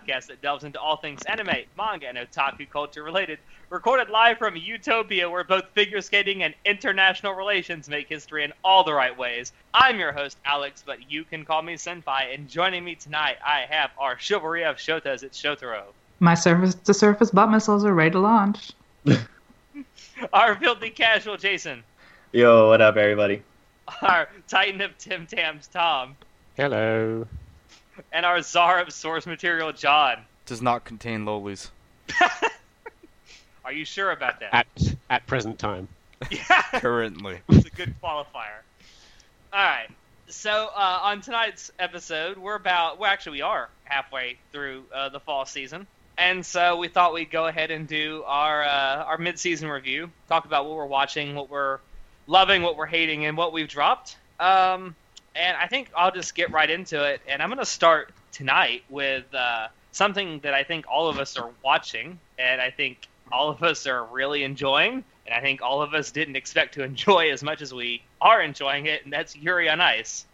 [0.00, 3.38] podcast that delves into all things anime, manga, and otaku culture related.
[3.70, 8.82] Recorded live from Utopia, where both figure skating and international relations make history in all
[8.84, 9.52] the right ways.
[9.72, 13.66] I'm your host, Alex, but you can call me Senpai, and joining me tonight, I
[13.70, 15.84] have our chivalry of Shotas, it's Shotaro.
[16.18, 18.72] My surface to surface butt missiles are ready to launch.
[20.32, 21.82] Our filthy casual Jason.
[22.32, 23.42] Yo, what up, everybody?
[24.02, 26.16] Our Titan of Tim Tams Tom.
[26.56, 27.26] Hello.
[28.12, 30.18] And our Czar of source material John.
[30.46, 31.70] Does not contain lolis.
[33.64, 34.52] Are you sure about that?
[34.52, 34.66] At
[35.08, 35.88] at present time.
[36.30, 37.40] yeah, Currently.
[37.48, 38.62] it's a good qualifier.
[39.52, 39.88] All right.
[40.28, 45.20] So uh, on tonight's episode, we're about well, actually, we are halfway through uh, the
[45.20, 49.68] fall season, and so we thought we'd go ahead and do our uh, our mid-season
[49.68, 51.78] review, talk about what we're watching, what we're
[52.26, 54.16] loving, what we're hating, and what we've dropped.
[54.38, 54.94] Um,
[55.34, 58.82] and I think I'll just get right into it, and I'm going to start tonight
[58.88, 63.48] with uh, something that I think all of us are watching, and I think all
[63.50, 67.30] of us are really enjoying, and I think all of us didn't expect to enjoy
[67.30, 70.26] as much as we are enjoying it, and that's Yuri on Ice.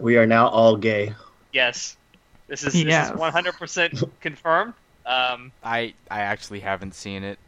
[0.00, 1.14] We are now all gay.
[1.52, 1.96] Yes,
[2.48, 3.10] this is Yes.
[3.10, 4.74] this is 100% confirmed.
[5.04, 7.38] Um, I I actually haven't seen it.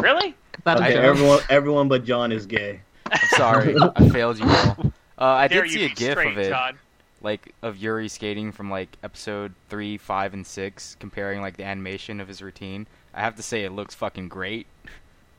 [0.00, 0.34] really?
[0.66, 2.80] Okay, everyone, everyone but John is gay.
[3.12, 3.76] I'm sorry.
[3.96, 4.92] I failed you all.
[5.18, 6.78] Uh, I Dare did see a gif straight, of it, John.
[7.22, 12.20] like of Yuri skating from like episode three, five, and six, comparing like the animation
[12.20, 12.86] of his routine.
[13.14, 14.66] I have to say, it looks fucking great.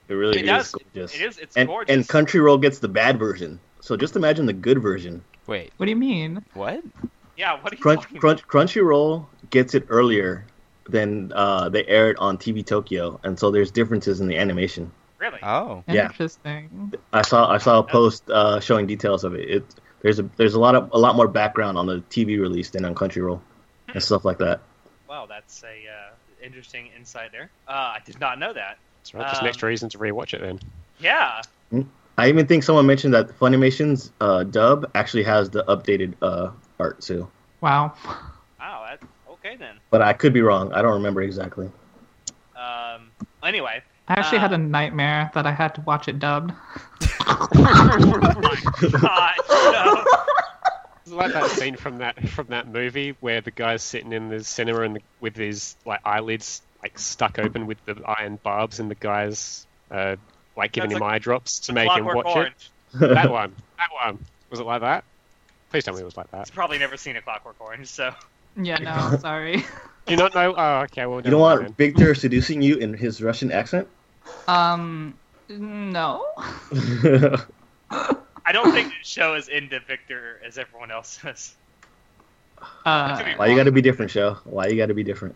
[0.09, 0.71] It really It is does.
[0.71, 1.15] gorgeous.
[1.15, 1.37] It is.
[1.37, 1.93] It's and gorgeous.
[1.95, 3.59] and Crunchyroll gets the bad version.
[3.81, 5.23] So just imagine the good version.
[5.45, 6.43] Wait, What do you mean?
[6.55, 6.81] what?
[7.37, 7.53] yeah.
[7.61, 10.43] What are you Crunch, Crunch, Crunchyroll gets it earlier
[10.89, 14.91] than uh, they aired on TV Tokyo, and so there's differences in the animation.
[15.19, 15.39] Really?
[15.41, 16.05] Oh, Yeah.
[16.07, 16.93] Interesting.
[17.11, 19.49] I saw I saw a post uh, showing details of it.
[19.49, 22.69] It there's a there's a lot of a lot more background on the TV release
[22.69, 23.39] than on Crunchyroll
[23.87, 24.61] and stuff like that.
[25.09, 27.49] Wow, that's a uh, interesting insight there.
[27.67, 28.77] Uh, I did not know that.
[28.99, 29.27] That's right.
[29.27, 30.59] Just Um, an extra reason to rewatch it then.
[30.99, 31.41] Yeah.
[32.19, 36.49] I even think someone mentioned that Funimation's uh, dub actually has the updated uh,
[36.79, 37.27] art too,
[37.61, 37.93] Wow.
[38.59, 38.85] Wow.
[38.89, 39.77] That, okay then.
[39.91, 40.73] but I could be wrong.
[40.73, 41.69] I don't remember exactly.
[42.55, 43.11] Um.
[43.43, 43.81] Anyway.
[44.09, 46.53] I actually Uh, had a nightmare that I had to watch it dubbed.
[47.25, 47.47] oh
[48.41, 49.33] my God.
[49.49, 50.05] No.
[51.03, 54.43] It's like that scene from that from that movie where the guy's sitting in the
[54.43, 58.91] cinema and the, with his like eyelids like stuck open with the iron barbs, and
[58.91, 60.15] the guy's uh,
[60.55, 62.53] like giving That's him a- eye drops to make him watch Orange.
[62.93, 62.99] it.
[62.99, 63.55] That one.
[63.77, 64.19] That one.
[64.49, 65.03] Was it like that?
[65.69, 66.47] Please tell me it was like that.
[66.47, 68.13] He's probably never seen a Clockwork Orange, so.
[68.55, 69.57] Yeah, no, sorry.
[69.57, 69.65] Do
[70.13, 70.55] you not know?
[70.57, 71.05] Oh, okay.
[71.05, 73.87] Well, You don't want Victor seducing you in his Russian accent?
[74.47, 75.13] Um,
[75.49, 76.25] no.
[76.39, 77.45] I
[78.51, 81.55] don't think the show is into Victor as everyone else is.
[82.85, 84.37] Uh, Why you got to be different, show?
[84.45, 85.35] Why you got to be different?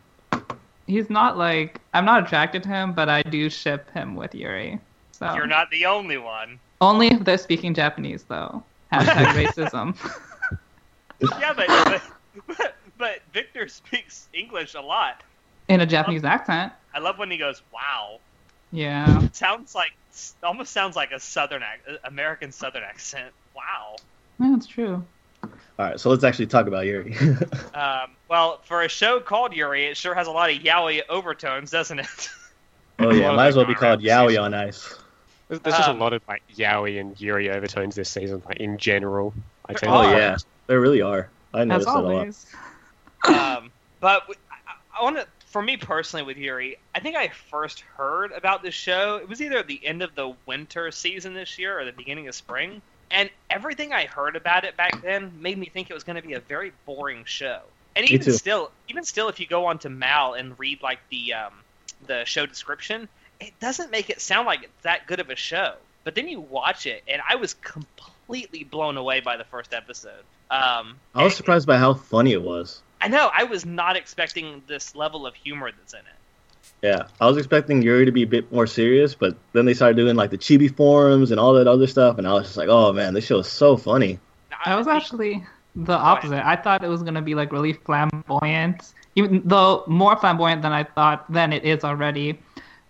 [0.88, 4.80] he's not like I'm not attracted to him, but I do ship him with Yuri.
[5.12, 6.60] So You're not the only one.
[6.82, 8.64] only if they're speaking Japanese though.
[8.92, 9.96] Hashtag racism.
[11.40, 12.02] Yeah, but, but
[12.48, 15.24] but but Victor speaks English a lot.
[15.68, 16.74] In a Japanese accent.
[16.94, 18.20] I love when he goes, "Wow."
[18.72, 19.24] Yeah.
[19.24, 19.92] It sounds like
[20.44, 23.34] almost sounds like a southern ac- American southern accent.
[23.56, 23.96] Wow.
[24.40, 25.04] That's true.
[25.44, 25.50] All
[25.80, 27.16] right, so let's actually talk about Yuri.
[27.74, 31.72] Um, well, for a show called Yuri, it sure has a lot of yaoi overtones,
[31.72, 32.30] doesn't it?
[33.00, 34.94] oh yeah, lot might as well be called around Yaoi on Ice.
[35.48, 38.58] There's, there's just Um, a lot of like yaoi and yuri overtones this season, like
[38.58, 39.34] in general.
[39.66, 40.38] I There tend Oh yeah,
[40.68, 41.30] there really are.
[41.54, 42.14] I As noticed that a lot.
[42.14, 42.46] always.
[43.28, 44.24] um, but
[44.98, 48.74] I want to, for me personally, with Yuri, I think I first heard about this
[48.74, 49.18] show.
[49.18, 52.28] It was either at the end of the winter season this year or the beginning
[52.30, 52.82] of spring,
[53.12, 56.26] and everything I heard about it back then made me think it was going to
[56.26, 57.60] be a very boring show.
[57.98, 61.34] And even still, even still, if you go on to Mal and read like the
[61.34, 61.54] um,
[62.08, 63.10] the show description,
[63.42, 65.76] it doesn't make it sound like it's that good of a show.
[66.06, 70.24] But then you watch it, and I was completely blown away by the first episode.
[70.50, 72.82] Um, I was surprised by how funny it was.
[73.02, 73.32] I know.
[73.34, 76.06] I was not expecting this level of humor that's in it.
[76.82, 79.98] Yeah, I was expecting Yuri to be a bit more serious, but then they started
[79.98, 82.70] doing like the chibi forums and all that other stuff, and I was just like,
[82.70, 84.20] oh man, this show is so funny.
[84.66, 85.44] I was actually
[85.76, 86.46] the opposite.
[86.46, 90.84] I thought it was gonna be like really flamboyant, even though more flamboyant than I
[90.84, 92.40] thought than it is already,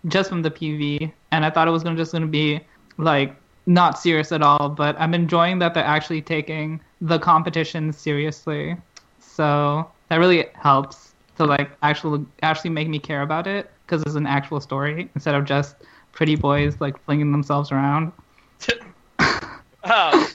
[0.08, 1.12] just from the PV.
[1.30, 2.60] And I thought it was gonna just gonna be
[2.96, 3.36] like
[3.66, 4.70] not serious at all.
[4.70, 8.76] But I'm enjoying that they're actually taking the competition seriously.
[9.20, 14.14] So that really helps to like actually actually make me care about it because it's
[14.14, 15.74] an actual story instead of just
[16.12, 18.12] pretty boys like flinging themselves around.
[19.18, 20.26] um,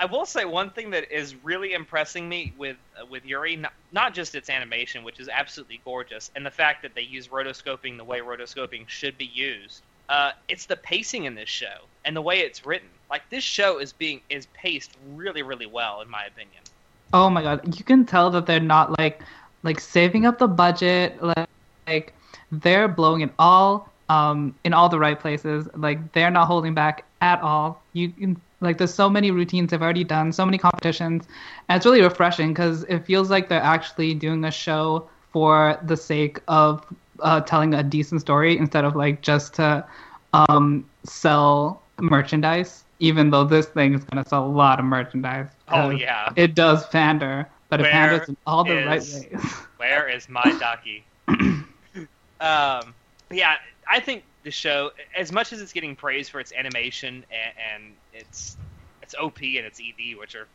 [0.00, 3.72] I will say one thing that is really impressing me with uh, with Yuri, not,
[3.92, 7.98] not just its animation, which is absolutely gorgeous, and the fact that they use rotoscoping
[7.98, 9.82] the way rotoscoping should be used.
[10.08, 12.88] Uh, it's the pacing in this show and the way it's written.
[13.08, 16.64] Like this show is being is paced really, really well, in my opinion.
[17.12, 19.22] Oh my god, you can tell that they're not like
[19.62, 21.22] like saving up the budget.
[21.22, 21.48] Like,
[21.86, 22.14] like
[22.50, 25.68] they're blowing it all um, in all the right places.
[25.74, 27.82] Like they're not holding back at all.
[27.92, 31.26] You can like there's so many routines they've already done, so many competitions,
[31.68, 35.96] and it's really refreshing because it feels like they're actually doing a show for the
[35.96, 36.84] sake of
[37.20, 39.84] uh, telling a decent story instead of like just to
[40.32, 42.81] um, sell merchandise.
[43.02, 45.48] Even though this thing is gonna sell a lot of merchandise.
[45.68, 49.42] Oh yeah, it does pander, but it Where panders in all the right is- ways.
[49.76, 51.04] where is my Ducky?
[51.28, 52.94] um,
[53.28, 53.56] yeah,
[53.90, 57.92] I think the show, as much as it's getting praised for its animation and, and
[58.12, 58.56] its
[59.02, 60.46] its OP and its ED, which are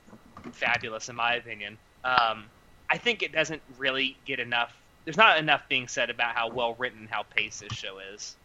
[0.53, 2.45] fabulous in my opinion, um,
[2.89, 4.73] I think it doesn't really get enough.
[5.03, 8.38] There's not enough being said about how well written, how paced this show is.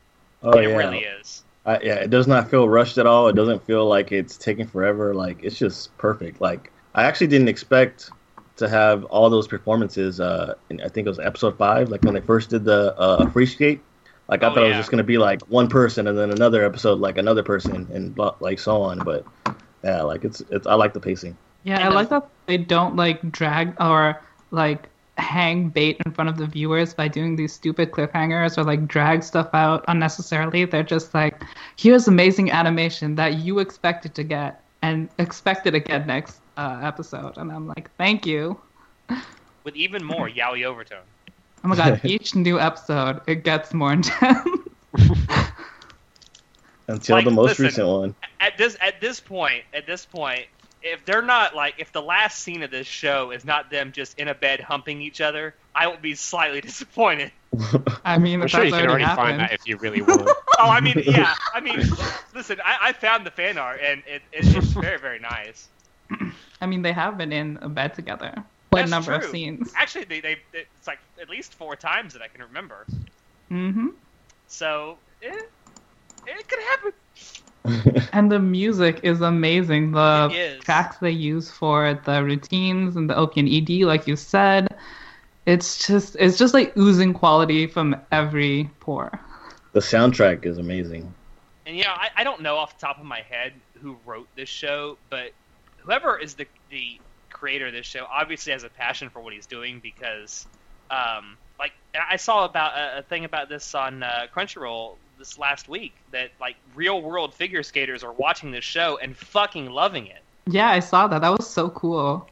[0.42, 1.44] Oh it yeah, really is.
[1.64, 1.94] I, yeah.
[1.96, 3.28] It does not feel rushed at all.
[3.28, 5.14] It doesn't feel like it's taking forever.
[5.14, 6.40] Like it's just perfect.
[6.40, 8.12] Like I actually didn't expect
[8.56, 10.20] to have all those performances.
[10.20, 13.26] Uh, in, I think it was episode five, like when they first did the uh,
[13.26, 13.86] free skate.
[14.28, 16.64] Like I Oh, thought it was just gonna be like one person, and then another
[16.64, 19.02] episode like another person, and like so on.
[19.02, 19.26] But
[19.84, 20.66] yeah, like it's it's.
[20.66, 21.38] I like the pacing.
[21.62, 26.36] Yeah, I like that they don't like drag or like hang bait in front of
[26.38, 30.64] the viewers by doing these stupid cliffhangers or like drag stuff out unnecessarily.
[30.64, 31.42] They're just like,
[31.76, 37.36] here's amazing animation that you expected to get and expected to get next uh, episode.
[37.36, 38.58] And I'm like, thank you.
[39.64, 41.04] With even more yaoi overtone.
[41.64, 44.48] Oh my god, each new episode it gets more intense.
[46.88, 48.14] Until Like, the most listen, recent one.
[48.40, 50.46] at this at this point at this point
[50.82, 54.18] if they're not like if the last scene of this show is not them just
[54.18, 57.30] in a bed humping each other i will be slightly disappointed
[58.04, 60.00] I mean, I'm if sure you that's can already already find that if you really
[60.02, 60.22] want.
[60.58, 61.82] oh i mean yeah i mean
[62.34, 65.68] listen i, I found the fan art and it, it, it's very very nice
[66.60, 68.32] I mean, they have been in a bed together.
[68.70, 69.30] Quite a That's number of true.
[69.32, 69.72] scenes.
[69.76, 72.86] actually they, they it's like at least four times that i can remember
[73.50, 73.88] Mm-hmm.
[74.46, 75.28] so eh,
[76.26, 76.92] it could happen
[78.12, 79.92] And the music is amazing.
[79.92, 80.64] The It is.
[80.64, 84.68] tracks they use for the routines and the OP and ED, like you said,
[85.46, 89.20] it's just it's just like oozing quality from every pore.
[89.72, 91.14] the soundtrack is amazing.
[91.66, 94.28] And you know, I, I don't know off the top of my head who wrote
[94.36, 95.32] this show, but
[95.78, 97.00] whoever is the the
[97.30, 100.46] creator of this show obviously has a passion for what he's doing because,
[100.90, 105.68] um, like I saw about a, a thing about this on uh, Crunchyroll this last
[105.68, 110.20] week that like real world figure skaters are watching this show and fucking loving it.
[110.48, 111.20] Yeah, I saw that.
[111.20, 112.28] That was so cool.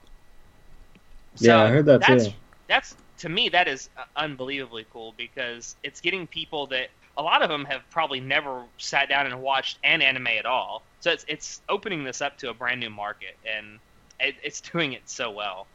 [1.37, 2.33] Yeah, I heard that that's, too.
[2.67, 7.43] That's to me that is uh, unbelievably cool because it's getting people that a lot
[7.43, 10.83] of them have probably never sat down and watched an anime at all.
[10.99, 13.79] So it's it's opening this up to a brand new market and
[14.19, 15.69] it, it's doing it so well.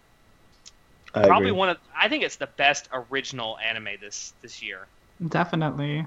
[1.13, 1.59] I probably agree.
[1.59, 4.87] one of I think it's the best original anime this this year.
[5.25, 6.05] Definitely.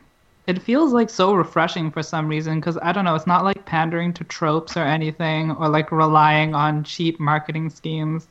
[0.48, 3.66] It feels like so refreshing for some reason because I don't know, it's not like
[3.66, 8.28] pandering to tropes or anything or like relying on cheap marketing schemes.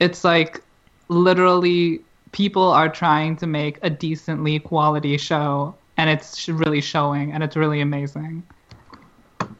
[0.00, 0.60] It's like
[1.06, 2.00] literally
[2.32, 7.54] people are trying to make a decently quality show and it's really showing and it's
[7.54, 8.42] really amazing.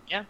[0.09, 0.25] Yeah.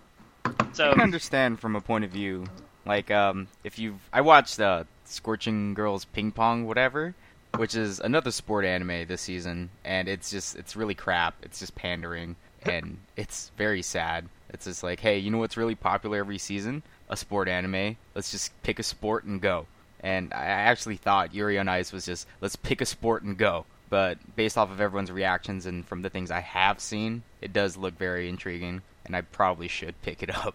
[0.75, 2.44] So I can understand from a point of view,
[2.85, 7.14] like um, if you've I watched uh, Scorching Girls Ping Pong, whatever,
[7.56, 11.34] which is another sport anime this season, and it's just it's really crap.
[11.42, 14.28] It's just pandering, and it's very sad.
[14.50, 16.82] It's just like, hey, you know what's really popular every season?
[17.08, 17.96] A sport anime.
[18.14, 19.66] Let's just pick a sport and go.
[20.00, 23.37] And I I actually thought Yuri on Ice was just let's pick a sport and
[23.37, 23.66] go.
[23.90, 27.76] But based off of everyone's reactions and from the things I have seen, it does
[27.76, 30.54] look very intriguing, and I probably should pick it up.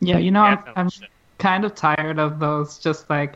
[0.00, 0.90] Yeah, you know, I'm, I'm
[1.38, 3.34] kind of tired of those just like,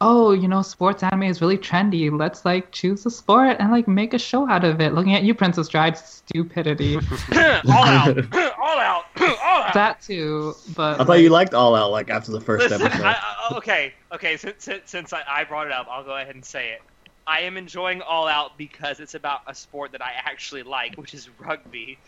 [0.00, 2.10] oh, you know, sports anime is really trendy.
[2.16, 4.94] Let's like choose a sport and like make a show out of it.
[4.94, 6.96] Looking at you, Prince of Stride, stupidity.
[6.96, 8.18] all out,
[8.58, 9.74] all out, all out.
[9.74, 13.04] that too, but I thought you liked All Out like after the first Listen, episode.
[13.04, 14.36] I, I, okay, okay.
[14.36, 16.82] Since since, since I, I brought it up, I'll go ahead and say it.
[17.26, 21.14] I am enjoying All Out because it's about a sport that I actually like, which
[21.14, 21.98] is rugby.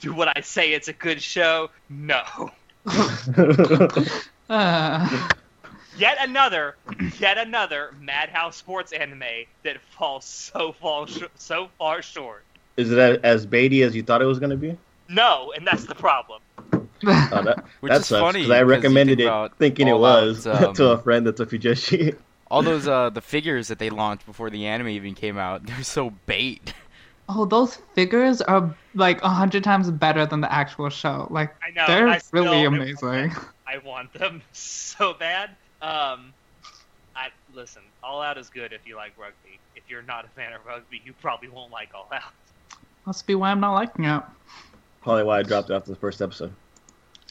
[0.00, 0.72] Do what I say?
[0.72, 1.68] It's a good show?
[1.90, 2.50] No.
[4.48, 5.28] uh,
[6.02, 6.74] Yet another,
[7.20, 9.22] yet another Madhouse sports anime
[9.62, 12.42] that falls so far sh- so far short.
[12.76, 14.76] Is it as baity as you thought it was going to be?
[15.08, 16.42] No, and that's the problem.
[16.56, 20.44] Oh, that, Which that is sucks funny because I recommended it thinking it All was
[20.44, 22.18] Out's, to a um, friend that's a Fujoshi.
[22.50, 25.84] All those uh the figures that they launched before the anime even came out, they're
[25.84, 26.74] so bait.
[27.28, 31.28] Oh, those figures are like a hundred times better than the actual show.
[31.30, 31.86] Like I know.
[31.86, 33.36] they're I really amazing.
[33.68, 35.56] I want them so bad.
[35.82, 36.32] Um,
[37.14, 37.82] I listen.
[38.02, 39.58] All Out is good if you like rugby.
[39.74, 42.32] If you're not a fan of rugby, you probably won't like All Out.
[43.06, 44.22] Must be why I'm not liking it.
[45.02, 46.52] Probably why I dropped it after the first episode.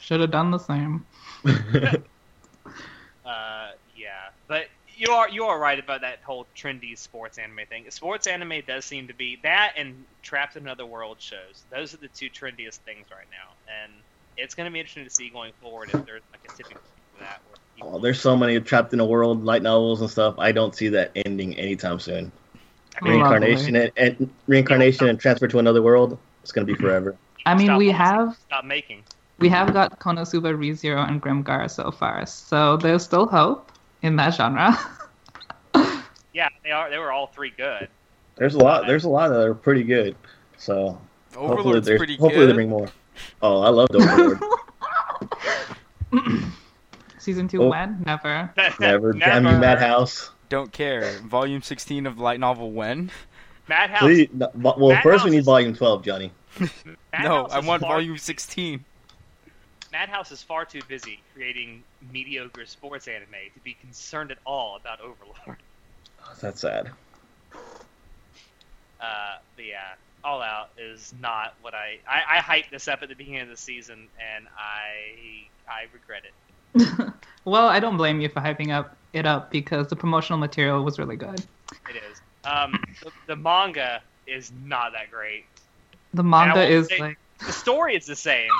[0.00, 1.06] Should have done the same.
[3.24, 4.64] Uh, yeah, but
[4.96, 7.88] you are you are right about that whole trendy sports anime thing.
[7.90, 11.64] Sports anime does seem to be that and Trapped in Another World shows.
[11.70, 13.92] Those are the two trendiest things right now, and
[14.36, 16.98] it's going to be interesting to see going forward if there's like a tipping point
[16.98, 17.40] for that.
[17.80, 20.34] Oh, there's so many trapped in a world light novels and stuff.
[20.38, 22.30] I don't see that ending anytime soon.
[23.00, 26.18] I mean, Reincarnation and, and reincarnation and transfer to another world.
[26.42, 26.82] It's gonna be mm-hmm.
[26.82, 27.16] forever.
[27.46, 29.02] I mean, stop we have stop making.
[29.38, 34.34] we have got Konosuba ReZero and Grimgar so far, so there's still hope in that
[34.34, 34.78] genre.
[36.32, 36.90] Yeah, they are.
[36.90, 37.88] They were all three good.
[38.36, 38.86] There's a lot.
[38.86, 40.16] There's a lot that are pretty good.
[40.56, 40.98] So
[41.34, 42.88] hopefully, Overlord's there's, pretty hopefully they bring more.
[43.42, 44.40] Oh, I love Overlord.
[47.22, 47.68] Season two Oh.
[47.68, 48.02] when?
[48.04, 48.52] Never.
[48.80, 49.12] Never.
[49.12, 50.30] Damn you, Madhouse.
[50.48, 51.18] Don't care.
[51.20, 53.12] Volume 16 of light novel when?
[53.68, 54.00] Madhouse.
[54.00, 54.28] Please.
[54.32, 56.32] no, well, Madhouse first we need is- volume 12, Johnny.
[57.22, 58.84] no, I want far- volume 16.
[59.92, 65.00] Madhouse is far too busy creating mediocre sports anime to be concerned at all about
[65.00, 65.58] Overlord.
[66.24, 66.90] Oh, that's sad.
[69.00, 73.08] Uh, but yeah, All Out is not what I, I I hyped this up at
[73.08, 76.32] the beginning of the season, and I I regret it.
[77.44, 80.98] well, I don't blame you for hyping up it up because the promotional material was
[80.98, 81.40] really good.
[81.88, 82.20] It is.
[82.44, 85.44] Um, the, the manga is not that great.
[86.14, 88.50] The manga is say- like The story is the same,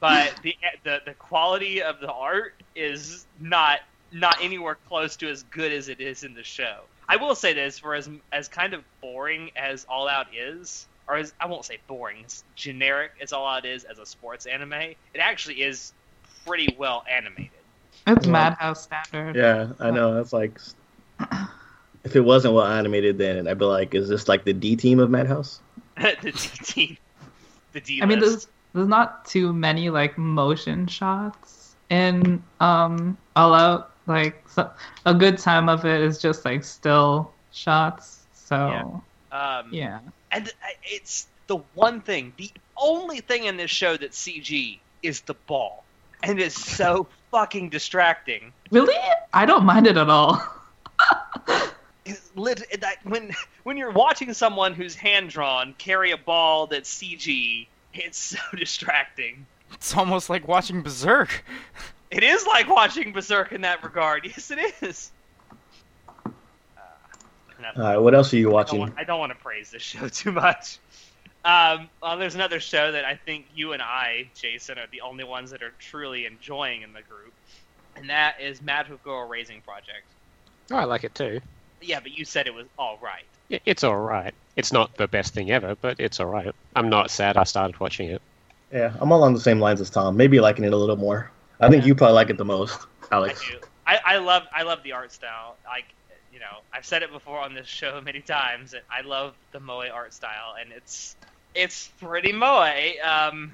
[0.00, 3.80] but the the the quality of the art is not
[4.12, 6.80] not anywhere close to as good as it is in the show.
[7.08, 11.16] I will say this: for as as kind of boring as All Out is, or
[11.16, 14.72] as I won't say boring, as generic as All Out is as a sports anime,
[14.72, 15.92] it actually is
[16.48, 17.50] pretty well animated.
[18.06, 18.32] it's Yeah.
[18.32, 19.36] Madhouse standard.
[19.36, 20.14] Yeah, I know.
[20.14, 20.58] That's like.
[22.04, 24.98] If it wasn't well animated, then I'd be like, is this like the D team
[24.98, 25.60] of Madhouse?
[25.96, 26.96] the D team,
[27.72, 33.54] the D I mean, there's there's not too many like motion shots in um All
[33.54, 33.90] Out.
[34.06, 34.70] Like so,
[35.04, 38.26] a good time of it is just like still shots.
[38.32, 39.02] So
[39.32, 40.00] Um, yeah,
[40.30, 45.20] And uh, it's the one thing, the only thing in this show that CG is
[45.22, 45.84] the ball.
[46.22, 48.52] And it's so fucking distracting.
[48.70, 48.94] really,
[49.32, 50.42] I don't mind it at all.
[52.34, 53.34] Lit- that- when
[53.64, 59.46] when you're watching someone who's hand drawn carry a ball that's CG, it's so distracting.
[59.74, 61.44] It's almost like watching Berserk.
[62.10, 64.24] It is like watching Berserk in that regard.
[64.36, 65.10] Yes, it is.
[66.26, 66.30] Uh,
[67.76, 68.78] All right, what else are you I don't, watching?
[68.80, 70.78] want, I don't want to praise this show too much.
[71.44, 75.24] Um, well, there's another show that I think you and I, Jason, are the only
[75.24, 77.32] ones that are truly enjoying in the group,
[77.96, 80.04] and that is Magical Girl Raising Project.
[80.70, 81.40] Oh, I like it too.
[81.80, 83.24] Yeah, but you said it was all right.
[83.52, 84.34] I- It's all right.
[84.56, 86.52] It's not the best thing ever, but it's all right.
[86.74, 88.20] I'm not sad I started watching it.
[88.72, 90.16] Yeah, I'm along the same lines as Tom.
[90.16, 91.30] Maybe liking it a little more.
[91.60, 93.40] I think you probably like it the most, Alex.
[93.46, 93.58] I do.
[93.86, 95.56] I, I love I love the art style.
[95.64, 95.86] Like
[96.38, 99.58] you know, I've said it before on this show many times that I love the
[99.58, 101.16] moe art style, and it's
[101.54, 102.70] it's pretty moe.
[103.04, 103.52] Um,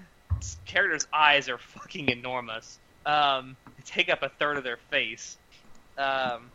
[0.66, 2.78] characters' eyes are fucking enormous.
[3.06, 5.38] Um, they take up a third of their face.
[5.96, 6.50] Um,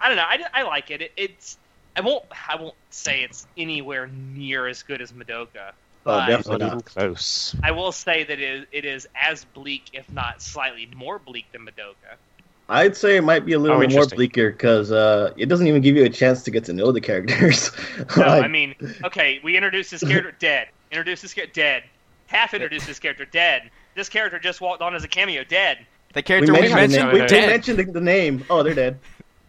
[0.00, 0.22] I don't know.
[0.22, 1.02] I, I like it.
[1.02, 1.12] it.
[1.16, 1.58] It's
[1.96, 5.72] I won't I won't say it's anywhere near as good as Madoka.
[6.06, 6.84] Oh, definitely Not not.
[6.84, 7.56] close.
[7.64, 11.46] I will say that it is, it is as bleak, if not slightly more bleak
[11.50, 12.16] than Madoka.
[12.68, 14.16] I'd say it might be a little Oh, bit more interesting.
[14.16, 17.00] bleaker because uh, it doesn't even give you a chance to get to know the
[17.00, 17.70] characters.
[18.16, 20.68] No, Like, I mean, okay, we introduced this character dead.
[20.90, 21.82] Introduced this character dead.
[22.26, 23.70] Half introduced this character dead.
[23.94, 25.86] This character just walked on as a cameo dead.
[26.14, 27.14] The character we mentioned, mentioned, the name.
[27.14, 27.48] We, we dead.
[27.48, 28.44] mentioned the, the name.
[28.48, 28.98] Oh, they're dead.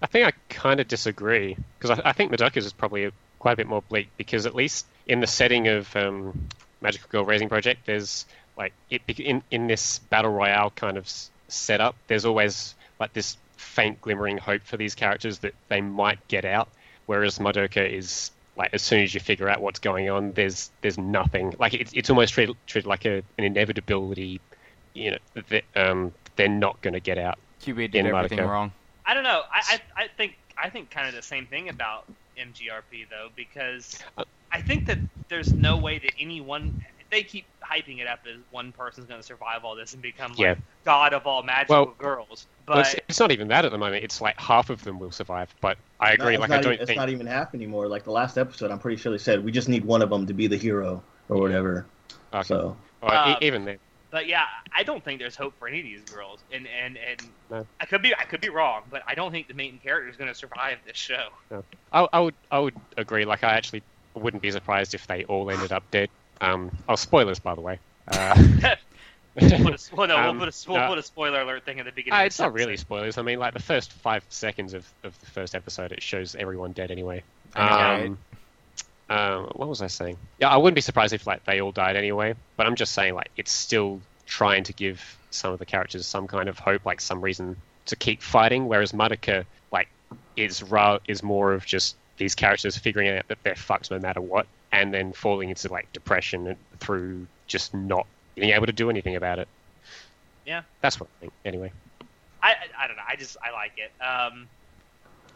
[0.02, 3.56] I think I kind of disagree because I, I think Madoka's is probably quite a
[3.56, 6.48] bit more bleak because at least in the setting of um,
[6.82, 8.26] Magical Girl Raising Project, there's
[8.58, 11.10] like it in in this battle royale kind of
[11.48, 11.96] setup.
[12.08, 16.70] There's always like this faint glimmering hope for these characters that they might get out,
[17.06, 20.98] whereas Madoka is like as soon as you figure out what's going on, there's there's
[20.98, 21.54] nothing.
[21.60, 24.40] Like it's it's almost treated, treated like a, an inevitability.
[24.94, 25.18] You know
[25.50, 27.38] that um, they're not going to get out.
[27.62, 28.50] QB did in everything Madoka.
[28.50, 28.72] wrong.
[29.06, 29.42] I don't know.
[29.52, 32.06] I, I, I think I think kind of the same thing about
[32.38, 38.00] MGRP though, because Uh, I think that there's no way that anyone they keep hyping
[38.00, 40.56] it up as one person's going to survive all this and become like Yeah.
[40.84, 42.48] god of all magical Well- girls.
[42.68, 44.04] Well, But it's, it's not even that at the moment.
[44.04, 45.54] It's like half of them will survive.
[45.62, 46.34] But I agree.
[46.34, 46.98] No, like it's I not don't even, it's think.
[46.98, 47.88] not even half anymore.
[47.88, 50.26] Like the last episode, I'm pretty sure they said we just need one of them
[50.26, 51.86] to be the hero or whatever.
[52.34, 52.44] Okay.
[52.48, 53.78] So Well, e- Uh, even then,
[54.10, 56.40] but yeah, I don't think there's hope for any of these girls.
[56.52, 57.22] And and and
[57.52, 57.68] No.
[57.80, 60.18] I could be I could be wrong, but I don't think the main character is
[60.18, 61.28] going to survive this show.
[61.94, 63.26] I, I would I would agree.
[63.26, 63.84] Like I actually
[64.16, 66.10] wouldn't be surprised if they all ended up dead.
[66.42, 67.80] Um, oh, spoilers by the way.
[68.08, 68.76] Uh,
[69.38, 70.88] Put a, well, no, Um, we'll, put a, we'll no.
[70.88, 72.18] put a spoiler alert thing at the beginning.
[72.18, 73.18] Uh, it's not really spoilers.
[73.18, 76.72] I mean, like the first five seconds of, of the first episode, it shows everyone
[76.72, 77.22] dead anyway.
[77.54, 78.18] I Um,
[79.10, 80.18] um, what was I saying?
[80.40, 82.36] Yeah, I wouldn't be surprised if like they all died anyway.
[82.56, 86.28] But I'm just saying, like it's still trying to give some of the characters some
[86.28, 88.68] kind of hope, like some reason to keep fighting.
[88.70, 89.90] Whereas Madoka, like,
[90.38, 94.22] is ra- is more of just these characters figuring out that they're fucked no matter
[94.22, 98.06] what, and then falling into like depression through just not
[98.36, 99.48] being able to do anything about it.
[100.46, 100.64] Yeah.
[100.82, 101.34] that's what I think.
[101.46, 101.72] Anyway.
[102.44, 103.04] I, I I don't know.
[103.08, 103.92] I just I like it.
[104.04, 104.48] Um,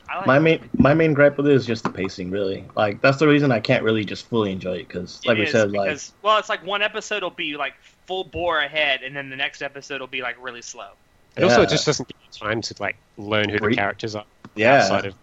[0.09, 0.41] I like my it.
[0.41, 2.29] main my main gripe with it is just the pacing.
[2.29, 5.39] Really, like that's the reason I can't really just fully enjoy it because, like It
[5.39, 7.73] we is, said, like because well, it's like one episode will be like
[8.05, 10.89] full bore ahead, and then the next episode will be like really slow.
[11.35, 11.69] And also, it Yeah.
[11.69, 15.15] just doesn't give you time to like learn who the characters are yeah, outside of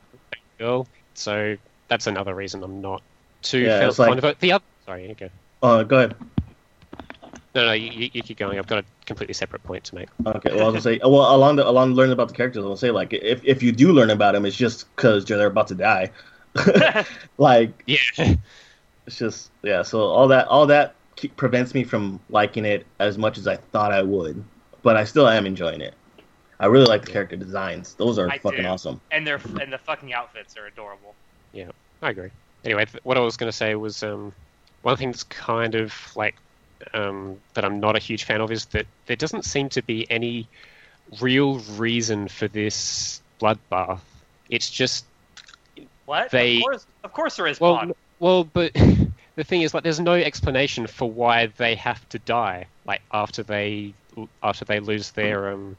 [0.58, 0.88] girl.
[1.14, 1.56] So
[1.88, 3.02] that's another reason I'm not
[3.42, 4.36] too Yeah, fel- it's like- fond.
[4.40, 5.28] The other, sorry, you go.
[5.62, 6.14] Oh, go ahead.
[7.54, 8.58] No, no, you, you- you keep going.
[8.58, 10.08] I've got a completely separate point to make.
[10.26, 12.76] Okay, well, I was gonna say, well, along the along learning about the characters, I'll
[12.76, 15.74] say like if if you do learn about them, it's just because they're about to
[15.74, 16.10] die.
[17.38, 18.34] like Yeah,
[19.06, 19.82] it's just yeah.
[19.82, 23.56] So all that all that keep, prevents me from liking it as much as I
[23.56, 24.42] thought I would,
[24.82, 25.94] but I still am enjoying it.
[26.60, 28.68] I really like the character designs; those are I fucking do.
[28.68, 29.00] awesome.
[29.10, 31.14] and their and the fucking outfits are adorable.
[31.52, 31.70] Yeah,
[32.02, 32.30] I agree.
[32.66, 34.32] Anyway, th- what I was going to say was um,
[34.82, 36.34] one thing that's kind of like
[36.92, 40.10] um, that I'm not a huge fan of is that there doesn't seem to be
[40.10, 40.48] any
[41.20, 44.00] real reason for this bloodbath.
[44.50, 45.04] It's just
[46.06, 46.30] What?
[46.30, 47.60] They- Of course, of course there is.
[47.60, 48.72] Well, n- well, but
[49.36, 53.42] the thing is, like, there's no explanation for why they have to die, like after
[53.44, 53.94] they
[54.42, 55.76] after they lose their um,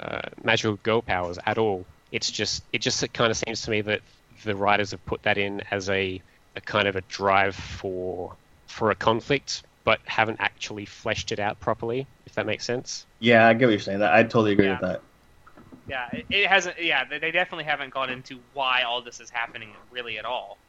[0.00, 1.84] uh, magical girl powers at all.
[2.12, 4.00] It's just it just kind of seems to me that
[4.44, 6.22] the writers have put that in as a,
[6.56, 11.60] a kind of a drive for for a conflict, but haven't actually fleshed it out
[11.60, 12.08] properly.
[12.26, 13.06] If that makes sense.
[13.20, 14.00] Yeah, I get what you're saying.
[14.00, 14.70] That I totally agree Yeah.
[14.70, 15.02] with that.
[15.86, 16.80] yeah, it, it hasn't.
[16.80, 20.60] Yeah, they, they definitely haven't gone into why all this is happening really at all.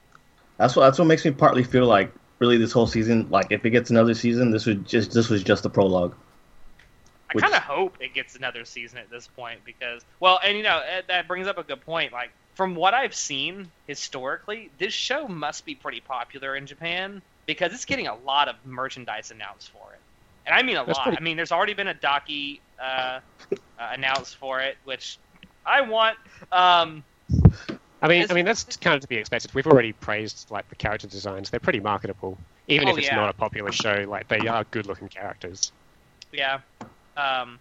[0.57, 3.65] That's what that's what makes me partly feel like really this whole season, like if
[3.65, 6.15] it gets another season, this would just this was just a prologue.
[7.29, 10.63] I kind of hope it gets another season at this point because, well, and you
[10.63, 12.11] know that brings up a good point.
[12.11, 17.71] Like from what I've seen historically, this show must be pretty popular in Japan because
[17.73, 19.99] it's getting a lot of merchandise announced for it,
[20.45, 21.03] and I mean a That's lot.
[21.05, 23.19] pretty- I mean, there's already been a docky uh, uh,
[23.79, 25.17] announced for it, which
[25.65, 26.17] I want.
[26.51, 27.01] Um,
[28.01, 29.53] I mean, I mean that's kind of to be expected.
[29.53, 33.15] We've already praised like the character designs; they're pretty marketable, even Oh, if it's yeah.
[33.15, 34.03] not a popular show.
[34.05, 35.71] Like they are good-looking characters.
[36.33, 36.59] Yeah.
[37.15, 37.57] Um,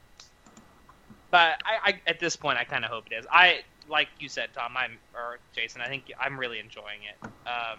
[1.30, 3.26] but I, I at this point I kind of hope it is.
[3.30, 4.76] I like you said, Tom.
[4.76, 5.80] I'm or Jason.
[5.80, 7.26] I think I'm really enjoying it.
[7.46, 7.78] Um,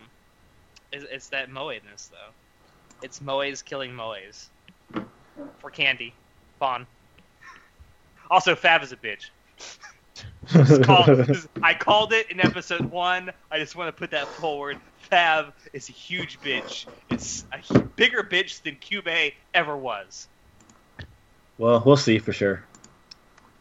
[0.92, 2.32] it's, it's that moe-ness though.
[3.02, 4.50] It's moe's killing moe's
[5.60, 6.14] for candy,
[6.60, 6.86] Fawn.
[8.30, 9.30] Also, Fav is a bitch.
[10.48, 13.32] Just call- just- I called it in episode one.
[13.52, 14.78] I just want to put that forward.
[15.12, 16.88] Fav is a huge bitch.
[17.10, 20.28] It's a bigger bitch than QB ever was.
[21.58, 22.64] Well, we'll see for sure.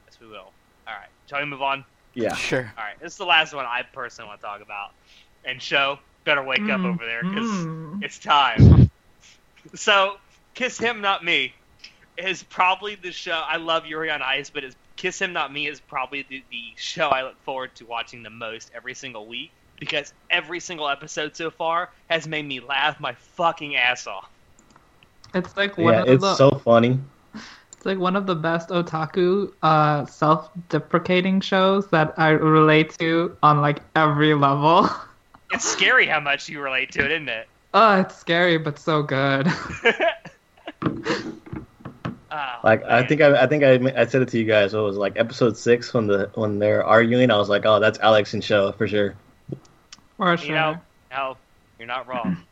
[0.06, 0.38] Yes, we will.
[0.38, 1.08] All right.
[1.28, 1.84] Shall we move on?
[2.18, 2.34] Yeah.
[2.34, 2.72] Sure.
[2.76, 2.98] All right.
[3.00, 4.90] This is the last one I personally want to talk about.
[5.44, 8.02] And show better wake up Mm, over there because mm.
[8.02, 8.90] it's time.
[9.74, 10.16] So,
[10.54, 11.54] Kiss Him Not Me
[12.16, 13.32] is probably the show.
[13.46, 16.62] I love Yuri on Ice, but it's, Kiss Him Not Me is probably the, the
[16.76, 21.36] show I look forward to watching the most every single week because every single episode
[21.36, 24.28] so far has made me laugh my fucking ass off.
[25.34, 26.98] It's like one Yeah, of it's the so funny.
[27.78, 33.60] It's like one of the best otaku uh self-deprecating shows that I relate to on
[33.60, 34.88] like every level.
[35.50, 37.48] It's scary how much you relate to it, isn't it?
[37.72, 39.48] Oh, it's scary but so good.
[42.30, 44.74] Oh, Like I think I, I think I, I said it to you guys.
[44.74, 47.30] What was it, like episode six when the when they're arguing?
[47.30, 49.14] I was like, oh, that's Alex and show for sure.
[50.18, 50.54] For You sure.
[50.54, 50.76] know,
[51.10, 51.36] no,
[51.78, 52.44] you're not wrong.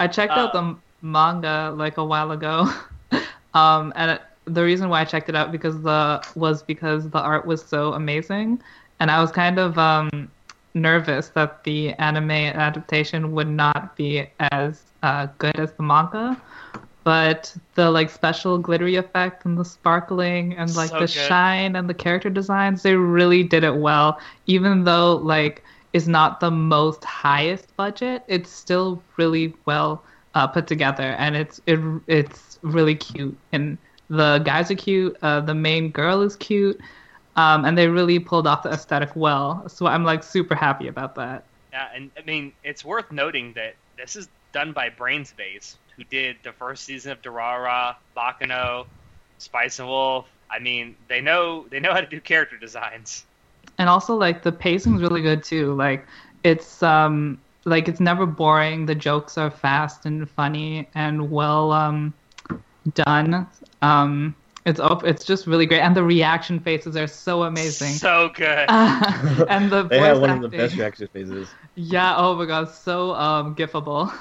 [0.00, 0.76] I checked out Uh, the
[1.06, 2.66] manga like a while ago,
[3.56, 7.20] um, and it, the reason why I checked it out because the was because the
[7.20, 8.62] art was so amazing,
[9.00, 10.30] and I was kind of um,
[10.74, 16.40] nervous that the anime adaptation would not be as uh, good as the manga,
[17.04, 21.36] but the like special glittery effect and the sparkling and like So the good.
[21.36, 24.18] shine and the character designs, they really did it well.
[24.46, 30.66] Even though like it's not the most highest budget, it's still really well uh, put
[30.66, 33.36] together, and it's it, it's really cute.
[33.52, 35.16] And the guys are cute.
[35.22, 36.80] Uh, the main girl is cute.
[37.36, 39.68] Um, and they really pulled off the aesthetic well.
[39.68, 41.44] So I'm like super happy about that.
[41.72, 46.04] Yeah, and I mean, it's worth noting that this is done by Brain's Base, who
[46.04, 48.86] did the first season of Durarara, Baccano,
[49.38, 50.26] Spice and Wolf.
[50.50, 53.24] I mean, they know they know how to do character designs.
[53.78, 55.74] And also like the pacing's really good too.
[55.74, 56.06] Like
[56.42, 58.86] it's um like it's never boring.
[58.86, 62.14] The jokes are fast and funny and well um
[62.94, 63.46] done.
[63.82, 68.00] Um it's op- it's just really great and the reaction faces are so amazing.
[68.00, 68.68] So good.
[69.48, 71.54] and the They voice have one of the best reaction faces.
[71.74, 74.12] Yeah, oh my god, so um gifable.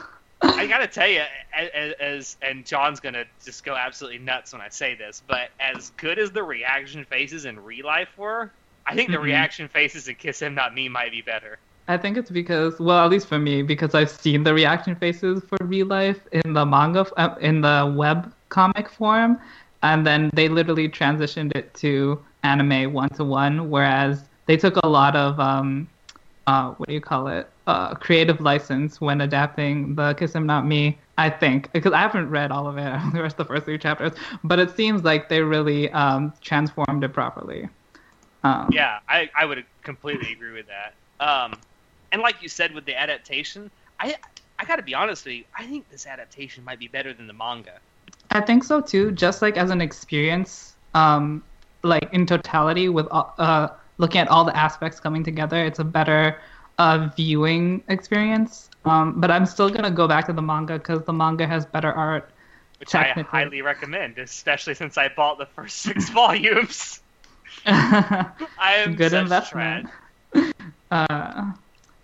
[0.41, 1.23] I gotta tell you,
[1.53, 5.91] as, as and John's gonna just go absolutely nuts when I say this, but as
[5.97, 8.53] good as the reaction faces in real life were,
[8.85, 9.23] I think the Mhm.
[9.23, 11.59] reaction faces in Kiss Him Not Me might be better.
[11.87, 15.43] I think it's because, well, at least for me, because I've seen the reaction faces
[15.45, 19.31] for real life in the manga, uh, in the web comic form,
[19.81, 24.87] and then they literally transitioned it to anime one to one, whereas they took a
[24.87, 25.89] lot of, um,
[26.47, 30.65] uh, what do you call it, uh, creative license when adapting the Kiss Him Not
[30.65, 30.99] Me.
[31.17, 33.77] I think because I haven't read all of it, I only read the first three
[33.77, 34.13] chapters,
[34.43, 37.69] but it seems like they really um, transformed it properly.
[38.43, 40.95] Um, Yeah, I, I would completely agree with that.
[41.19, 41.53] Um,
[42.11, 44.15] and like you said with the adaptation, I
[44.59, 47.33] I gotta be honest with you, I think this adaptation might be better than the
[47.33, 47.81] manga.
[48.35, 49.11] I think so too.
[49.13, 51.41] Just like as an experience, um,
[51.83, 55.85] like in totality, with all- uh, looking at all the aspects coming together, it's a
[55.85, 56.37] better
[56.77, 58.69] uh, viewing experience.
[58.83, 61.93] Um, but I'm still gonna go back to the manga because the manga has better
[61.93, 62.29] art.
[62.79, 66.99] Which I highly recommend, especially since I bought the first six volumes.
[67.63, 67.73] Good
[68.59, 69.87] I am such investment.
[70.33, 70.51] trash.
[70.91, 71.51] Uh,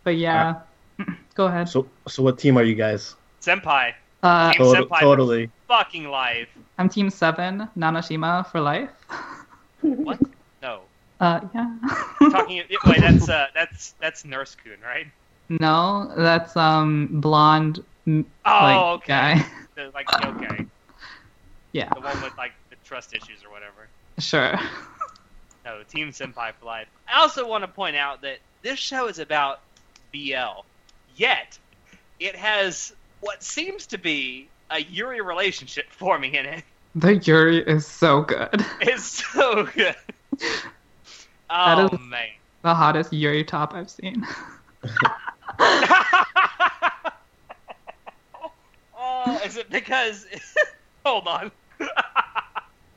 [0.03, 0.55] but yeah,
[1.35, 1.69] go ahead.
[1.69, 3.15] So, so what team are you guys?
[3.41, 4.99] Senpai, Uh, Team Senpai.
[4.99, 5.51] totally.
[5.67, 6.49] fucking life.
[6.77, 8.91] I'm Team Seven, Nanashima for life.
[9.81, 10.19] What?
[10.61, 10.83] No.
[11.19, 11.77] Uh, yeah.
[12.29, 12.61] Talking.
[12.85, 15.07] Wait, that's uh, that's that's Nurse Coon, right?
[15.49, 19.07] no, that's um blonde Oh, like okay.
[19.07, 19.45] guy.
[19.75, 20.65] The, like okay,
[21.71, 23.89] Yeah, the one with like the trust issues or whatever.
[24.19, 24.53] sure.
[25.65, 26.87] No, Team Senpai for life.
[27.07, 29.57] I also want to point out that this show is about
[30.11, 30.61] BL,
[31.07, 31.57] yet
[32.19, 36.63] it has what seems to be a Yuri relationship forming in it.
[36.95, 38.65] The Yuri is so good.
[38.81, 39.95] It's so good.
[41.53, 42.29] Oh man.
[42.61, 44.25] The hottest Yuri top I've seen.
[48.97, 50.25] oh, is it because?
[51.05, 51.51] Hold on.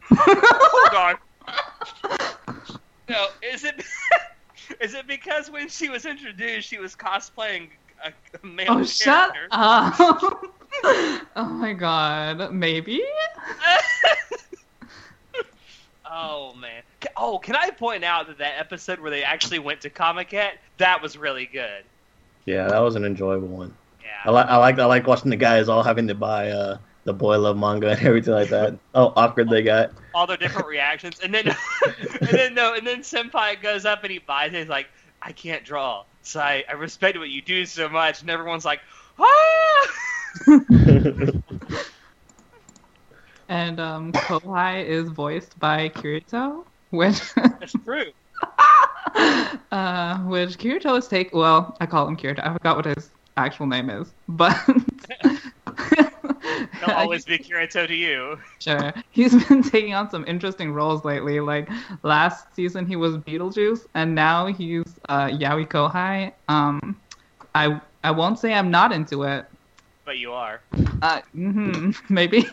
[0.09, 1.17] Hold on.
[3.09, 3.83] No, is it?
[4.81, 7.71] Is it because when she was introduced, she was cosplaying
[8.05, 8.13] a,
[8.43, 9.95] a male Oh, shut up!
[10.85, 13.03] oh my god, maybe?
[16.11, 16.83] oh man.
[17.17, 21.03] Oh, can I point out that that episode where they actually went to Comic-Con, that
[21.03, 21.85] was really good.
[22.47, 23.75] Yeah, that was an enjoyable one.
[24.01, 24.31] I Yeah.
[24.31, 27.39] like, I like, I like watching the guys all having to buy uh, the boy
[27.39, 28.77] love manga and everything like that.
[28.95, 29.93] Oh, awkward they got.
[30.15, 34.13] All their different reactions, and then, and then no, and then Senpai goes up and
[34.13, 34.59] he buys it.
[34.61, 34.89] He's like,
[35.25, 38.81] "I can't draw, so I, I respect what you do so much." And everyone's like,
[39.19, 39.87] "Ah!"
[43.49, 48.11] And um, Kohai is voiced by Kirito, which That's true.
[49.71, 51.35] uh, which Kirito is take.
[51.35, 52.41] Well, I call him Kirito.
[52.45, 54.57] I forgot what his actual name is, but
[56.89, 58.39] They'll always be Kirito to you.
[58.61, 58.93] Sure.
[59.11, 61.41] He's been taking on some interesting roles lately.
[61.41, 61.69] Like
[62.03, 66.33] last season he was Beetlejuice and now he's uh Yaoi Kohai.
[66.49, 67.01] Um
[67.55, 69.47] I I won't say I'm not into it.
[70.05, 70.61] But you are.
[71.03, 72.47] Uh hmm maybe.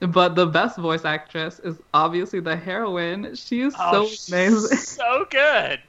[0.00, 3.34] but the best voice actress is obviously the heroine.
[3.34, 4.76] She is Oh, so amazing.
[4.78, 5.80] so good.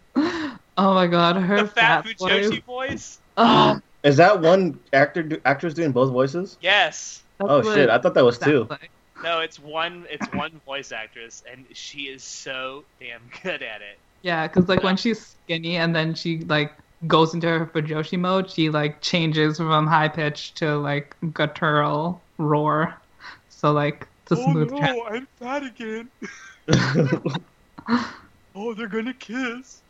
[0.78, 2.50] Oh my god, her The fat voice.
[2.50, 3.20] Fujoshi voice.
[3.38, 6.58] Oh, Is that one actor do, actress doing both voices?
[6.62, 7.24] Yes.
[7.40, 8.68] that's Oh shit, I thought that was two.
[8.70, 8.92] like.
[9.24, 10.06] No, it's one.
[10.10, 13.98] It's one voice actress, and she is so damn good at it.
[14.22, 16.74] Yeah, because like when she's skinny and then she like
[17.08, 22.94] goes into her Fujoshi mode, she like changes from high pitch to like guttural roar.
[23.50, 26.10] So like it's a smooth trans- Oh, I'm fat again.
[28.58, 29.82] Oh, they're gonna kiss.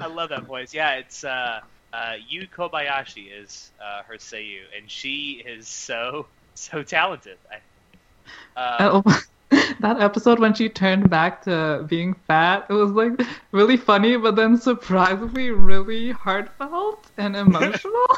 [0.00, 0.72] I love that voice.
[0.72, 1.60] Yeah, it's uh,
[1.94, 7.38] uh, Yu Kobayashi is uh, her Seiyu, and she is so so talented.
[8.56, 9.04] I, uh, Oh,
[9.80, 13.12] that episode when she turned back to being fat, it was like
[13.52, 18.06] really funny, but then surprisingly really heartfelt and emotional.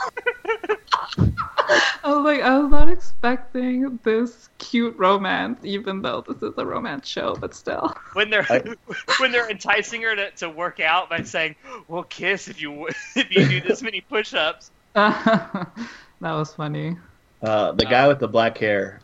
[1.69, 6.65] I was like, I was not expecting this cute romance, even though this is a
[6.65, 7.93] romance show, but still.
[8.13, 8.75] when they're I-
[9.19, 11.57] when they're enticing her to, to work out by saying,
[11.89, 15.73] "We'll kiss if you if you do this many push-ups." that
[16.21, 16.97] was funny.
[17.43, 19.01] Uh, the guy with the black hair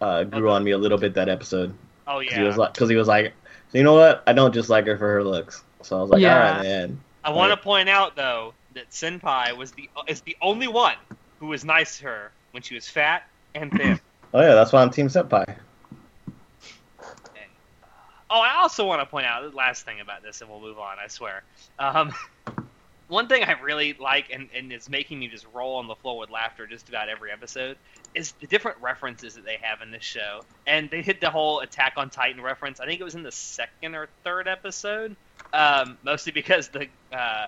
[0.00, 1.74] uh, grew on me a little bit that episode.
[2.06, 3.32] Oh 'Cause yeah, He was like, because he was like,
[3.72, 4.22] you know what?
[4.26, 5.62] I don't just like her for her looks.
[5.82, 6.34] So I was like, Yeah.
[6.34, 7.00] all right, man.
[7.24, 10.96] I want to point out though that Senpai was the is the only one
[11.40, 13.22] who was nice to her when she was fat
[13.54, 13.98] and thin.
[14.36, 15.44] Oh yeah, that's why I'm Team Senpai.
[18.30, 20.76] Oh, I also want to point out the last thing about this, and we'll move
[20.78, 20.96] on.
[20.98, 21.44] I swear.
[21.78, 22.12] Um,
[23.08, 26.18] one thing I really like, and, and is making me just roll on the floor
[26.18, 27.76] with laughter just about every episode,
[28.14, 30.42] is the different references that they have in this show.
[30.66, 32.80] And they hit the whole Attack on Titan reference.
[32.80, 35.16] I think it was in the second or third episode,
[35.52, 37.46] um, mostly because the uh,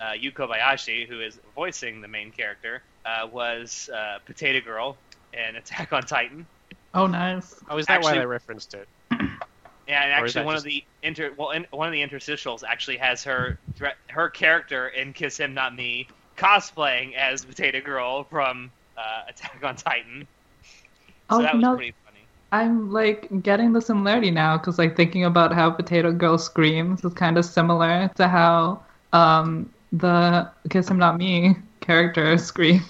[0.00, 4.96] uh, Yu Kobayashi, who is voicing the main character, uh, was uh, Potato Girl
[5.32, 6.46] in Attack on Titan.
[6.94, 7.54] Oh, nice.
[7.70, 8.88] Oh, is that Actually- why they referenced it?
[9.88, 12.98] Yeah, and actually, one just- of the inter well, in, one of the interstitials actually
[12.98, 13.58] has her
[14.08, 19.76] her character in Kiss Him Not Me cosplaying as Potato Girl from uh, Attack on
[19.76, 20.26] Titan.
[21.30, 21.76] So Oh, that was no.
[21.76, 22.18] pretty funny.
[22.52, 27.12] I'm like getting the similarity now because like thinking about how Potato Girl screams is
[27.14, 32.82] kind of similar to how um the Kiss Him Not Me character screams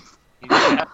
[0.51, 0.85] Yeah.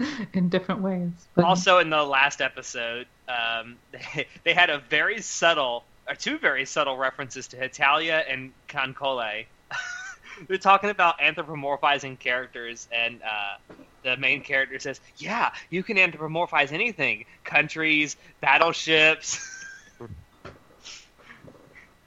[0.32, 1.10] in different ways.
[1.34, 3.76] But also, in the last episode, um,
[4.14, 9.46] they, they had a very subtle, or two very subtle references to Hetalia and KanColle.
[10.48, 13.56] They're talking about anthropomorphizing characters, and uh,
[14.02, 19.46] the main character says, "Yeah, you can anthropomorphize anything: countries, battleships."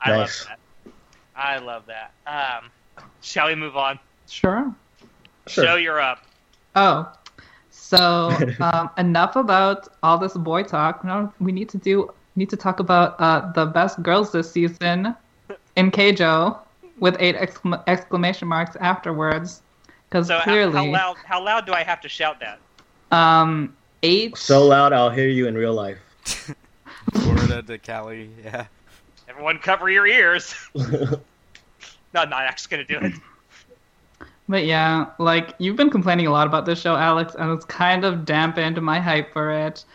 [0.05, 0.45] I Nice.
[0.45, 0.59] love that.
[1.35, 2.13] I love that.
[2.27, 2.71] Um,
[3.21, 3.99] shall we move on?
[4.27, 4.73] sure.
[5.47, 5.63] Sure.
[5.65, 6.23] Show you're up.
[6.75, 7.11] Oh,
[7.83, 11.03] so um, enough about all this boy talk.
[11.03, 15.13] No, we need to do need to talk about uh, the best girls this season
[15.75, 16.57] in Keijo
[16.99, 19.61] with eight exclam- exclamation marks afterwards.
[20.09, 21.17] Because So, how, how loud?
[21.25, 22.59] How loud do I have to shout that?
[23.11, 24.37] um, eight.
[24.37, 25.99] So loud, I'll hear you in real life.
[27.13, 28.65] Florida to Cali, yeah.
[29.27, 30.55] Everyone, cover your ears.
[30.75, 31.19] no,
[32.15, 33.13] I'm not actually gonna do it.
[34.49, 38.03] But yeah, like you've been complaining a lot about this show, Alex, and it's kind
[38.03, 39.85] of dampened my hype for it.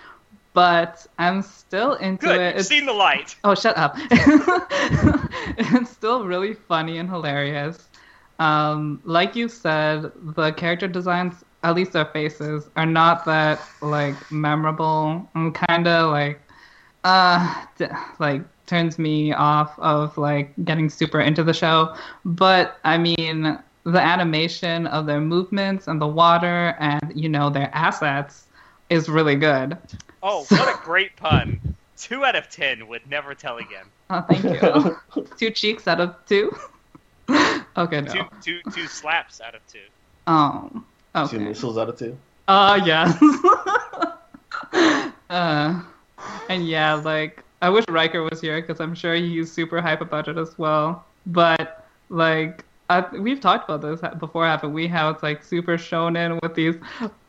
[0.55, 2.41] But I'm still into Good.
[2.41, 2.45] it.
[2.45, 3.37] You've It's- seen the light.
[3.45, 3.97] Oh, shut up.
[5.59, 7.89] it's still really funny and hilarious.
[8.39, 14.15] Um, like you said, the character designs, at least their faces, are not that like
[14.31, 15.29] memorable.
[15.35, 16.41] and kind of like,
[17.05, 17.87] uh, d-
[18.19, 21.95] like turns me off of like getting super into the show.
[22.25, 27.71] But I mean, the animation of their movements and the water and you know their
[27.73, 28.47] assets
[28.91, 29.77] is really good.
[30.23, 31.77] Oh, what a great pun!
[31.97, 33.87] Two out of ten would never tell again.
[34.11, 35.27] Oh, thank you.
[35.37, 36.51] two cheeks out of two.
[37.77, 38.11] okay, no.
[38.11, 39.85] Two, two, two slaps out of two.
[40.27, 41.37] Oh, Two okay.
[41.37, 42.17] Two missiles out of two.
[42.49, 43.19] Uh, yes.
[45.29, 45.83] uh,
[46.49, 50.29] and yeah, like I wish Riker was here because I'm sure he's super hype about
[50.29, 51.05] it as well.
[51.27, 54.87] But like, I, we've talked about this before, haven't we?
[54.87, 56.77] How it's like super shonen with these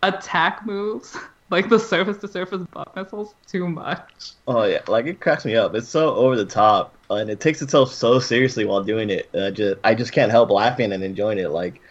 [0.04, 1.18] attack moves,
[1.50, 4.32] like the surface-to-surface butt missiles, too much.
[4.48, 5.76] Oh yeah, like it cracks me up.
[5.76, 9.30] It's so over the top, and it takes itself so seriously while doing it.
[9.54, 11.50] Just, I just can't help laughing and enjoying it.
[11.50, 11.82] Like,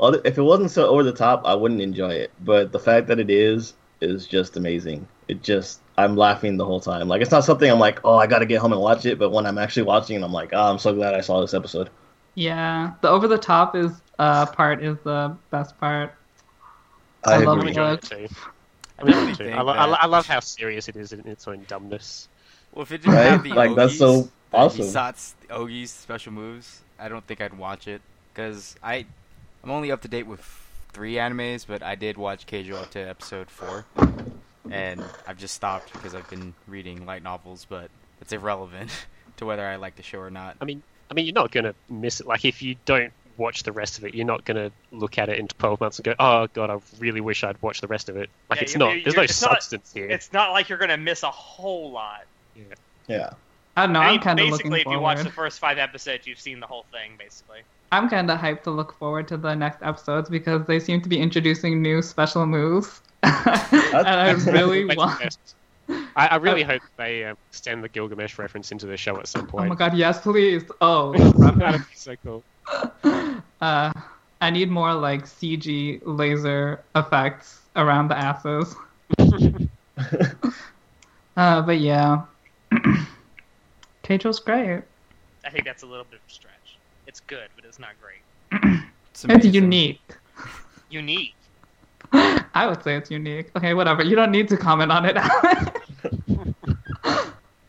[0.00, 2.32] if it wasn't so over the top, I wouldn't enjoy it.
[2.40, 5.06] But the fact that it is is just amazing.
[5.28, 7.06] It just, I'm laughing the whole time.
[7.06, 9.18] Like, it's not something I'm like, oh, I got to get home and watch it.
[9.18, 11.54] But when I'm actually watching it, I'm like, oh, I'm so glad I saw this
[11.54, 11.88] episode.
[12.34, 16.14] Yeah, the over-the-top is uh part is the best part.
[17.24, 17.68] I love I'm it.
[17.68, 18.28] enjoying it too.
[18.98, 19.50] I'm enjoying it too.
[19.52, 22.28] I, lo- I, lo- I love how serious it is in its own dumbness.
[22.72, 23.22] Well, if it didn't Right?
[23.22, 24.68] have the Like, that's Ogies, so the awesome.
[24.68, 29.06] Hisatsu Ogi's special moves, I don't think I'd watch it because I,
[29.62, 30.40] I'm only up to date with
[30.92, 33.86] three animes, but I did watch Keijo up to episode four,
[34.70, 37.90] and I've just stopped because I've been reading light novels, but
[38.20, 40.56] it's irrelevant to whether I like the show or not.
[40.60, 42.26] I mean, I mean, you're not gonna miss it.
[42.26, 45.38] Like, if you don't watch the rest of it, you're not gonna look at it
[45.38, 48.16] in 12 months and go, "Oh God, I really wish I'd watched the rest of
[48.16, 48.90] it." Like, Yeah, it's you're- not.
[48.92, 50.08] you're- There's no it's not- substance here.
[50.08, 52.22] It's not like you're gonna miss a whole lot.
[53.08, 53.30] Yeah.
[53.76, 54.00] I don't know.
[54.00, 56.40] I I'm mean, kind of basically, looking if you watch the first five episodes, you've
[56.40, 57.60] seen the whole thing, basically.
[57.90, 61.08] I'm kind of hyped to look forward to the next episodes because they seem to
[61.10, 63.32] be introducing new special moves, and
[64.06, 65.36] I really want.
[65.88, 66.08] Sense.
[66.16, 69.46] I, I really hope they um, extend the Gilgamesh reference into the show at some
[69.46, 69.66] point.
[69.66, 70.64] Oh my god, yes, please.
[70.80, 72.44] Oh, That'd be so cool.
[73.60, 73.92] uh,
[74.40, 78.74] I need more like CG laser effects around the asses.
[81.36, 82.22] Uh, but yeah,
[84.04, 84.82] Keijo's great.
[85.44, 86.78] I think that's a little bit of a stretch.
[87.06, 88.82] It's good, but it's not great.
[89.12, 90.00] It's, It's unique.
[90.88, 91.34] Unique.
[92.54, 93.50] I would say it's unique.
[93.56, 94.02] Okay, whatever.
[94.04, 95.16] You don't need to comment on it.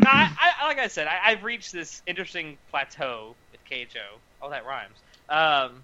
[0.04, 4.02] No, I, I, like I said, I, I've reached this interesting plateau with Keijo.
[4.42, 4.98] Oh, that rhymes.
[5.30, 5.84] Um,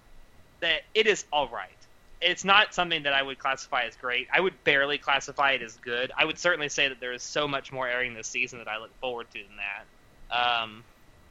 [0.60, 1.70] that it is all right.
[2.20, 4.28] It's not something that I would classify as great.
[4.30, 6.12] I would barely classify it as good.
[6.18, 8.76] I would certainly say that there is so much more airing this season that I
[8.76, 10.62] look forward to than that.
[10.62, 10.84] Um,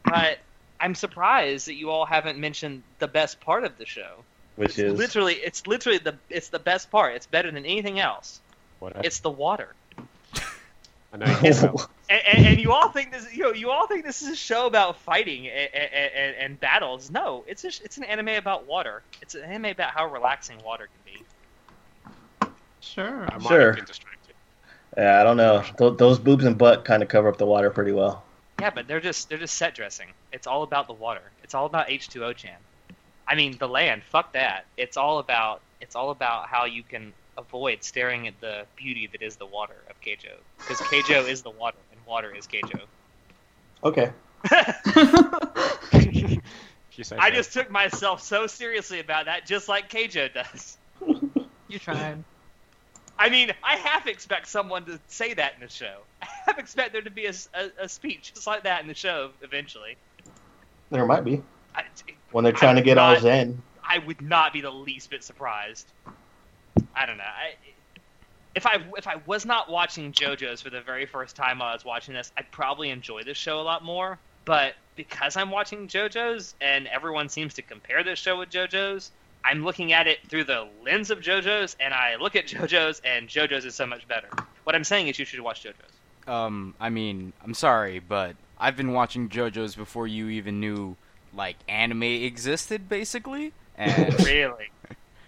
[0.03, 0.39] but
[0.79, 4.23] I'm surprised that you all haven't mentioned the best part of the show.
[4.59, 7.15] Which It's is literally, it's literally the, it's the best part.
[7.15, 8.41] It's better than anything else.
[8.79, 9.73] What a- It's the water.
[11.13, 11.25] I know.
[11.27, 11.63] you get
[12.09, 14.35] and, and, and you all think this you know you all think this is a
[14.35, 19.01] show about fighting and, and, and battles no it's a, it's an anime about water
[19.21, 23.25] it's an anime about how relaxing water can be sure.
[23.27, 23.67] I might Sure.
[23.67, 24.33] have been distracted.
[24.97, 25.63] yeah, I don't know.
[25.77, 28.23] Th- those boobs and butt kind of cover up the water pretty well.
[28.59, 31.65] yeah but they're just they're just set dressing it's all about the water it's all
[31.65, 32.57] about h2o chan
[33.29, 37.13] i mean the land fuck that it's all about it's all about how you can
[37.37, 41.49] avoid staring at the beauty that is the water of keijo because keijo is the
[41.49, 42.81] water and water is keijo
[43.81, 44.11] Okay.
[46.97, 47.35] You say i so.
[47.35, 50.77] just took myself so seriously about that just like keijo does
[51.69, 52.23] you tried.
[53.17, 55.99] I mean, I half expect someone to say that in the show.
[56.21, 58.93] I half expect there to be a, a, a speech just like that in the
[58.93, 59.97] show eventually.
[60.89, 61.41] There might be
[61.75, 61.83] I,
[62.31, 63.61] when they're trying to get all not- zen.
[63.83, 65.87] I would not be the least bit surprised.
[66.95, 67.23] I don't know.
[67.23, 67.55] I,
[68.53, 71.73] if I if I was not watching JoJo's for the very first time while I
[71.73, 74.19] was watching this, I'd probably enjoy this show a lot more.
[74.45, 79.11] But because I'm watching JoJo's and everyone seems to compare this show with JoJo's,
[79.43, 83.27] I'm looking at it through the lens of JoJo's, and I look at JoJo's, and
[83.27, 84.27] JoJo's is so much better.
[84.63, 86.27] What I'm saying is, you should watch JoJo's.
[86.27, 90.95] Um, I mean, I'm sorry, but I've been watching JoJo's before you even knew
[91.35, 93.53] like anime existed, basically.
[93.79, 94.71] And Really,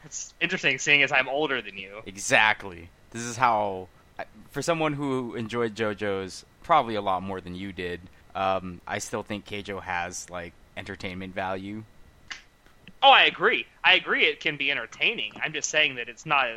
[0.04, 2.02] it's interesting seeing as I'm older than you.
[2.06, 3.88] exactly, this is how,
[4.50, 8.02] for someone who enjoyed JoJo's probably a lot more than you did.
[8.36, 11.84] Um, I still think Keijo has like entertainment value.
[13.04, 13.66] Oh, I agree.
[13.84, 14.26] I agree.
[14.26, 15.32] It can be entertaining.
[15.42, 16.48] I'm just saying that it's not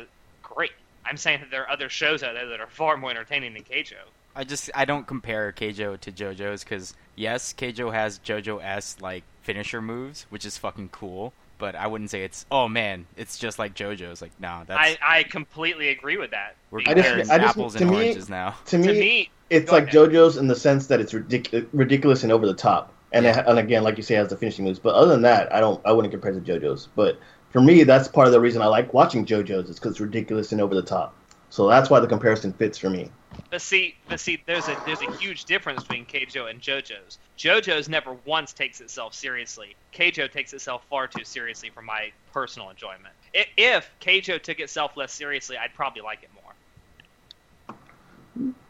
[0.43, 0.71] great.
[1.05, 3.63] I'm saying that there are other shows out there that are far more entertaining than
[3.63, 3.95] Keijo.
[4.35, 9.23] I just I don't compare Keijo to JoJo's because yes, Keijo has JoJo s like
[9.45, 11.31] finisher moves, which is fucking cool.
[11.57, 14.21] But I wouldn't say it's oh man, it's just like JoJo's.
[14.21, 16.55] Like no, that's I, I completely agree with that.
[16.71, 18.55] we're I just- comparing I just- apples and me- oranges now.
[18.65, 19.95] To me, to me, it's like ahead.
[20.11, 23.57] JoJo's in the sense that it's ridic- ridiculous and over the top, and it, and
[23.59, 24.79] again, like you say, it has the finishing moves.
[24.79, 26.89] But other than that, I don't, I wouldn't compare it to JoJo's.
[26.95, 27.19] But
[27.51, 30.51] for me, that's part of the reason I like watching JoJo's is because it's ridiculous
[30.51, 31.15] and over the top.
[31.51, 33.09] So that's why the comparison fits for me.
[33.49, 37.17] But see, but see, there's a there's a huge difference between Keijo and JoJo's.
[37.37, 39.75] JoJo's never once takes itself seriously.
[39.93, 43.13] Keijo takes itself far too seriously for my personal enjoyment.
[43.35, 47.75] I- If Keijo took itself less seriously, I'd probably like it more.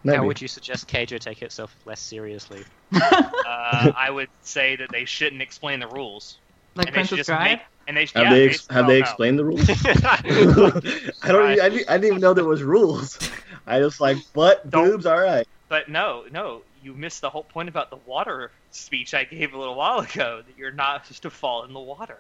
[0.04, 0.18] Maybe.
[0.18, 2.64] How would you suggest Keijo take itself less seriously?
[2.94, 3.02] Uh,
[3.96, 6.38] I would say that they shouldn't explain the rules.
[6.76, 7.62] Like and they Princess Bride?
[7.88, 9.00] and they have yeah, they they have they no.
[9.00, 9.70] explained the rules?
[11.24, 11.60] I don't.
[11.60, 13.18] I didn't, I didn't even know there was rules.
[13.68, 15.48] I was like, but Don't- boobs, all right.
[15.68, 19.58] But no, no, you missed the whole point about the water speech I gave a
[19.58, 20.44] little while ago.
[20.46, 22.20] That you're not just to fall in the water.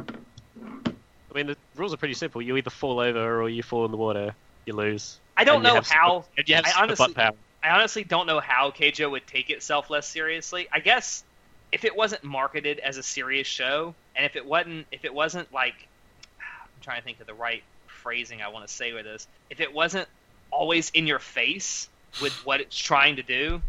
[0.00, 2.42] I mean, the rules are pretty simple.
[2.42, 4.34] You either fall over or you fall in the water.
[4.66, 5.18] You lose.
[5.36, 6.24] I don't And you know have super- how.
[6.36, 7.32] and you have I honestly- power.
[7.64, 10.66] I honestly don't know how Keijo would take itself less seriously.
[10.72, 11.22] I guess
[11.70, 15.50] if it wasn't marketed as a serious show, and if it wasn't, if it wasn't
[15.52, 15.74] like,
[16.40, 19.28] I'm trying to think of the right phrasing I want to say with this.
[19.48, 20.08] If it wasn't
[20.52, 21.88] always in your face
[22.20, 23.62] with what it's trying to do,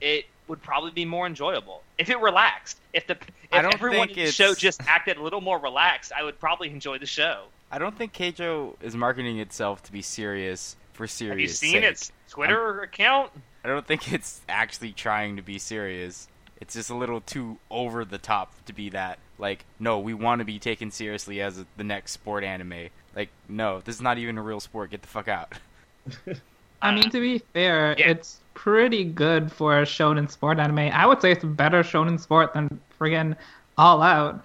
[0.00, 1.82] it would probably be more enjoyable.
[1.98, 5.22] If it relaxed, if the if I don't everyone in the show just acted a
[5.22, 7.44] little more relaxed, I would probably enjoy the show.
[7.70, 11.32] I don't think Keijo is marketing itself to be serious for serious.
[11.32, 11.84] Have you seen sake.
[11.84, 13.32] its Twitter account?
[13.64, 16.28] I don't think it's actually trying to be serious.
[16.60, 19.18] It's just a little too over the top to be that.
[19.38, 22.88] Like, no, we want to be taken seriously as a, the next sport anime.
[23.16, 24.90] Like, no, this is not even a real sport.
[24.90, 25.54] Get the fuck out.
[26.82, 28.10] I mean, to be fair, Yeah.
[28.10, 30.78] it's pretty good for a shonen sport anime.
[30.80, 33.36] I would say it's a better shonen sport than friggin'
[33.78, 34.44] All Out.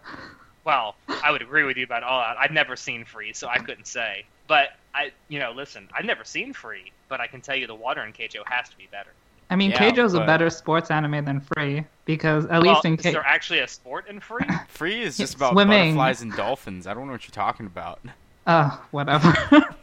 [0.63, 2.37] Well, I would agree with you about All Out.
[2.37, 4.25] I've never seen Free, so I couldn't say.
[4.47, 7.75] But I, you know, listen, I've never seen Free, but I can tell you the
[7.75, 9.09] water in Keijo has to be better.
[9.49, 12.95] I mean, Yeah, Keijo's a better sports anime than Free because at well, least in
[12.95, 13.11] is Keijo.
[13.13, 14.45] there actually a sport in Free?
[14.67, 15.95] Free is just about swimming.
[15.95, 16.85] butterflies and dolphins.
[16.85, 17.99] I don't know what you're talking about.
[18.45, 19.33] Uh, whatever.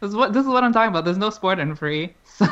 [0.00, 1.04] this is what this is what I'm talking about.
[1.04, 2.46] There's no sport in Free, so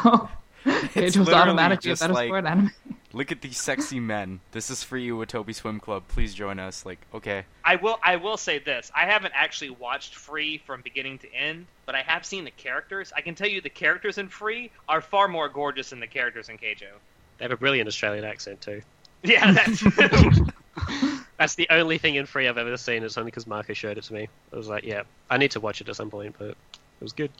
[0.65, 2.73] Keijo's literally automatically a just better like- sport anime.
[3.15, 4.41] Look at these sexy men.
[4.53, 6.03] This is for you, Iwatobi Swim Club.
[6.09, 6.85] Please join us.
[6.85, 7.47] Like, okay.
[7.65, 7.99] I will.
[8.03, 12.03] I will say this: I haven't actually watched Free from beginning to end, but I
[12.03, 13.11] have seen the characters.
[13.17, 16.51] I can tell you the characters in Free are far more gorgeous than the characters
[16.51, 16.93] in Keijo.
[17.39, 18.83] They have a brilliant Australian accent too.
[19.25, 19.83] Yeah, that's
[21.39, 23.03] That's the only thing in free I've ever seen.
[23.03, 24.29] It's only because Marco showed it to me.
[24.53, 26.57] I was like, yeah, I need to watch it at some point, but
[27.01, 27.31] it was good.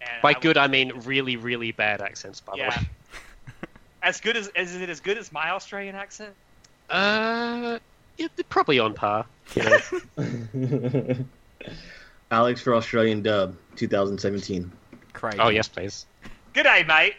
[0.00, 2.70] And By I good, would- I mean really, really bad accents, by Yeah.
[2.70, 2.88] the way.
[4.02, 6.34] As good as is it as good as my Australian accent?
[6.90, 7.78] Uh,
[8.18, 9.24] yeah, they're probably on par.
[9.54, 9.62] You
[10.16, 11.16] know?
[12.30, 14.70] Alex for Australian dub 2017.
[15.14, 15.32] Cry.
[15.38, 16.04] oh yes, please.
[16.52, 17.14] Good day, mate.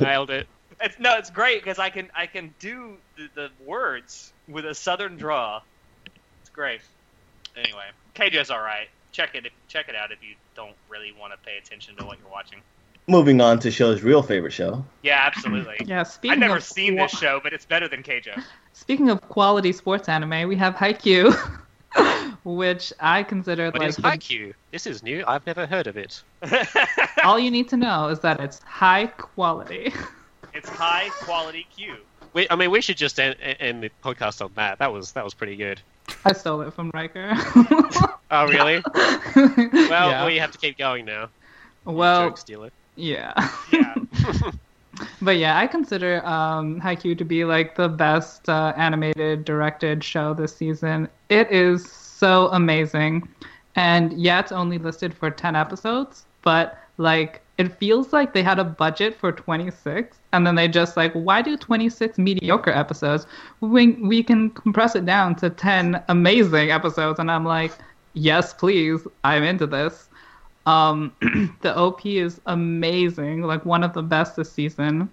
[0.00, 0.48] Nailed it.
[0.80, 4.74] It's no, it's great because I can I can do the, the words with a
[4.74, 5.60] southern draw.
[6.40, 6.80] It's great.
[7.56, 7.84] Anyway,
[8.14, 8.88] Keijo's all right.
[9.14, 12.18] Check it check it out if you don't really want to pay attention to what
[12.18, 12.58] you're watching.
[13.06, 14.84] Moving on to show's real favorite show.
[15.02, 15.76] Yeah, absolutely.
[15.86, 18.42] Yeah, I've speaking never of seen qua- this show, but it's better than Keijo.
[18.72, 21.32] Speaking of quality sports anime, we have Haikyuu,
[22.44, 25.22] which I consider What like is the- This is new.
[25.28, 26.20] I've never heard of it.
[27.24, 29.92] all you need to know is that it's high quality.
[30.52, 31.96] it's high quality Q.
[32.32, 34.78] We, I mean, we should just end, end the podcast on that.
[34.80, 35.80] That was that was pretty good.
[36.24, 37.34] I stole it from Riker.
[38.30, 38.82] Oh really?
[39.36, 40.26] Well, yeah.
[40.26, 41.28] we have to keep going now.
[41.84, 42.70] well, joke stealer.
[42.96, 43.32] yeah.
[43.72, 43.94] Yeah.
[45.22, 50.34] But yeah, I consider um, Haikyuu to be like the best uh, animated directed show
[50.34, 51.08] this season.
[51.28, 53.28] It is so amazing,
[53.76, 58.58] and yeah, it's only listed for ten episodes, but like it feels like they had
[58.58, 63.26] a budget for 26 and then they just like why do 26 mediocre episodes?
[63.60, 67.18] We, we can compress it down to 10 amazing episodes.
[67.18, 67.72] And i'm like
[68.14, 69.06] yes please.
[69.22, 70.08] I'm into this.
[70.66, 71.12] Um,
[71.62, 75.10] the op is amazing like one of the best this season.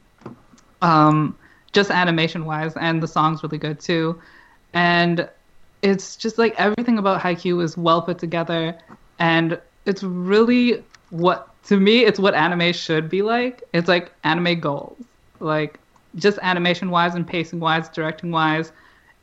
[0.81, 1.37] Um,
[1.73, 4.19] just animation wise and the song's really good too.
[4.73, 5.29] And
[5.81, 8.77] it's just like everything about Haikyuu is well put together
[9.19, 13.63] and it's really what to me it's what anime should be like.
[13.73, 14.97] It's like anime goals.
[15.39, 15.79] Like
[16.15, 18.71] just animation wise and pacing wise directing wise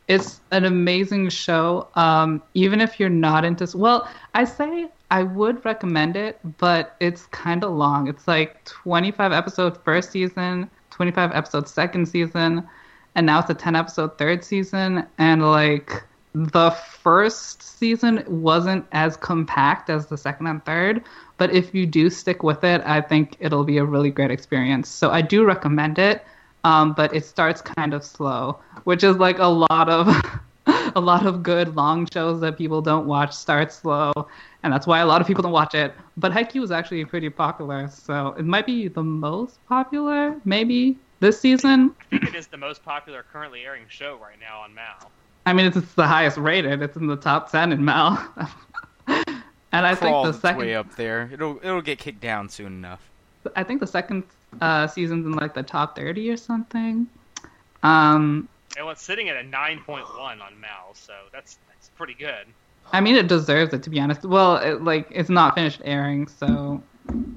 [0.08, 1.86] it's an amazing show.
[1.94, 7.26] Um, even if you're not into well i say i would recommend it but it's
[7.26, 8.08] kind of long.
[8.08, 12.66] It's like 25 episode first season 25 episode second season
[13.14, 15.04] and now it's a 10 episode third season.
[15.18, 21.02] And like the first season wasn't as compact as the second and third
[21.38, 24.88] but if you do stick with it i think it'll be a really great experience
[24.88, 26.24] so i do recommend it
[26.64, 30.08] um, but it starts kind of slow which is like a lot of
[30.94, 34.12] a lot of good long shows that people don't watch start slow
[34.62, 37.30] and that's why a lot of people don't watch it but Haikyuu is actually pretty
[37.30, 42.48] popular so it might be the most popular maybe this season I think it is
[42.48, 45.10] the most popular currently airing show right now on Mal.
[45.46, 46.82] I mean, it's, it's the highest rated.
[46.82, 48.18] It's in the top ten in Mal.
[49.72, 51.28] and I think the second way up there.
[51.32, 53.00] It'll it'll get kicked down soon enough.
[53.56, 54.24] I think the second
[54.60, 57.06] uh, season's in like the top thirty or something.
[57.82, 62.46] Um, And it's sitting at a 9.1 on Mal, so that's that's pretty good.
[62.92, 64.24] I mean, it deserves it to be honest.
[64.24, 66.82] Well, it, like it's not finished airing, so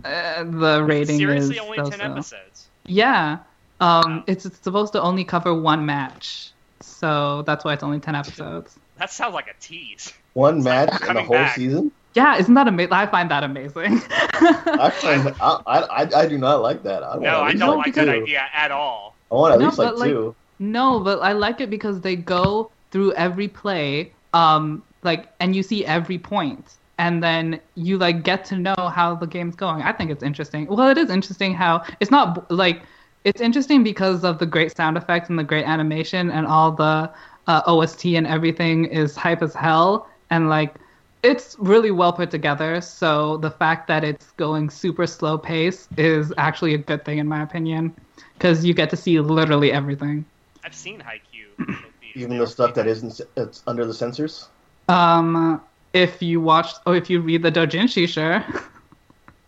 [0.05, 1.19] uh, the rating is.
[1.19, 2.03] Seriously, is only 10 so-so.
[2.03, 2.67] episodes.
[2.85, 3.39] Yeah,
[3.79, 4.23] um, Wow.
[4.27, 8.77] it's, it's supposed to only cover one match, so that's why it's only ten episodes.
[8.97, 10.13] That sounds like a tease.
[10.33, 11.55] One match in the coming whole back.
[11.55, 11.91] season.
[12.13, 12.91] Yeah, isn't that amazing?
[12.93, 14.01] I find that amazing.
[14.11, 17.03] I, find, I, I I do not like that.
[17.03, 19.15] I No, I don't No, like because- that idea at all.
[19.31, 20.35] I want at No, least like like, two.
[20.59, 25.63] No, but I like it because they go through every play, um, like, and you
[25.63, 29.81] see every point, and then you like get to know how the game's going.
[29.81, 30.67] I think it's interesting.
[30.67, 32.81] Well, it is interesting how it's not like
[33.23, 37.09] it's interesting because of the great sound effects and the great animation and all the
[37.47, 40.75] uh, OST and everything is hype as hell, and like
[41.23, 42.81] it's really well put together.
[42.81, 47.27] So the fact that it's going super slow pace is actually a good thing in
[47.27, 47.95] my opinion,
[48.33, 50.25] because you get to see literally everything.
[50.63, 51.75] I've seen Haikyuu.
[52.15, 54.49] Even the stuff that isn't it's under the censors.
[54.89, 55.61] Um,
[55.93, 58.43] if you watch, or if you read the Dojinshi, sure.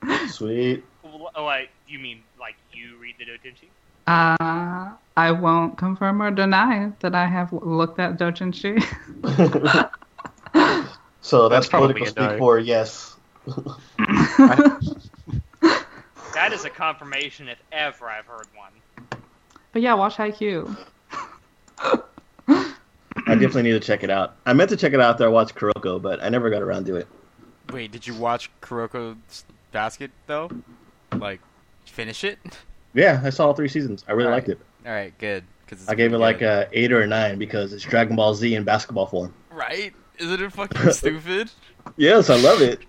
[0.28, 0.84] Sweet.
[1.04, 3.70] L- Like, you mean like you read the doujinshi?
[4.08, 8.82] Uh, I won't confirm or deny that I have looked at Dojinshi.
[11.24, 12.38] so that's, That's probably political speak no.
[12.38, 13.16] for yes.
[16.34, 18.72] That is a confirmation if ever I've heard one.
[19.72, 20.76] but yeah, watch Haikyuu.
[22.48, 24.36] I definitely need to check it out.
[24.46, 26.86] I meant to check it out after I watched Kuroko, but I never got around
[26.88, 27.08] to it.
[27.72, 30.50] Wait, did you watch Kuroko's Basket though?
[31.16, 31.40] Like,
[31.86, 32.40] finish it?
[32.96, 34.04] Yeah, I saw all three seasons.
[34.08, 34.48] I really Alright.
[34.48, 34.66] liked it.
[34.88, 35.44] All right, good.
[35.68, 37.84] Cause it's I gave it pretty like a uh, eight or a nine because it's
[37.84, 39.34] Dragon Ball Z in basketball form.
[39.52, 39.94] right.
[40.20, 41.52] Isn't it fucking stupid?
[41.98, 42.80] Yes, I love it.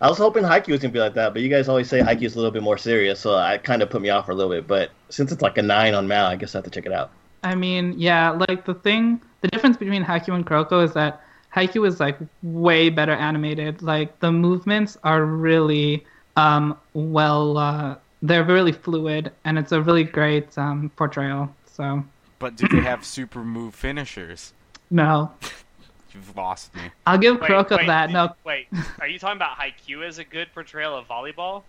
[0.00, 2.34] I was hoping Haikyuu was gonna be like that, but you guys always say Haikyuu's
[2.34, 4.50] a little bit more serious, so I kind of put me off for a little
[4.50, 4.66] bit.
[4.66, 6.92] But since it's like a nine on Mal, I guess I have to check it
[6.92, 7.10] out.
[7.42, 11.22] I mean, yeah, like the thing, the difference between Haikyuu and Kuroko is that
[11.54, 13.82] Haikyuu is like way better animated.
[13.82, 16.04] Like the movements are really
[16.36, 21.54] um well, uh, they're really fluid, and it's a really great um portrayal.
[21.66, 22.02] So
[22.38, 24.54] But do they have super move finishers?
[24.90, 25.30] no,
[26.12, 26.82] You've lost me.
[27.06, 28.10] I'll give Wait, Kuroko wait, that.
[28.10, 28.66] No, Wait,
[29.00, 31.62] are you talking about Haikyuu as a good portrayal of volleyball?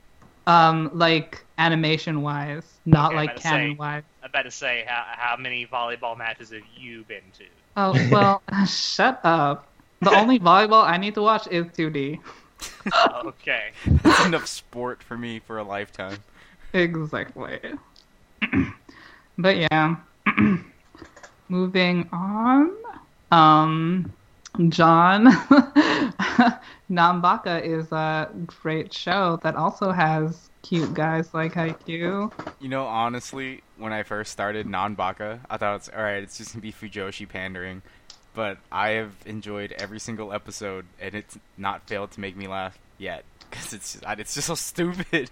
[0.48, 4.04] um, like animation wise, not Okay, like about to say- canon wise.
[4.24, 7.46] I bet to say how how many volleyball matches have you been to?
[7.78, 9.68] Oh well, shut up.
[10.02, 12.20] The only volleyball I need to watch is 2D.
[13.26, 13.72] Okay.
[13.88, 16.18] That's enough sport for me for a lifetime.
[16.74, 17.60] Exactly.
[19.38, 19.96] but yeah.
[21.50, 22.72] Moving on.
[23.32, 24.12] Um
[24.70, 25.26] John
[26.92, 32.32] Nanbaka is a great show that also has cute guys like Haikyuu.
[32.60, 36.62] You know, honestly, when I first started Nanbaka, I thought it's alright, it's just gonna
[36.62, 37.82] be Fujoshi pandering.
[38.34, 42.78] But I have enjoyed every single episode, and it's not failed to make me laugh
[42.98, 43.24] yet.
[43.50, 45.30] Because it's just, it's just so stupid.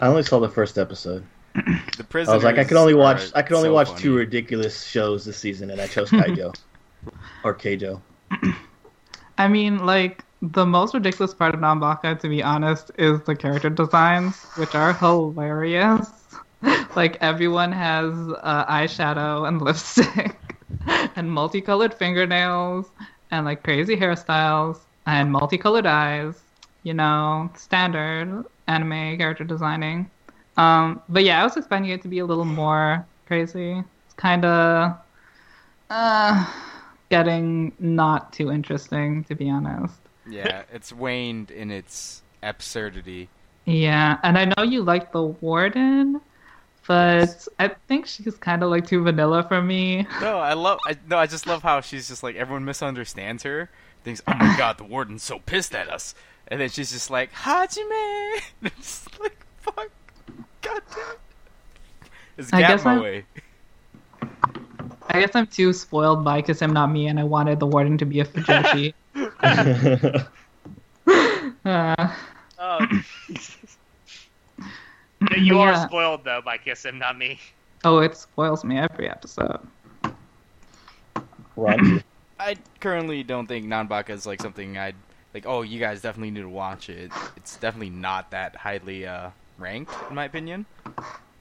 [0.00, 1.24] I only saw the first episode.
[1.54, 2.32] The prison.
[2.32, 4.00] I was like, I could only watch, I could only so watch funny.
[4.00, 6.54] two ridiculous shows this season, and I chose Kaijo
[7.44, 8.00] or Keijo.
[9.38, 13.70] I mean, like the most ridiculous part of Nanbaka, to be honest, is the character
[13.70, 16.10] designs, which are hilarious.
[16.96, 20.56] like everyone has uh, eyeshadow and lipstick,
[21.16, 22.90] and multicolored fingernails,
[23.30, 26.42] and like crazy hairstyles, and multicolored eyes.
[26.82, 30.10] You know, standard anime character designing.
[30.56, 33.82] Um, but yeah, I was expecting it to be a little more crazy.
[34.04, 34.96] It's kind of
[35.90, 36.46] uh,
[37.10, 39.94] getting not too interesting, to be honest.
[40.28, 43.28] Yeah, it's waned in its absurdity.
[43.64, 46.20] Yeah, and I know you like the warden,
[46.86, 50.06] but I think she's kind of like too vanilla for me.
[50.20, 50.78] No, I love.
[50.86, 53.70] I, no, I just love how she's just like everyone misunderstands her.
[54.04, 56.14] Thinks, oh my god, the warden's so pissed at us,
[56.48, 58.40] and then she's just like Hajime.
[58.76, 59.90] Just like fuck,
[60.62, 61.00] god damn.
[61.10, 61.18] it.
[62.38, 63.22] It's I'm- gap moe.
[65.08, 67.96] I guess I'm too spoiled by Kiss Him Not Me, and I wanted the warden
[67.98, 68.92] to be a Fujoshi.
[71.64, 72.14] uh,
[72.58, 72.86] Oh.
[75.30, 75.86] Yeah, you are yeah.
[75.86, 77.40] spoiled though by Kiss Him, not me.
[77.84, 79.60] Oh, it spoils me every episode.
[81.56, 82.02] Raunchy.
[82.38, 84.94] I currently don't think Nanbaka is like something I'd
[85.32, 85.46] like.
[85.46, 87.10] Oh, you guys definitely need to watch it.
[87.34, 90.66] It's definitely not that highly uh, ranked, in my opinion.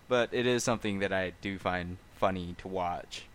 [0.07, 3.25] But it is something that I do find funny to watch.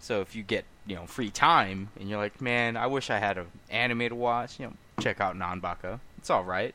[0.00, 3.18] So if you get you know free time and you're like, man, I wish I
[3.18, 6.00] had an anime to watch, you know, check out Nanbaka.
[6.18, 6.74] It's all right.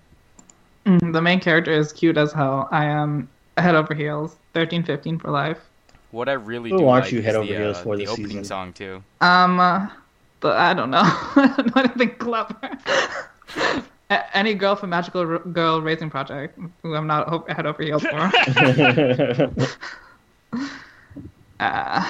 [0.86, 2.68] Mm, The main character is cute as hell.
[2.72, 5.58] I am head over heels, thirteen fifteen for life.
[6.12, 7.98] What I really Who do aren't like you is head the, over heels uh, for
[7.98, 8.44] the opening season?
[8.46, 9.04] song too.
[9.22, 9.88] Um, uh,
[10.40, 11.02] but I don't know.
[11.04, 12.56] I don't know anything clever.
[14.34, 18.04] Any girl from Magical R- Girl Raising Project, who I'm not ho- head over heels
[18.04, 18.32] for.
[21.60, 22.04] Uh,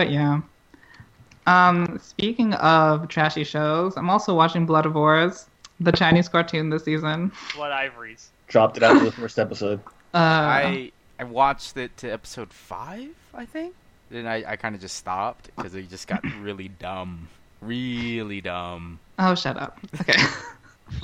[0.00, 0.40] but yeah.
[1.46, 5.44] Um, speaking of trashy shows, I'm also watching Bloodivores,
[5.78, 7.32] the Chinese cartoon this season.
[7.54, 8.30] Blood Ivories.
[8.48, 9.80] Dropped it after the first episode.
[10.12, 13.76] Uh, I I watched it to episode five, I think.
[14.10, 17.28] Then I, I kind of just stopped because it just got really dumb,
[17.60, 18.98] really dumb.
[19.20, 19.78] oh, shut up.
[20.00, 20.20] Okay.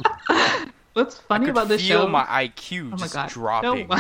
[0.95, 2.09] What's funny I could about this feel show?
[2.09, 3.29] my IQ oh my god.
[3.31, 3.87] dropping.
[3.87, 3.97] No.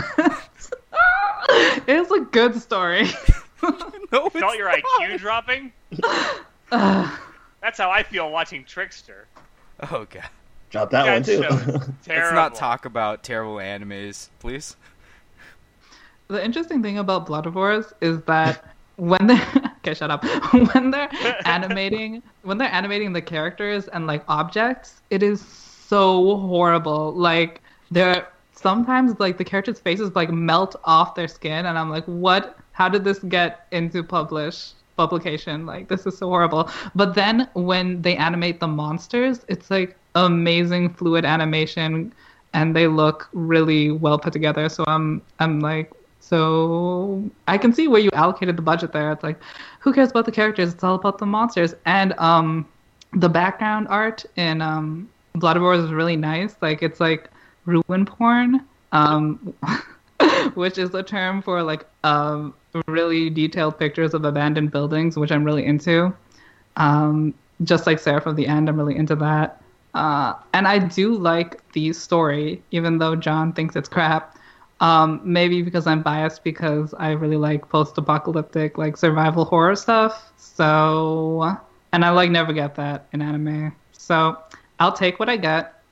[1.86, 3.06] it's a good story.
[3.62, 4.82] no, it's Felt your not.
[5.00, 5.72] IQ dropping?
[6.70, 9.26] That's how I feel watching Trickster.
[9.90, 10.28] Oh god.
[10.70, 11.40] Dropped that one too.
[12.08, 14.76] Let's not talk about terrible animes, please.
[16.28, 18.64] The interesting thing about Bloodivores is that
[18.96, 19.46] when they're
[19.78, 20.24] okay, shut up.
[20.74, 21.08] When they're
[21.44, 27.12] animating, when they're animating the characters and like objects, it is so horrible.
[27.12, 32.04] Like There sometimes like the characters' faces like melt off their skin, and I'm like,
[32.06, 32.58] what?
[32.76, 35.64] How did this get into publish publication?
[35.64, 36.68] Like this is so horrible.
[36.94, 42.12] But then when they animate the monsters, it's like amazing fluid animation,
[42.52, 44.68] and they look really well put together.
[44.68, 45.90] So I'm I'm like.
[46.20, 49.12] So I can see where you allocated the budget there.
[49.12, 49.38] It's like,
[49.78, 50.74] who cares about the characters?
[50.74, 51.72] It's all about the monsters.
[51.84, 52.66] And um,
[53.12, 56.56] the background art in um, Bloodivores is really nice.
[56.60, 57.30] Like it's like
[57.64, 59.54] ruin porn, um,
[60.54, 62.54] which is the term for like um,
[62.86, 66.14] really detailed pictures of abandoned buildings, which I'm really into.
[66.76, 69.62] Um, just like Seraph of the End, I'm really into that.
[69.94, 74.36] Uh, and I do like the story, even though John thinks it's crap.
[74.80, 80.32] Um, maybe because I'm biased because I really like post-apocalyptic, like survival horror stuff.
[80.36, 81.56] So,
[81.92, 83.74] and I like never get that in anime.
[83.92, 84.36] So
[84.78, 85.82] I'll take what I get.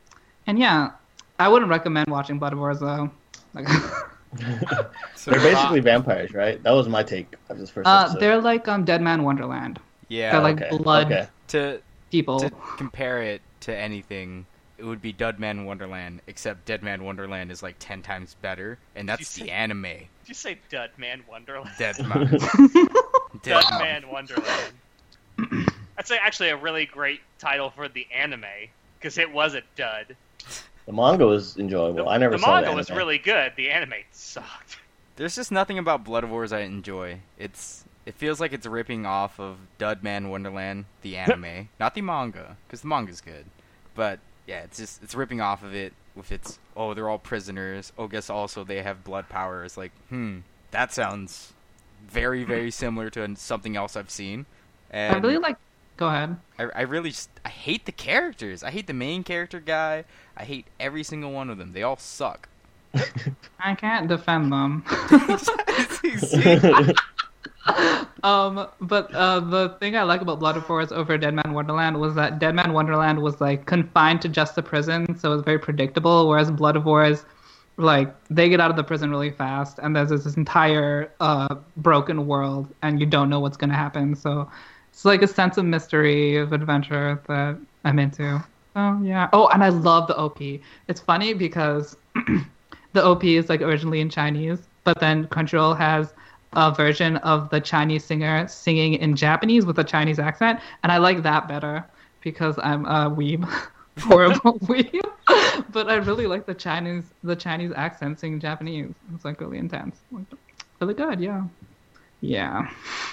[0.46, 0.90] And yeah,
[1.38, 3.10] I wouldn't recommend watching Bloodivores though.
[3.54, 3.68] Like,
[5.16, 6.62] So, They're basically vampires, right?
[6.62, 8.20] That was my take of this first uh, episode.
[8.20, 9.80] they're like um Dead Man Wonderland.
[10.08, 10.32] yeah.
[10.32, 11.28] They're like okay, blood okay.
[11.48, 11.80] to
[12.10, 12.40] people.
[12.40, 14.44] to compare it to anything,
[14.76, 18.78] it would be Dead Man Wonderland, except Dead Man Wonderland is like ten times better,
[18.94, 19.82] and that's say- the anime.
[19.82, 21.70] Did you say Dud Man Wonderland?
[21.78, 22.26] Dead Man.
[23.42, 24.72] Dead Man Wonderland.
[25.96, 28.44] That's actually a really great title for the anime
[28.98, 30.16] because it was a dud.
[30.86, 32.04] The manga was enjoyable.
[32.04, 33.52] The, I never the saw manga the manga was really good.
[33.56, 34.78] The anime sucked.
[35.16, 37.20] There's just nothing about Bloodivores I enjoy.
[37.38, 42.56] It's it feels like it's ripping off of Dudman Wonderland, the anime, not the manga,
[42.66, 43.46] because the manga's good.
[43.94, 47.92] But yeah, it's just it's ripping off of it with its oh they're all prisoners.
[47.96, 49.76] Oh, guess also they have blood powers.
[49.76, 50.38] Like hmm,
[50.70, 51.52] that sounds
[52.06, 54.46] very very similar to something else I've seen.
[54.90, 55.56] And I really like.
[55.96, 56.36] Go ahead.
[56.58, 58.62] I, I really just I hate the characters.
[58.62, 60.04] I hate the main character guy.
[60.36, 61.72] I hate every single one of them.
[61.72, 62.48] They all suck.
[63.58, 64.84] I can't defend them.
[68.24, 72.38] Um, but uh, the thing I like about Bloodivores over Dead Man Wonderland was that
[72.38, 76.26] Dead Man Wonderland was like confined to just the prison, so it was very predictable.
[76.26, 77.26] Whereas Bloodivores,
[77.76, 82.26] like they get out of the prison really fast, and there's this entire uh, broken
[82.26, 84.14] world, and you don't know what's gonna happen.
[84.14, 84.50] So
[84.94, 88.42] it's like a sense of mystery of adventure that I'm into.
[88.76, 89.28] Oh yeah.
[89.32, 90.40] Oh, and I love the OP.
[90.88, 91.96] It's funny because
[92.92, 96.14] the OP is like originally in Chinese, but then Crunchyroll has
[96.52, 100.98] a version of the Chinese singer singing in Japanese with a Chinese accent, and I
[100.98, 101.84] like that better
[102.20, 103.44] because I'm a weeb,
[104.00, 105.02] horrible weeb.
[105.72, 108.94] but I really like the Chinese the Chinese accent singing Japanese.
[109.12, 110.26] It's like really intense, Like,
[110.80, 111.18] really good.
[111.18, 111.42] Yeah,
[112.24, 112.68] yeah.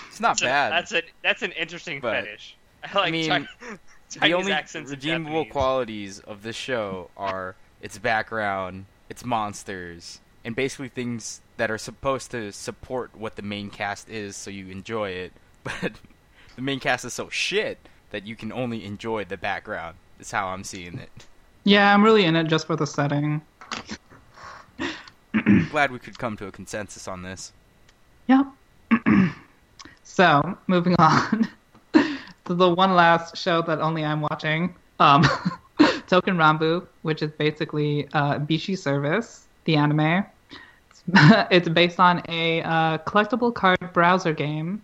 [0.09, 0.71] It's not That's a- bad.
[0.71, 2.55] that's a that's an interesting But, fetish.
[2.83, 3.39] I like I mean, Chi-
[4.09, 5.51] the Chinese only accents redeemable Japanese.
[5.51, 12.31] qualities of this show are its background, its monsters, and basically things that are supposed
[12.31, 15.33] to support what the main cast is so you enjoy it.
[15.63, 15.93] But
[16.55, 17.77] the main cast is so shit
[18.09, 19.95] that you can only enjoy the background.
[20.19, 21.25] Is how I'm seeing it.
[21.63, 23.41] Yeah, I'm really in it just for the setting.
[25.69, 27.53] Glad we could come to a consensus on this.
[28.27, 28.45] Yep.
[30.21, 31.47] So, moving on
[31.93, 34.75] to the one last show that only I'm watching.
[34.99, 35.23] Um,
[35.79, 40.23] Touken Ranbu, which is basically uh, Bishi Service, the anime.
[41.49, 44.83] it's based on a uh, collectible card browser game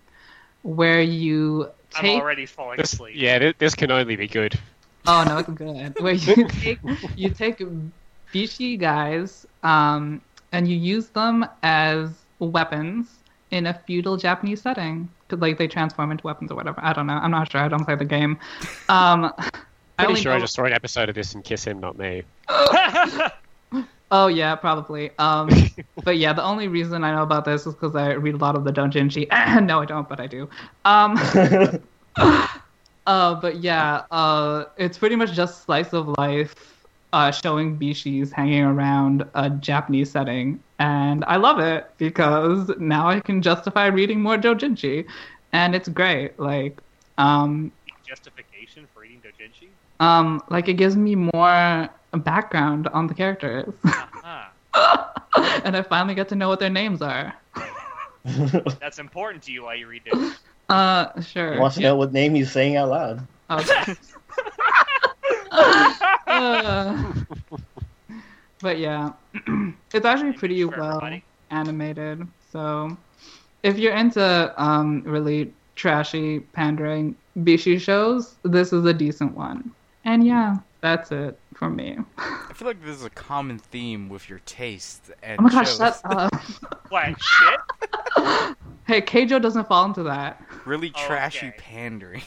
[0.63, 2.15] where you take...
[2.15, 3.13] I'm already falling This, asleep.
[3.15, 4.57] yeah, thi- this can only be good.
[5.05, 5.99] Oh no, it's good.
[5.99, 6.79] Where you take
[7.15, 7.61] you take
[8.33, 10.19] Bishi guys, um,
[10.51, 12.09] and you use them as
[12.39, 13.17] weapons
[13.51, 15.09] in a feudal Japanese setting.
[15.29, 16.79] 'Cause, Like they transform into weapons or whatever.
[16.83, 17.13] I don't know.
[17.13, 17.61] I'm not sure.
[17.61, 18.37] I don't play the game.
[18.89, 21.63] Um, I Pretty only sure I know- just saw an episode of this and kiss
[21.65, 22.23] him, not me.
[24.09, 25.11] Oh yeah, probably.
[25.19, 25.49] Um,
[26.05, 28.55] but yeah, the only reason I know about this is because I read a lot
[28.55, 29.27] of the Doujinshi.
[29.65, 30.47] no, I don't, but I do.
[30.85, 31.17] Um,
[32.15, 36.55] uh, but yeah, uh, it's pretty much just slice of life,
[37.11, 43.19] uh, showing Bishis hanging around a Japanese setting, and I love it because now I
[43.19, 45.05] can justify reading more Doujinshi,
[45.53, 46.39] and it's great.
[46.39, 46.77] Like,
[47.17, 47.71] um,
[48.05, 49.67] Justification for reading dojinshi?
[49.99, 53.73] um, like it gives me more background on the characters.
[53.83, 55.07] Uh-huh.
[55.65, 57.33] and I finally get to know what their names are.
[58.79, 60.33] That's important to you while you read it.
[60.69, 61.53] Uh, sure.
[61.53, 63.27] He wants to know what name he's saying out loud.
[63.49, 63.95] Okay.
[66.27, 67.13] Uh,
[68.59, 69.13] but yeah,
[69.93, 71.23] it's actually pretty well everybody.
[71.51, 72.27] animated.
[72.51, 72.95] So
[73.63, 79.71] if you're into um really trashy pandering bishi shows, this is a decent one.
[80.05, 81.97] And yeah, That's it for me.
[82.17, 85.77] I feel like there's a common theme with your taste and Oh my gosh, shows.
[85.77, 86.31] shut up.
[86.89, 87.59] What shit?
[88.87, 90.41] hey, Keijo doesn't fall into that.
[90.65, 91.55] Really trashy okay.
[91.57, 92.21] pandering.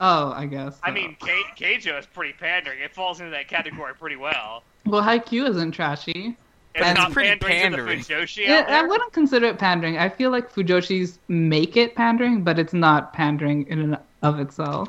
[0.00, 0.78] Oh, I guess.
[0.82, 2.80] I mean, K- Keijo is pretty pandering.
[2.80, 4.62] It falls into that category pretty well.
[4.86, 6.36] well, Haikyuu isn't trashy.
[6.78, 8.02] It's That's not pretty pandering, pandering.
[8.02, 9.98] to the Fujoshi Yeah, out I wouldn't consider it pandering.
[9.98, 14.88] I feel like Fujoshis make it pandering, but it's not pandering in and of itself.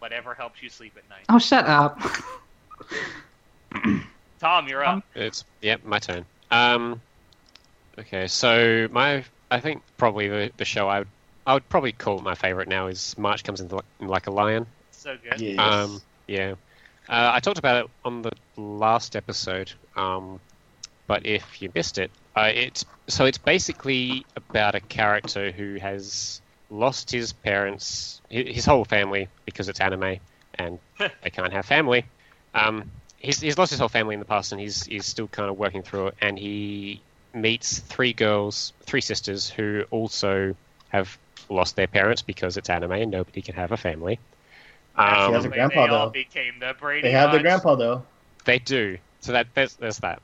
[0.00, 1.24] Whatever helps you sleep at night.
[1.28, 2.00] Oh, shut up.
[4.40, 4.94] Tom, you're up.
[4.96, 6.24] Um, It's yep, my turn.
[6.50, 7.00] Um,
[7.98, 11.08] okay, so my I think probably the, the show I would
[11.46, 13.70] I would probably call it my favorite now is March comes in,
[14.00, 14.66] in like a lion.
[14.90, 15.40] so good.
[15.40, 15.58] Yes.
[15.58, 16.52] Um, yeah,
[17.08, 19.72] uh, I talked about it on the last episode.
[19.96, 20.40] Um,
[21.12, 26.40] but if you missed it, uh, it's so it's basically about a character who has
[26.70, 30.16] lost his parents, his whole family because it's anime
[30.54, 30.78] and
[31.22, 32.06] they can't have family.
[32.54, 35.50] Um, he's he's lost his whole family in the past and he's he's still kind
[35.50, 36.14] of working through it.
[36.22, 37.02] And he
[37.34, 40.56] meets three girls, three sisters who also
[40.88, 41.18] have
[41.50, 44.18] lost their parents because it's anime and nobody can have a family.
[44.96, 47.74] Actually, has a Um, They- grandpa, they all became the Brady they have the grandpa
[47.74, 48.02] though.
[48.46, 48.96] They do.
[49.20, 50.22] So that there's, there's that.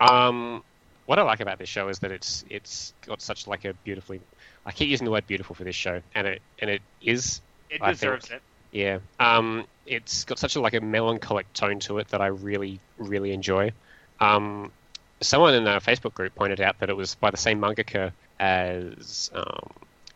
[0.00, 0.62] Um,
[1.06, 4.20] what I like about this show is that it's it's got such like a beautifully.
[4.64, 7.40] I keep using the word beautiful for this show, and it and it is
[7.70, 8.42] It I deserves think-
[8.72, 8.76] it.
[8.78, 8.98] yeah.
[9.20, 13.32] Um, it's got such a like a melancholic tone to it that I really really
[13.32, 13.72] enjoy.
[14.20, 14.72] Um,
[15.20, 19.30] someone in our Facebook group pointed out that it was by the same mangaka as
[19.34, 19.70] um,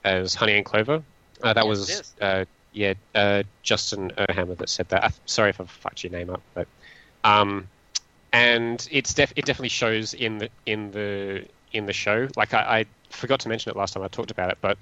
[0.04, 1.02] as Honey and Clover.
[1.42, 5.04] Uh, that Yes, was uh, yeah uh, Justin Erhammer that said that.
[5.04, 6.66] i sorry if I fucked your name up, but
[7.24, 7.68] um,
[8.32, 12.28] and it's def- it definitely shows in the in the in the show.
[12.36, 14.78] Like I, I forgot to mention it last time I talked about it, but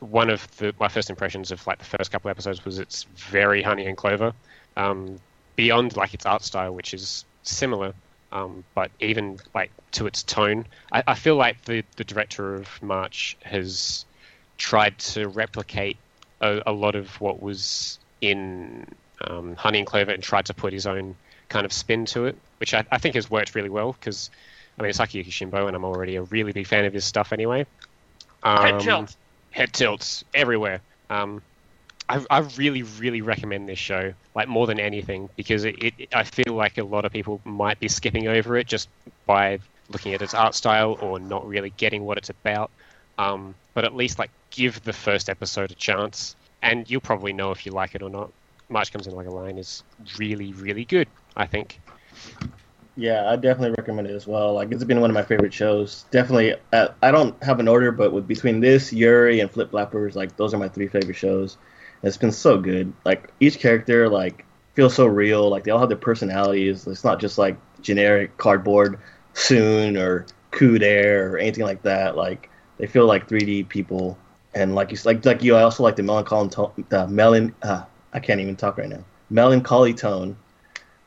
[0.00, 3.62] one of the my first impressions of like the first couple episodes was it's very
[3.62, 4.32] Honey and Clover.
[4.76, 5.20] Um,
[5.56, 7.94] beyond like its art style, which is similar,
[8.32, 12.82] um, but even like to its tone, I, I feel like the the director of
[12.82, 14.04] March has
[14.58, 15.96] tried to replicate
[16.40, 18.86] a, a lot of what was in
[19.22, 21.16] um, Honey and Clover and tried to put his own
[21.48, 24.30] kind of spin to it, which I, I think has worked really well because
[24.78, 27.32] I mean it's Akiyuki Shimbo and I'm already a really big fan of his stuff
[27.32, 27.66] anyway.
[28.44, 29.16] Head Um, tilt.
[29.52, 30.80] head tilts everywhere.
[31.10, 31.42] Um,
[32.08, 36.24] I, I really, really recommend this show, like more than anything, because it, it, I
[36.24, 38.90] feel like a lot of people might be skipping over it just
[39.24, 42.70] by looking at its art style or not really getting what it's about.
[43.16, 47.52] Um, but at least like give the first episode a chance, and you'll probably know
[47.52, 48.30] if you like it or not.
[48.68, 49.82] March comes in like a lion is
[50.18, 51.08] really, really good.
[51.36, 51.80] I think.
[52.96, 54.54] Yeah, I definitely recommend it as well.
[54.54, 56.04] Like it's been one of my favorite shows.
[56.10, 60.14] Definitely, uh, I don't have an order, but with between this, Yuri, and Flip Flappers,
[60.14, 61.56] like those are my three favorite shows.
[62.02, 62.92] And it's been so good.
[63.04, 65.48] Like each character, like feels so real.
[65.48, 66.86] Like they all have their personalities.
[66.86, 68.98] It's not just like generic cardboard
[69.34, 72.16] Soon or kuudere or anything like that.
[72.16, 74.16] Like they feel like 3D people.
[74.54, 76.84] And like you like like you, I also like the melancholy tone.
[76.88, 77.52] The melon.
[77.60, 79.04] Uh, I can't even talk right now.
[79.30, 80.36] Melancholy tone.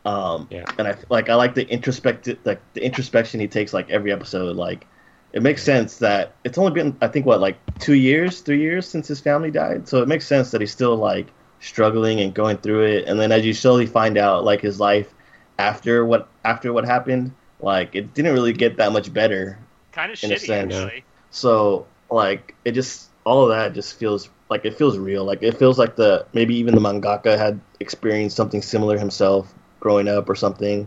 [0.08, 0.66] Um, Yeah.
[0.80, 4.56] and I like I like the introspective like the introspection he takes like every episode.
[4.56, 4.88] Like
[5.34, 8.88] it makes sense that it's only been I think what like two years, three years
[8.88, 9.88] since his family died.
[9.88, 11.28] So it makes sense that he's still like
[11.60, 13.06] struggling and going through it.
[13.08, 15.14] And then as you slowly find out like his life
[15.60, 19.60] after what after what happened, like it didn't really get that much better.
[19.92, 20.74] Kind of in a shitty, sense.
[20.76, 21.04] actually.
[21.32, 25.26] So like it just all of that just feels like it feels real.
[25.26, 29.54] Like it feels like the maybe even the mangaka had experienced something similar himself
[29.88, 30.86] growing up or something.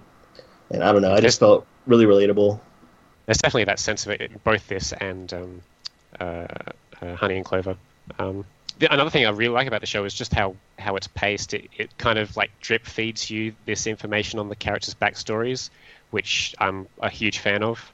[0.71, 2.61] And I don't know, I Just- just felt really relatable.
[3.25, 5.63] There's definitely that sense of it in both this and um,
[6.21, 6.47] uh,
[7.01, 7.77] uh, Honey and Clover.
[8.19, 8.45] Um,
[8.79, 11.55] the, another thing I really like about the show is just how, how it's paced.
[11.55, 15.71] It, it kind of like drip feeds you this information on the characters' backstories,
[16.11, 17.91] which I'm a huge fan of.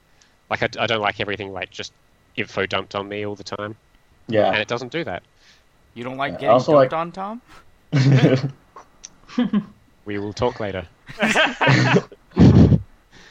[0.51, 1.93] Like I, I don't like everything like just
[2.35, 3.77] info dumped on me all the time,
[4.29, 4.49] Yeah.
[4.49, 5.23] and it doesn't do that.
[5.95, 7.43] You don't like Yeah, getting dumped like- on, Tom?
[10.07, 10.87] We will talk later.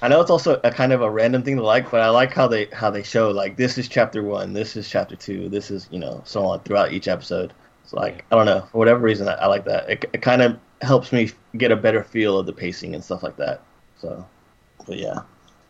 [0.01, 2.33] I know it's also a kind of a random thing to like, but I like
[2.33, 5.71] how they how they show like this is chapter one, this is chapter two, this
[5.71, 7.53] is you know so on throughout each episode.
[7.83, 9.89] It's like I don't know for whatever reason I, I like that.
[9.89, 13.23] It, it kind of helps me get a better feel of the pacing and stuff
[13.23, 13.61] like that.
[13.97, 14.27] So,
[14.85, 15.19] but yeah,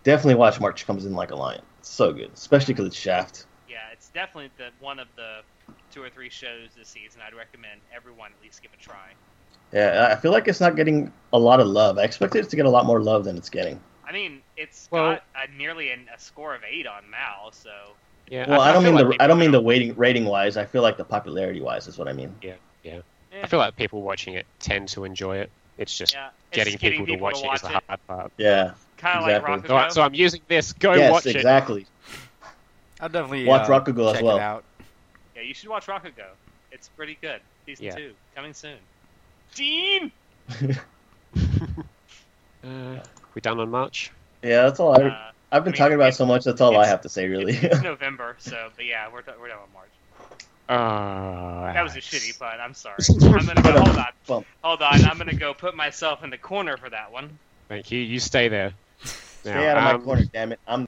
[0.03, 1.61] definitely watch March comes in like a lion.
[1.79, 3.45] It's so good, especially because it's Shaft.
[3.69, 5.41] yeah, it's definitely the one of the
[5.91, 9.13] two or three shows this season I'd recommend everyone at least give a try.
[9.73, 11.97] Yeah, I feel like it's not getting a lot of love.
[11.97, 13.79] I expected it to get a lot more love than it's getting.
[14.07, 17.71] I mean, it's Well- got a, nearly an, a score of eight on Mal, so
[18.29, 18.49] Yeah.
[18.49, 20.55] Well, I, don't mean like the I don't mean the gonna- rating rating wise.
[20.57, 22.33] I feel like the popularity wise is what I mean.
[22.41, 22.53] Yeah,
[22.83, 22.99] yeah.
[23.43, 25.49] I feel like people watching it tend to enjoy it.
[25.77, 27.83] It's just Yeah, it's getting, just people, to watch, it is the it.
[27.87, 28.31] hard part.
[28.37, 28.71] Yeah.
[28.97, 29.51] Kind of exactly.
[29.51, 29.67] like Rakugo.
[29.67, 30.71] So, I- so I'm using this.
[30.71, 31.35] Go yes, watch it.
[31.35, 31.85] exactly.
[33.01, 34.37] I'll definitely Watch uh, Rakugo as well.
[34.37, 34.63] it out.
[35.35, 36.27] Yeah, you should watch Rakugo.
[36.71, 37.41] It's pretty good.
[37.65, 37.95] Season Yeah.
[37.95, 38.77] two coming soon.
[39.55, 40.11] Dean.
[42.65, 42.99] Uh,
[43.35, 44.11] we done on March?
[44.41, 45.05] Yeah, that's all I.
[45.07, 46.45] Uh, I've been I mean, talking about so much.
[46.45, 47.53] That's all I have to say, really.
[47.55, 49.89] it's November, so but yeah, we're we're done on March.
[50.67, 52.59] Uh, That was a shitty pun.
[52.59, 52.95] I'm sorry.
[53.21, 53.71] I'm gonna go.
[53.71, 54.05] Hold on.
[54.25, 54.47] Bump.
[54.63, 55.05] Hold on.
[55.05, 57.37] I'm gonna go put myself in the corner for that one.
[57.69, 57.99] Thank you.
[57.99, 58.73] You stay there.
[59.03, 60.59] Stay out of my um, corner, damn it.
[60.67, 60.87] I'm.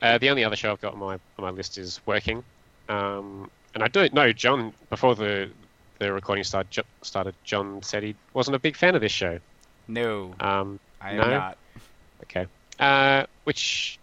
[0.00, 2.42] Uh, the only other show I've got on my on my list is Working,
[2.88, 5.50] um, and I don't know John before the
[5.98, 6.70] the recording started.
[6.70, 9.38] Jo- started John said he wasn't a big fan of this show.
[9.88, 11.30] No, Um, I am no?
[11.30, 11.58] not.
[12.24, 12.46] okay,
[12.78, 13.98] uh, which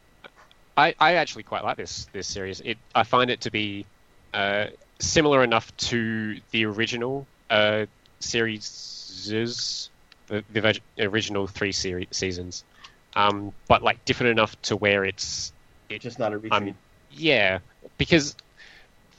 [0.78, 2.62] I I actually quite like this this series.
[2.62, 3.86] It I find it to be
[4.34, 4.68] uh,
[5.00, 7.86] similar enough to the original uh,
[8.20, 9.89] series,
[10.28, 12.64] the, the veg- original three series seasons,
[13.16, 15.54] um, but like different enough to where it's
[15.89, 16.52] Just not a retweet.
[16.52, 16.78] I'm-
[17.12, 17.60] Yeah,
[17.98, 18.36] because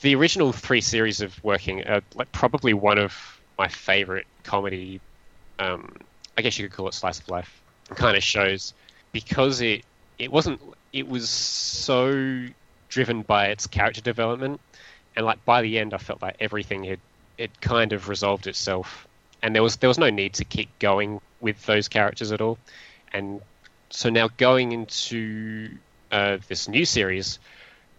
[0.01, 5.01] the original three series of Working are like probably one of my favorite comedy.
[5.59, 5.97] Um,
[6.37, 7.63] I guess you could call it slice of life
[7.95, 8.75] kind of shows
[9.13, 9.85] because it
[10.19, 10.61] it wasn't
[10.93, 12.47] it was so
[12.89, 14.61] driven by its character development
[15.15, 16.99] and like by the end I felt like everything had
[17.39, 19.07] it kind of resolved itself
[19.43, 22.59] and there was there was no need to keep going with those characters at all
[23.13, 23.41] and
[23.91, 25.71] so now going into
[26.11, 27.39] uh, this new series,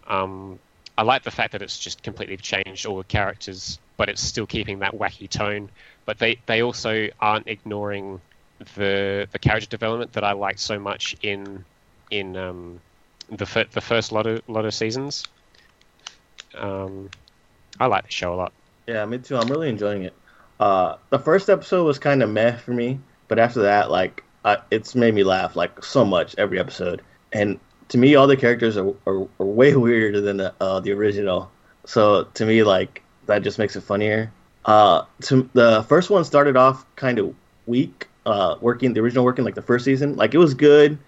[0.06, 0.58] um,
[0.98, 4.46] I like the fact that it's just completely changed all the characters, but it's still
[4.46, 5.70] keeping that wacky tone.
[6.04, 8.20] But they, they also aren't ignoring
[8.74, 11.64] the the character development that I liked so much in
[12.10, 12.80] in um,
[13.30, 15.22] the fir- the first lot of lot of seasons.
[16.56, 17.10] Um,
[17.78, 18.52] I like the show a lot.
[18.88, 19.36] Yeah, me too.
[19.36, 20.14] I'm really enjoying it.
[20.58, 24.58] Uh, the first episode was kind of meh for me, but after that, like, I,
[24.72, 27.02] it's made me laugh like so much every episode.
[27.32, 30.92] And to me, all the characters are, are, are way weirder than the uh, the
[30.92, 31.50] original.
[31.86, 34.32] So to me, like, that just makes it funnier.
[34.64, 37.34] Uh, to, the first one started off kind of
[37.66, 38.08] weak.
[38.26, 40.98] Uh, working the original working like the first season, like it was good,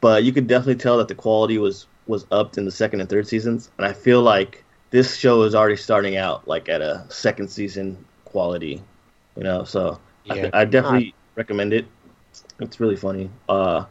[0.00, 3.08] but you could definitely tell that the quality was was upped in the second and
[3.10, 3.70] third seasons.
[3.78, 8.06] And I feel like this show is already starting out like at a second season
[8.24, 8.80] quality,
[9.36, 9.64] you know.
[9.64, 10.42] So I, Yeah.
[10.42, 11.86] th- I definitely recommend it.
[12.60, 13.30] It's really funny.
[13.48, 13.84] Uh,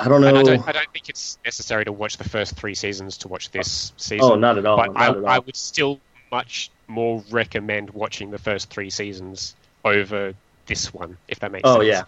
[0.00, 0.28] I don't know.
[0.28, 3.28] And I don't, I don't think it's necessary to watch the first three seasons to
[3.28, 4.20] watch this season.
[4.22, 4.76] oh, not at all.
[4.76, 5.28] but not I, at all.
[5.28, 6.00] I would still
[6.32, 10.34] much more recommend watching the first three seasons over
[10.66, 11.86] this one, if that makes oh sense.
[11.86, 12.02] yeah,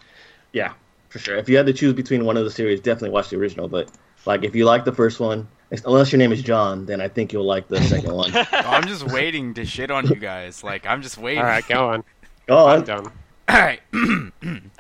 [0.53, 0.73] yeah,
[1.09, 1.37] for sure.
[1.37, 3.69] If you had to choose between one of the series, definitely watch the original.
[3.69, 3.91] But
[4.25, 5.49] like, if you like the first one,
[5.85, 8.31] unless your name is John, then I think you'll like the second one.
[8.35, 10.63] Oh, I'm just waiting to shit on you guys.
[10.63, 11.43] Like I'm just waiting.
[11.43, 12.05] All right, go on.
[12.47, 12.85] Go I'm on.
[12.87, 13.13] done.
[13.53, 13.81] All right.
[13.93, 14.31] I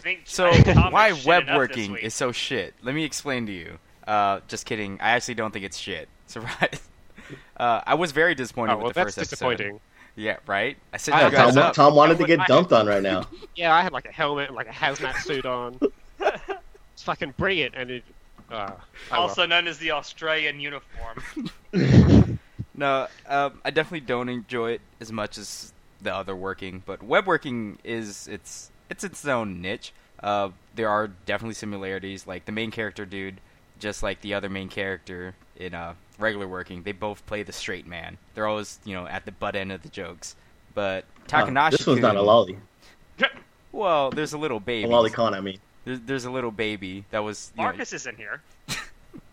[0.01, 2.75] think So I think Thomas why shit web working is so shit?
[2.83, 3.79] Let me explain to you.
[4.07, 4.99] Uh, just kidding.
[5.01, 6.09] I actually don't think it's shit.
[6.27, 6.81] Surprise.
[7.57, 9.57] Uh, I was very disappointed Oh, well, with the that's first episode.
[9.57, 9.81] disappointing.
[10.17, 10.77] Yeah, right.
[10.93, 11.75] I said I- you guys Tom, up.
[11.75, 13.27] Tom wanted to get dumped on right now.
[13.57, 15.79] Yeah, I had like a helmet and like a hazmat suit on.
[16.21, 18.05] it's fucking brilliant, and it.
[18.51, 18.77] Uh, oh
[19.11, 19.21] well.
[19.23, 21.23] also known as the Australian uniform.
[22.75, 25.73] No, um, I definitely don't enjoy it as much as
[26.03, 29.93] the other working, but web working is it's it's its own niche.
[30.23, 32.27] Uh, there are definitely similarities.
[32.27, 33.41] Like the main character dude,
[33.79, 37.87] just like the other main character in uh, regular working, they both play the straight
[37.87, 38.19] man.
[38.35, 40.37] They're always you know at the butt end of the jokes.
[40.75, 42.59] But Uh, Takanashi, this one's not a loli.
[43.73, 44.85] Well, there's a little baby.
[44.85, 45.59] A lolicon, I mean.
[45.85, 47.53] There's, there's a little baby that was.
[47.57, 48.43] You know, Marcus is in here.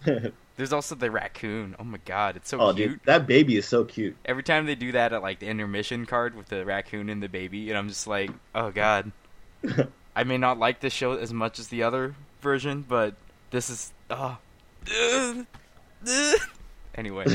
[0.56, 1.76] there's also the raccoon.
[1.80, 2.92] Oh my god, it's so oh, cute.
[2.92, 4.16] dude, that baby is so cute.
[4.26, 7.30] Every time they do that at like the intermission card with the raccoon and the
[7.30, 9.12] baby, and I'm just like, oh god.
[10.16, 13.16] I may not like this show as much as the other version, but
[13.52, 14.38] this is oh.
[16.96, 17.26] anyway,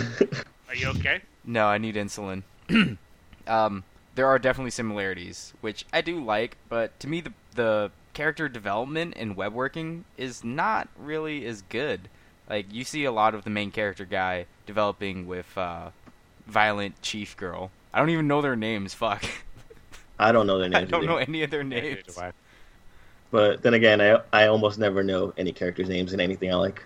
[0.69, 1.21] Are you okay?
[1.45, 2.43] no, I need insulin.
[3.47, 3.85] um,
[4.15, 9.15] there are definitely similarities, which I do like, but to me the the character development
[9.15, 12.09] in web working is not really as good.
[12.49, 15.90] Like you see a lot of the main character guy developing with uh,
[16.47, 17.70] violent chief girl.
[17.92, 18.92] I don't even know their names.
[18.95, 19.24] Fuck.
[20.18, 20.88] I don't know their names.
[20.88, 21.12] I don't either.
[21.12, 22.18] know any of their names.
[23.30, 26.84] But then again, I I almost never know any characters' names in anything I like.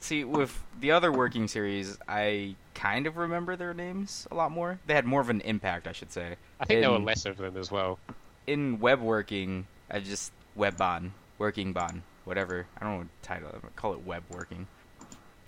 [0.00, 4.78] See, with the other working series, I kind of remember their names a lot more.
[4.86, 6.36] They had more of an impact, I should say.
[6.60, 7.98] I think there were less of them as well.
[8.46, 12.66] in web working, I just webbon, working bon, whatever.
[12.76, 13.48] I don't know what title.
[13.54, 14.66] I call it web working.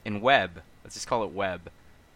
[0.05, 1.71] In web, let's just call it web.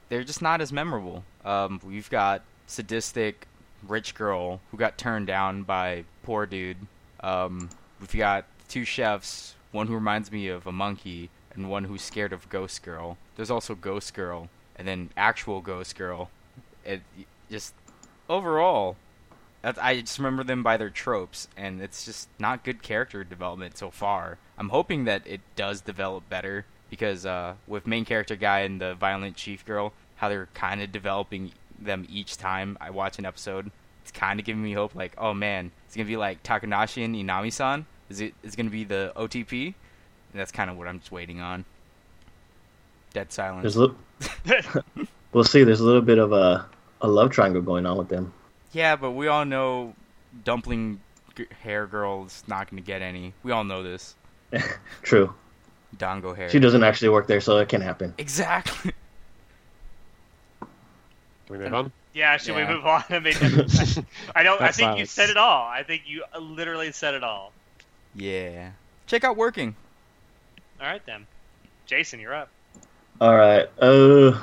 [0.09, 1.25] They're just not as memorable.
[1.45, 3.47] Um, we've got sadistic
[3.87, 6.77] rich girl who got turned down by poor dude.
[7.21, 7.71] Um,
[8.01, 12.33] we've got two chefs, one who reminds me of a monkey, and one who's scared
[12.33, 13.19] of Ghost Girl.
[13.37, 16.31] There's also Ghost Girl, and then actual Ghost Girl.
[16.85, 17.03] It
[17.51, 17.75] just
[18.29, 18.97] overall,
[19.63, 23.91] I just remember them by their tropes, and it's just not good character development so
[23.91, 24.39] far.
[24.59, 28.93] I'm hoping that it does develop better because uh, with main character guy and the
[28.93, 33.71] violent chief girl, how they're kind of developing them each time I watch an episode.
[34.03, 34.95] It's kind of giving me hope.
[34.95, 37.87] Like, oh man, it's gonna be like Takanashi and Inami-san.
[38.11, 38.35] Is it?
[38.43, 39.69] Is gonna be the OTP?
[39.69, 39.75] And
[40.35, 41.65] that's kind of what I'm just waiting on.
[43.15, 43.63] Dead silence.
[43.63, 44.85] There's a little,
[45.33, 45.65] we'll see.
[45.65, 46.67] There's a little bit of a
[47.01, 48.35] a love triangle going on with them.
[48.73, 49.95] Yeah, but we all know
[50.45, 51.01] dumpling
[51.37, 53.33] g- hair girl is not going to get any.
[53.43, 54.15] We all know this.
[55.03, 55.33] True.
[55.99, 56.49] Dango hair.
[56.51, 58.15] She doesn't actually work there, so it can happen.
[58.19, 58.93] Exactly.
[60.61, 60.69] Can
[61.51, 61.93] we move on?
[62.15, 62.69] Yeah, should Yeah.
[62.69, 63.05] we move on?
[63.11, 63.35] I mean,
[64.35, 64.61] I don't.
[64.61, 65.67] I That's think you said it all.
[65.67, 67.53] I think you literally said it all.
[68.15, 68.71] yeah.
[69.07, 69.75] Check out working.
[70.81, 71.27] All right then,
[71.87, 72.49] Jason, you're up.
[73.21, 73.69] All right.
[73.79, 74.41] Uh,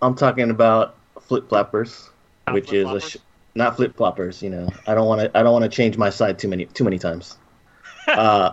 [0.00, 2.10] I'm talking about flip flappers,
[2.46, 3.10] Not which is a flip-floppers?
[3.10, 3.16] sh-
[3.56, 4.40] not flip floppers.
[4.42, 5.36] You know, I don't want to.
[5.38, 7.38] I don't want to change my side too many too many times.
[8.08, 8.52] uh,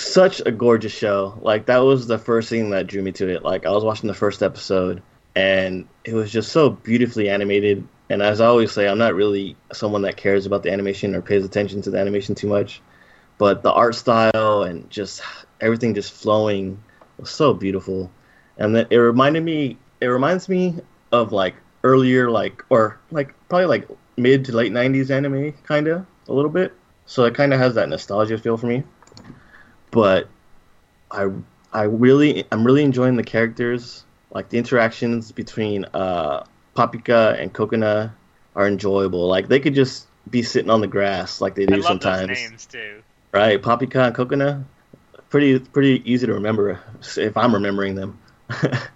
[0.00, 1.38] such a gorgeous show.
[1.42, 3.42] Like that was the first thing that drew me to it.
[3.42, 5.02] Like I was watching the first episode,
[5.34, 7.86] and it was just so beautifully animated.
[8.08, 11.22] And as I always say, I'm not really someone that cares about the animation or
[11.22, 12.80] pays attention to the animation too much,
[13.38, 15.22] but the art style and just
[15.60, 16.82] everything just flowing
[17.18, 18.10] was so beautiful.
[18.58, 19.78] And then it reminded me.
[20.00, 20.76] It reminds me
[21.12, 26.06] of like earlier, like or like probably like mid to late '90s anime, kind of
[26.28, 26.72] a little bit.
[27.06, 28.84] So it kind of has that nostalgia feel for me.
[29.90, 30.28] But
[31.10, 31.30] I
[31.72, 34.04] I really I'm really enjoying the characters.
[34.30, 36.44] Like the interactions between uh,
[36.76, 38.12] Papika and Kokona
[38.54, 39.26] are enjoyable.
[39.26, 42.28] Like they could just be sitting on the grass like they I do love sometimes
[42.28, 43.02] names too.
[43.32, 43.60] right?
[43.60, 44.64] Papika and Kokona,
[45.28, 46.80] pretty pretty easy to remember
[47.16, 48.18] if I'm remembering them.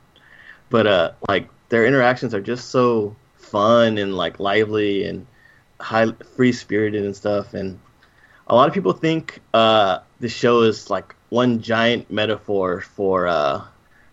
[0.71, 5.27] but uh, like their interactions are just so fun and like lively and
[5.81, 7.55] high free spirited and stuff.
[7.55, 7.79] And
[8.47, 13.63] a lot of people think uh, the show is like one giant metaphor for uh,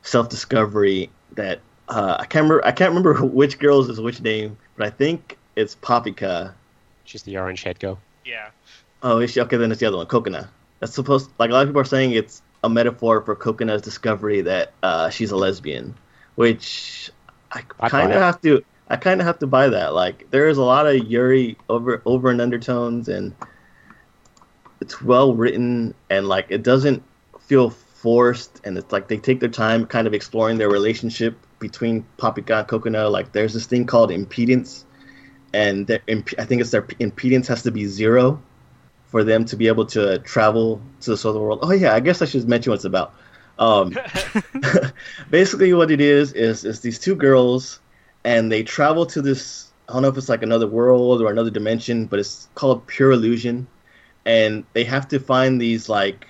[0.02, 1.10] self discovery.
[1.36, 2.66] That uh, I can't remember.
[2.66, 6.54] I can't remember which girls is which name, but I think it's Papika.
[7.06, 7.98] She's the orange head girl.
[8.26, 8.50] Yeah.
[9.02, 9.40] Oh, is she?
[9.40, 10.50] Okay, then it's the other one, Kokona.
[10.82, 14.42] That's supposed like a lot of people are saying it's a metaphor for Kokona's discovery
[14.42, 15.96] that uh, she's a lesbian,
[16.36, 17.10] which
[17.54, 18.66] I I'd kind of have to.
[18.90, 19.94] I kind of have to buy that.
[19.94, 23.34] Like, there is a lot of Yuri over over and undertones, and
[24.82, 27.04] it's well written, and like it doesn't
[27.40, 32.06] feel forced, and it's like they take their time, kind of exploring their relationship between
[32.18, 33.10] Papika and Kokona.
[33.10, 34.84] Like, there's this thing called impedance,
[35.54, 38.42] and their, imp- I think it's their impedance has to be zero
[39.06, 41.60] for them to be able to travel to the solar world.
[41.62, 43.14] Oh yeah, I guess I should mention what it's about.
[43.60, 43.96] Um,
[45.30, 47.80] basically, what it is is is these two girls,
[48.24, 49.68] and they travel to this.
[49.88, 53.12] I don't know if it's like another world or another dimension, but it's called pure
[53.12, 53.68] illusion,
[54.26, 56.28] and they have to find these like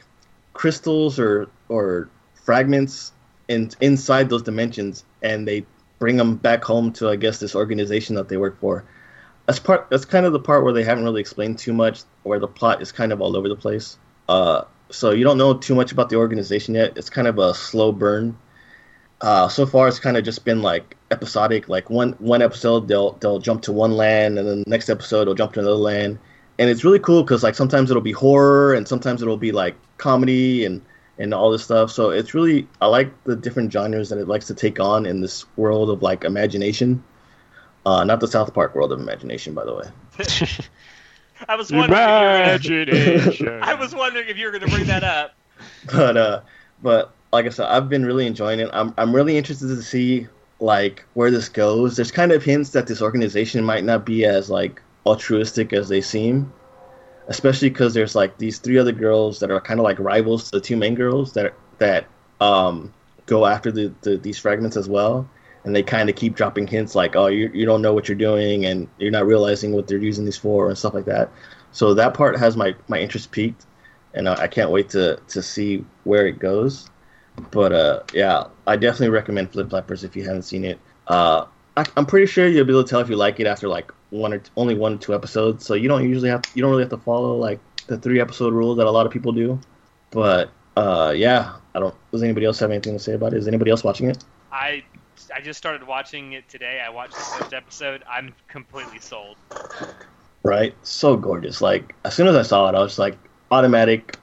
[0.53, 3.13] crystals or or fragments
[3.47, 5.65] in inside those dimensions, and they
[5.99, 8.85] bring them back home to I guess this organization that they work for.
[9.45, 9.87] That's part.
[9.89, 12.81] That's kind of the part where they haven't really explained too much, where the plot
[12.81, 13.97] is kind of all over the place.
[14.29, 16.97] Uh, so you don't know too much about the organization yet.
[16.97, 18.37] It's kind of a slow burn.
[19.19, 21.69] Uh, so far, it's kind of just been like episodic.
[21.69, 25.25] Like one one episode, they'll they'll jump to one land, and then the next episode,
[25.25, 26.19] they'll jump to another land.
[26.59, 29.75] And it's really cool because like sometimes it'll be horror, and sometimes it'll be like
[29.97, 30.81] comedy and
[31.17, 31.91] and all this stuff.
[31.91, 35.21] So it's really I like the different genres that it likes to take on in
[35.21, 37.03] this world of like imagination.
[37.85, 39.85] Uh, not the South Park world of imagination, by the way.
[41.47, 41.99] I was wondering.
[41.99, 43.59] If you were gonna, Imagination.
[43.61, 45.35] I was wondering if you were going to bring that up.
[45.91, 46.41] but uh
[46.81, 48.69] but like I said, I've been really enjoying it.
[48.73, 50.27] I'm I'm really interested to see
[50.59, 51.95] like where this goes.
[51.95, 56.01] There's kind of hints that this organization might not be as like altruistic as they
[56.01, 56.51] seem,
[57.27, 60.57] especially because there's like these three other girls that are kind of like rivals to
[60.57, 62.05] the two main girls that that
[62.39, 62.93] um
[63.25, 65.29] go after the, the these fragments as well.
[65.63, 68.17] And they kind of keep dropping hints like, "Oh, you you don't know what you're
[68.17, 71.29] doing, and you're not realizing what they're using these for, and stuff like that."
[71.71, 73.65] So that part has my my interest peaked
[74.13, 76.89] and I I can't wait to to see where it goes.
[77.51, 80.79] But uh, yeah, I definitely recommend Flip Flappers if you haven't seen it.
[81.07, 81.45] Uh,
[81.77, 83.91] I, I'm pretty sure you'll be able to tell if you like it after like
[84.09, 85.65] one or t- only one or two episodes.
[85.65, 88.53] So you don't usually have you don't really have to follow like the three episode
[88.53, 89.59] rule that a lot of people do.
[90.11, 91.95] But uh, yeah, I don't.
[92.11, 93.37] Does anybody else have anything to say about it?
[93.37, 94.23] Is anybody else watching it?
[94.51, 94.83] I
[95.33, 96.83] I just started watching it today.
[96.85, 98.03] I watched the first episode.
[98.09, 99.37] I'm completely sold.
[100.43, 101.61] Right, so gorgeous.
[101.61, 103.17] Like as soon as I saw it, I was like,
[103.51, 104.17] automatic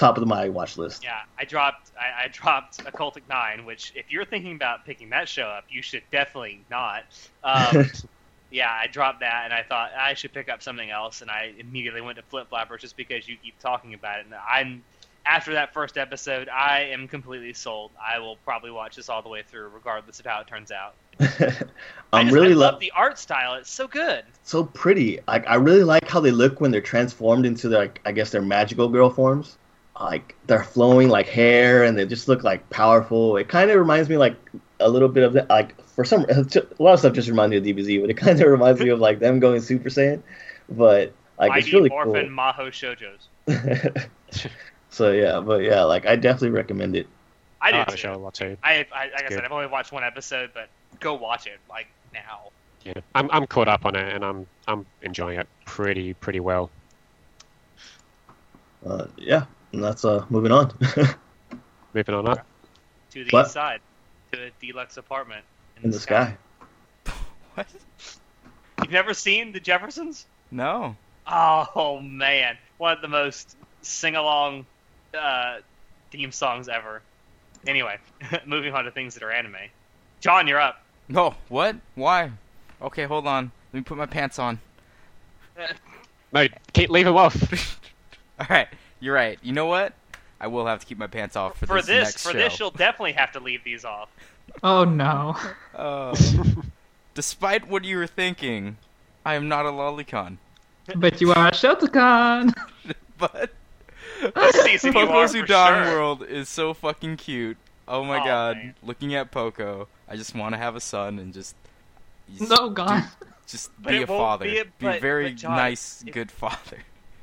[0.00, 1.04] top of my watch list.
[1.04, 5.28] Yeah, I dropped I, I dropped Occultic Nine, which if you're thinking about picking that
[5.28, 7.04] show up, you should definitely not.
[7.44, 7.90] Um,
[8.50, 11.52] yeah, I dropped that, and I thought I should pick up something else, and I
[11.58, 14.26] immediately went to Flip Flappers just because you keep talking about it.
[14.26, 14.82] And I'm
[15.26, 17.90] after that first episode, I am completely sold.
[18.02, 20.94] I will probably watch this all the way through, regardless of how it turns out.
[21.20, 21.66] I
[22.14, 24.24] I'm just, really love lo- the art style; it's so good.
[24.42, 25.20] so pretty.
[25.28, 28.30] Like I really like how they look when they're transformed into their, like, I guess
[28.30, 29.58] their magical girl forms.
[30.00, 33.36] Like they're flowing like hair, and they just look like powerful.
[33.36, 34.36] It kind of reminds me like
[34.80, 36.44] a little bit of the, like for some a
[36.78, 38.98] lot of stuff just reminds me of DBZ, but it kind of reminds me of
[38.98, 40.22] like them going Super Saiyan.
[40.68, 43.28] But like it's Mighty really Morphin Maho Shoujo's.
[44.90, 47.06] so yeah, but yeah, like I definitely recommend it.
[47.60, 47.92] I do like too.
[47.92, 48.56] the show a lot too.
[48.62, 49.32] I, I like I Good.
[49.32, 52.50] said, I've only watched one episode, but go watch it like now.
[52.84, 56.70] Yeah, I'm I'm caught up on it, and I'm I'm enjoying it pretty pretty well.
[58.86, 60.72] Uh, yeah, and that's uh moving on.
[61.92, 62.46] Moving on up.
[63.10, 63.46] To the What?
[63.46, 63.80] east side,
[64.32, 65.44] to a deluxe apartment
[65.82, 66.36] in the sky.
[67.54, 67.66] What?
[68.80, 70.26] You've never seen the Jeffersons?
[70.52, 70.94] No.
[71.26, 74.66] Oh man, one of the most sing-along
[75.18, 75.58] uh,
[76.12, 77.02] theme songs ever.
[77.66, 77.98] Anyway,
[78.46, 79.56] moving on to things that are anime.
[80.20, 80.80] John, you're up.
[81.08, 81.34] No.
[81.48, 81.76] What?
[81.96, 82.30] Why?
[82.80, 83.50] Okay, hold on.
[83.72, 84.60] Let me put my pants on.
[86.32, 87.36] No, keep leave him off.
[88.38, 88.68] All right.
[89.00, 89.38] You're right.
[89.42, 89.94] You know what?
[90.40, 92.38] I will have to keep my pants off for, For this, this, next for show.
[92.38, 94.08] this, you'll definitely have to leave these off.
[94.62, 95.36] Oh no.
[95.74, 96.16] Uh,
[97.14, 98.76] despite what you were thinking,
[99.24, 100.38] I am not a lolicon.
[100.96, 102.52] But you are a shotacon.
[103.18, 103.50] But
[104.34, 105.94] This season you Poco are for Sudan sure.
[105.94, 107.58] World is so fucking cute.
[107.86, 108.56] Oh my Oh, god.
[108.56, 108.74] man.
[108.82, 111.54] Looking at Poco, I just want to have a son and just.
[112.34, 113.04] just No, God.
[113.46, 114.44] Just But be a father.
[114.46, 116.78] be a- Be, but- a very John, nice, if- good father.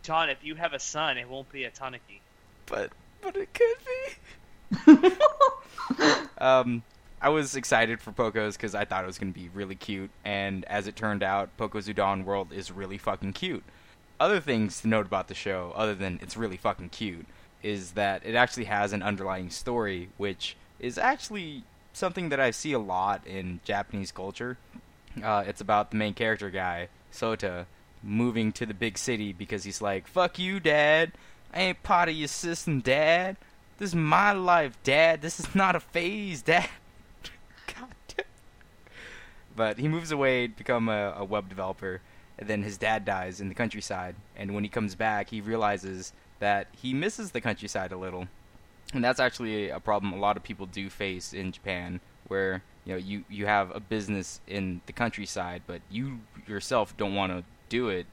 [0.07, 2.21] John, if you have a son, it won't be a Tanuki.
[2.65, 2.91] But
[3.21, 3.77] but it could
[4.95, 5.09] be.
[6.39, 6.83] Um,
[7.19, 10.11] I was excited for Poco's because I thought it was going to be really cute,
[10.23, 13.63] and as it turned out, Poco's Udon World is really fucking cute.
[14.19, 17.25] Other things to note about the show, other than it's really fucking cute,
[17.63, 22.73] is that it actually has an underlying story, which is actually something that I see
[22.73, 24.57] a lot in Japanese culture.
[25.23, 27.65] Uh, it's about the main character guy, Sota,
[28.03, 31.13] moving to the big city because he's like, "Fuck you, Dad.
[31.53, 33.37] I ain't part of your system, Dad.
[33.77, 35.21] This is my life, Dad.
[35.21, 36.69] This is not a phase, Dad."
[37.67, 38.25] God damn.
[39.55, 42.01] But he moves away to become a, a web developer,
[42.37, 44.15] and then his dad dies in the countryside.
[44.35, 48.27] And when he comes back, he realizes that he misses the countryside a little.
[48.93, 52.93] And that's actually a problem a lot of people do face in Japan, where you
[52.93, 57.43] know you you have a business in the countryside, but you yourself don't want to
[57.69, 58.05] do it.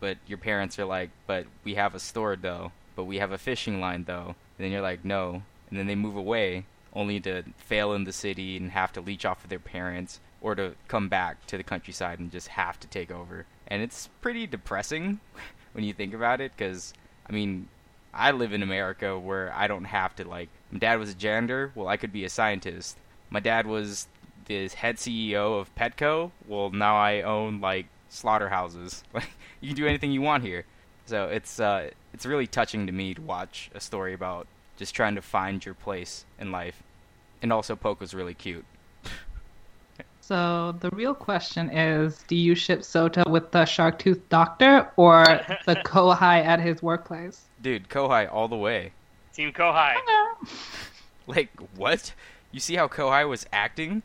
[0.00, 3.38] But your parents are like, "But we have a store though, but we have a
[3.38, 7.44] fishing line though." And then you're like, "No," and then they move away, only to
[7.58, 11.08] fail in the city and have to leech off of their parents, or to come
[11.08, 13.46] back to the countryside and just have to take over.
[13.66, 15.20] And it's pretty depressing
[15.72, 16.94] when you think about it, because
[17.28, 17.68] I mean,
[18.12, 20.48] I live in America where I don't have to like.
[20.72, 21.72] My dad was a janitor.
[21.74, 22.96] Well, I could be a scientist.
[23.28, 24.08] My dad was
[24.46, 26.32] the head CEO of Petco.
[26.46, 29.02] Well, now I own like slaughterhouses.
[29.14, 29.30] Like
[29.60, 30.64] you can do anything you want here.
[31.06, 34.46] So it's uh, it's really touching to me to watch a story about
[34.76, 36.82] just trying to find your place in life.
[37.42, 38.64] And also, Poco's really cute.
[40.22, 45.24] So the real question is, do you ship Sota with the shark tooth doctor or
[45.66, 47.46] the Kohai at his workplace?
[47.60, 48.92] Dude, Kohai all the way.
[49.32, 49.96] Team Kohai.
[51.26, 52.12] Like, what?
[52.52, 54.04] You see how Kohai was acting?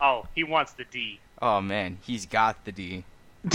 [0.00, 1.20] Oh, he wants the D.
[1.40, 3.04] Oh man, he's got the D.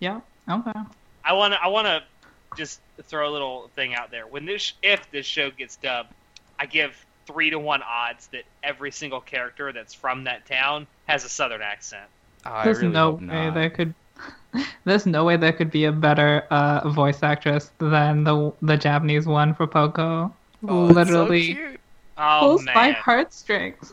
[0.00, 0.20] yeah.
[0.48, 0.72] Okay.
[1.24, 1.62] I want to.
[1.62, 2.02] I want to
[2.56, 4.26] just throw a little thing out there.
[4.26, 6.10] When this, if this show gets dubbed,
[6.58, 11.24] I give three to one odds that every single character that's from that town has
[11.24, 12.04] a southern accent.
[12.44, 13.54] Oh, There's really no way not.
[13.54, 13.94] there could.
[14.84, 19.26] There's no way there could be a better uh, voice actress than the the Japanese
[19.26, 20.32] one for Poco.
[20.66, 21.80] Oh, it's so Literally cute.
[22.16, 23.92] Oh pulls my heartstrings.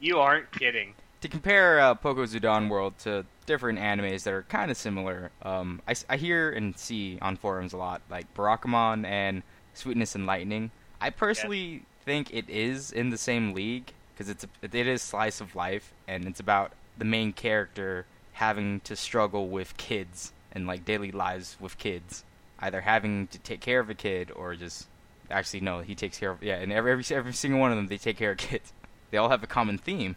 [0.00, 0.94] you aren't kidding.
[1.26, 5.82] To compare uh, Poco's Udon World to different animes that are kind of similar, um,
[5.88, 9.42] I, I hear and see on forums a lot, like Barakamon and
[9.74, 10.70] Sweetness and Lightning.
[11.00, 15.40] I personally think it is in the same league because it's a, it is slice
[15.40, 20.84] of life and it's about the main character having to struggle with kids and like
[20.84, 22.22] daily lives with kids,
[22.60, 24.86] either having to take care of a kid or just
[25.28, 27.88] actually no, he takes care of yeah, and every every, every single one of them
[27.88, 28.72] they take care of kids.
[29.10, 30.14] They all have a common theme.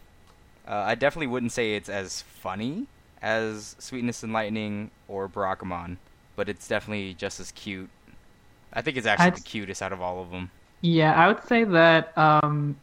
[0.70, 2.86] Uh, I definitely wouldn't say it's as funny
[3.20, 5.96] as Sweetness and Lightning or Barakamon,
[6.36, 7.90] but it's definitely just as cute.
[8.72, 10.50] I think it's actually I'd- the cutest out of all of them.
[10.82, 12.76] Yeah, I would say that um,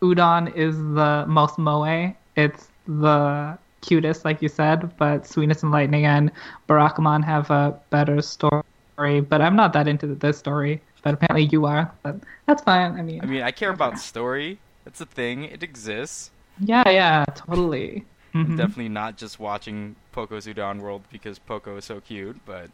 [0.00, 2.14] Udon is the most moe.
[2.36, 6.30] It's the cutest, like you said, but Sweetness and Lightning and
[6.68, 8.62] Barakamon have a better story.
[8.96, 10.80] But I'm not that into this story.
[11.02, 11.92] But apparently you are.
[12.04, 12.16] But
[12.46, 12.98] that's fine.
[12.98, 14.58] I mean, I mean, I care about story.
[14.84, 15.44] That's a thing.
[15.44, 16.30] It exists.
[16.60, 18.04] Yeah, yeah, totally.
[18.34, 18.56] Mhm.
[18.56, 22.70] Definitely not just watching Poco's Udon World because Poco is so cute, but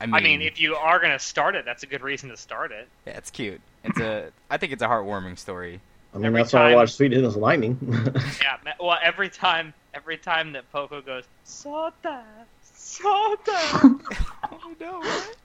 [0.00, 2.36] I mean, I mean, if you are gonna start it, that's a good reason to
[2.36, 2.88] start it.
[3.06, 3.60] yeah, it's cute.
[3.84, 5.80] It's a, I think it's a heartwarming story.
[6.14, 7.78] I mean, Every that's why I time- watch Sweetness and Lightning.
[8.42, 8.74] Yeah.
[8.78, 12.22] Well, every time, every time that Poco goes Sota,
[12.76, 14.00] Sota.
[14.52, 15.36] oh no, what?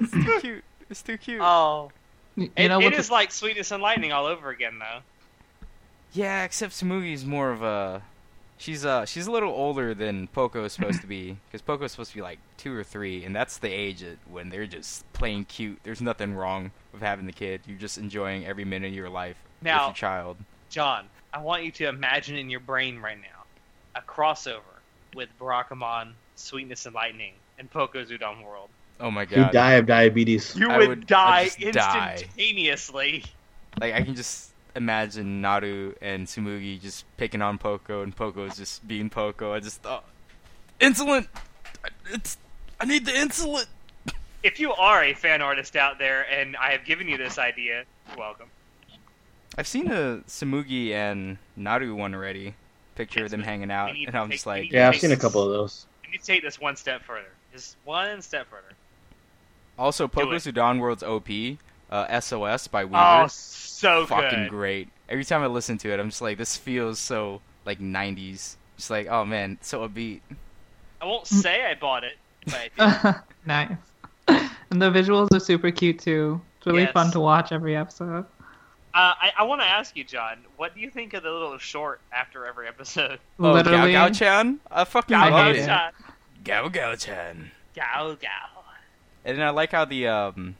[0.00, 0.64] It's too cute.
[0.90, 1.40] It's too cute.
[1.40, 1.90] oh,
[2.36, 5.00] you it, know it what's is like Sweetness and Lightning all over again, though.
[6.16, 8.02] Yeah, except Tsumugi's more of a.
[8.58, 12.10] She's uh she's a little older than Poco is supposed to be because Poco's supposed
[12.12, 15.44] to be like two or three, and that's the age at, when they're just playing
[15.44, 15.78] cute.
[15.82, 17.60] There's nothing wrong with having the kid.
[17.66, 20.38] You're just enjoying every minute of your life with Now- your child.
[20.70, 23.44] John, I want you to imagine in your brain right now
[23.94, 24.60] a crossover
[25.14, 28.70] with Barakamon, Sweetness and Lightning, and Poco's Udon World.
[28.98, 29.36] Oh my god!
[29.36, 30.56] you die of diabetes.
[30.56, 32.12] You would, would- die just die.
[32.12, 33.24] instantaneously.
[33.78, 38.86] Like I can just imagine Naru and Tsumugi just picking on Poco, and Poco's just
[38.86, 39.52] being Poco.
[39.54, 40.04] I just thought,
[40.80, 41.26] insulin.
[42.10, 42.38] It's
[42.80, 43.66] I need the insulin.
[44.42, 47.84] If you are a fan artist out there and I have given you this idea,
[48.08, 48.46] you're welcome.
[49.58, 52.54] I've seen a Tsumugi and Naru one already.
[52.94, 55.00] Picture Yes, of them we- hanging out, and I'm take- just like, Yeah, I've Makes
[55.02, 55.86] seen a couple of those.
[56.04, 57.28] You need to take this one step further.
[57.52, 58.74] Just one step further.
[59.78, 60.54] Also, Do Poco's it.
[60.54, 61.28] Udon World's OP,
[61.90, 64.50] uh, SOS by Oh, Weaver, so fucking good.
[64.50, 64.88] great.
[65.08, 68.56] Every time I listen to it, I'm just like, this feels so like '90s.
[68.76, 70.20] Just like, oh man, so upbeat.
[71.00, 73.14] I won't say I bought it, but I did.
[73.46, 74.48] nice.
[74.70, 76.40] And the visuals are super cute too.
[76.58, 76.92] It's really Yes.
[76.92, 78.24] fun to watch every episode.
[78.94, 81.58] Uh, I, I want to ask you, John, what do you think of the little
[81.58, 83.18] short after every episode?
[83.38, 85.62] Oh, Literally, Gao Gao Chan, I fucking I love hate it.
[85.64, 85.68] it.
[85.68, 87.50] Gao Gao Gao Chan.
[87.74, 88.14] Gao.
[88.14, 88.28] Gao.
[89.24, 90.56] And I like how the um,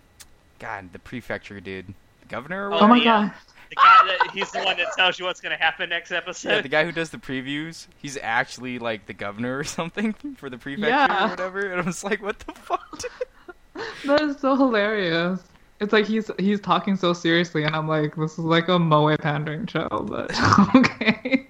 [0.58, 1.86] God, the prefecture dude,
[2.20, 2.68] the governor.
[2.70, 3.04] Or Oh, oh my yeah.
[3.04, 3.32] god.
[3.70, 6.50] The guy that he's the one that tells you what's going to happen next episode.
[6.50, 10.48] Yeah, the guy who does the previews, he's actually like the governor or something for
[10.48, 11.26] the prefecture Yeah.
[11.26, 11.72] or whatever.
[11.72, 13.00] And I was like, what the fuck?
[14.06, 15.40] That is so hilarious.
[15.80, 19.14] It's like he's he's talking so seriously, and I'm like, this is like a moe
[19.18, 20.30] pandering show, but
[20.74, 21.46] okay.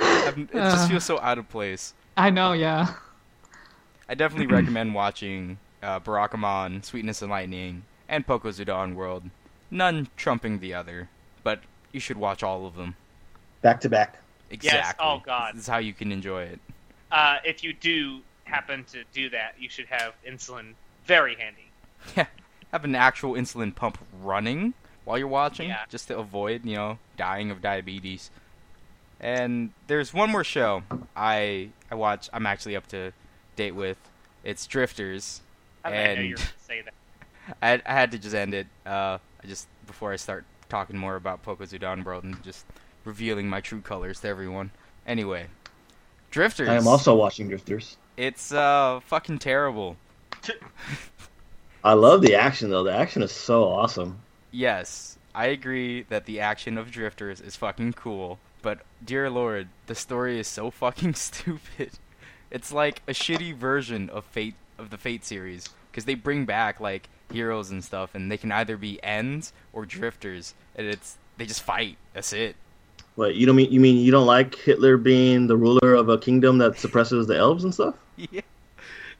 [0.00, 1.94] I'm- it just feels so out of place.
[2.16, 2.94] I know, yeah.
[4.08, 9.24] I definitely recommend watching uh, Barakamon, Sweetness and Lightning, and Poco's Udon World.
[9.70, 11.08] None trumping the other,
[11.42, 11.60] but
[11.92, 12.96] you should watch all of them.
[13.62, 14.18] Back to back.
[14.50, 14.78] Exactly.
[14.78, 14.94] Yes.
[14.98, 15.54] Oh, God.
[15.54, 16.60] This is how you can enjoy it.
[17.12, 20.72] Uh, if you do happen to do that, you should have insulin
[21.04, 21.70] very handy.
[22.16, 22.26] Yeah.
[22.72, 24.74] Have an actual insulin pump running
[25.04, 25.84] while you're watching, Yeah.
[25.88, 28.30] just to avoid, you know, dying of diabetes.
[29.20, 30.82] And there's one more show
[31.16, 32.28] I I watch.
[32.32, 33.12] I'm actually up to
[33.56, 33.96] date with.
[34.44, 35.40] It's Drifters.
[35.84, 36.94] I, I know you're going to say that.
[37.62, 38.66] I, I had to just end it.
[38.86, 42.66] Uh, I just before I start talking more about Poco's Udon World and just
[43.04, 44.70] revealing my true colors to everyone.
[45.06, 45.46] Anyway,
[46.30, 46.68] Drifters.
[46.68, 47.96] I am also watching Drifters.
[48.16, 49.96] It's uh fucking terrible.
[51.84, 52.84] I love the action though.
[52.84, 54.20] The action is so awesome.
[54.50, 59.94] Yes, I agree that the action of Drifters is fucking cool, but dear lord, the
[59.94, 61.92] story is so fucking stupid.
[62.50, 66.80] It's like a shitty version of Fate of the Fate series because they bring back
[66.80, 71.46] like heroes and stuff, and they can either be ends or drifters, and it's they
[71.46, 71.96] just fight.
[72.14, 72.56] That's it.
[73.14, 73.72] What you don't mean?
[73.72, 77.36] You mean you don't like Hitler being the ruler of a kingdom that suppresses the
[77.36, 77.94] elves and stuff?
[78.16, 78.40] yeah.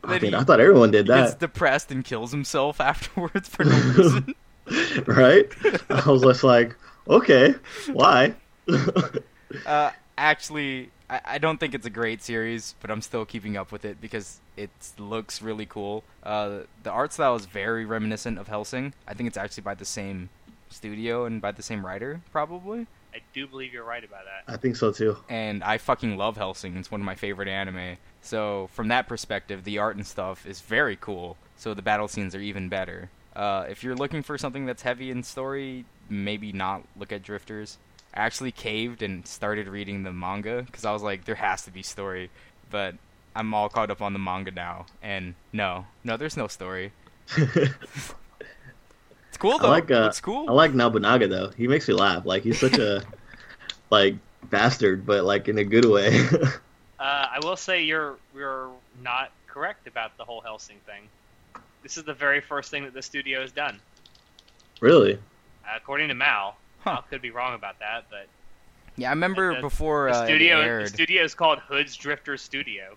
[0.05, 3.49] I mean, he- I thought everyone did He gets that, depressed and kills himself afterwards
[3.49, 4.35] for no reason.
[5.07, 5.49] right?
[5.91, 6.77] I was just like,
[7.09, 7.55] okay,
[7.93, 8.35] why?
[9.67, 13.73] Uh, actually, I, I don't think it's a great series, but I'm still keeping up
[13.73, 16.05] with it because it looks really cool.
[16.23, 18.93] Uh, the art style is very reminiscent of Hellsing.
[19.07, 20.29] I think it's actually by the same
[20.71, 22.87] studio and by the same writer, probably.
[23.15, 24.53] I do believe you're right about that.
[24.53, 25.17] I think so too.
[25.29, 26.77] And I fucking love Hellsing.
[26.77, 27.97] It's one of my favorite anime.
[28.21, 31.37] So from that perspective, the art and stuff is very cool.
[31.57, 33.11] So the battle scenes are even better.
[33.35, 37.79] Uh, if you're looking for something that's heavy in story, maybe not look at Drifters.
[38.19, 41.71] I actually caved and started reading the manga because I was like, there has to
[41.71, 42.31] be story.
[42.69, 42.97] But
[43.35, 46.93] I'm all caught up on the manga now, and no, no, there's no story.
[49.29, 49.67] It's cool though.
[49.67, 49.69] I though.
[49.69, 50.47] like uh, it's cool.
[50.49, 51.51] I like Nobunaga though.
[51.51, 52.25] He makes me laugh.
[52.25, 53.03] Like he's such a
[53.91, 54.17] like
[54.51, 56.27] bastard, but like in a good way.
[57.01, 58.71] Uh, I will say you're you're
[59.05, 61.03] not correct about the whole Hellsing thing.
[61.85, 63.79] This is the very first thing that the studio has done,
[64.81, 65.15] Really?
[65.15, 66.57] uh, according to Mal.
[66.81, 66.93] Huh.
[66.93, 68.27] Mal could be wrong about that, but
[68.97, 72.37] Yeah, I remember The- before the uh, studio it the studio is called Hood's Drifter
[72.37, 72.97] Studio.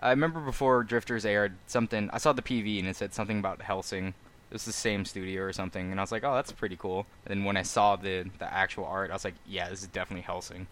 [0.00, 2.10] I remember before Drifters aired something.
[2.12, 4.08] I saw the PV and it said something about Hellsing.
[4.08, 7.06] It was the same studio or something, and I was like, "Oh, that's pretty cool."
[7.26, 9.88] And then when I saw the the actual art, I was like, "Yeah, this is
[9.88, 10.66] definitely Hellsing."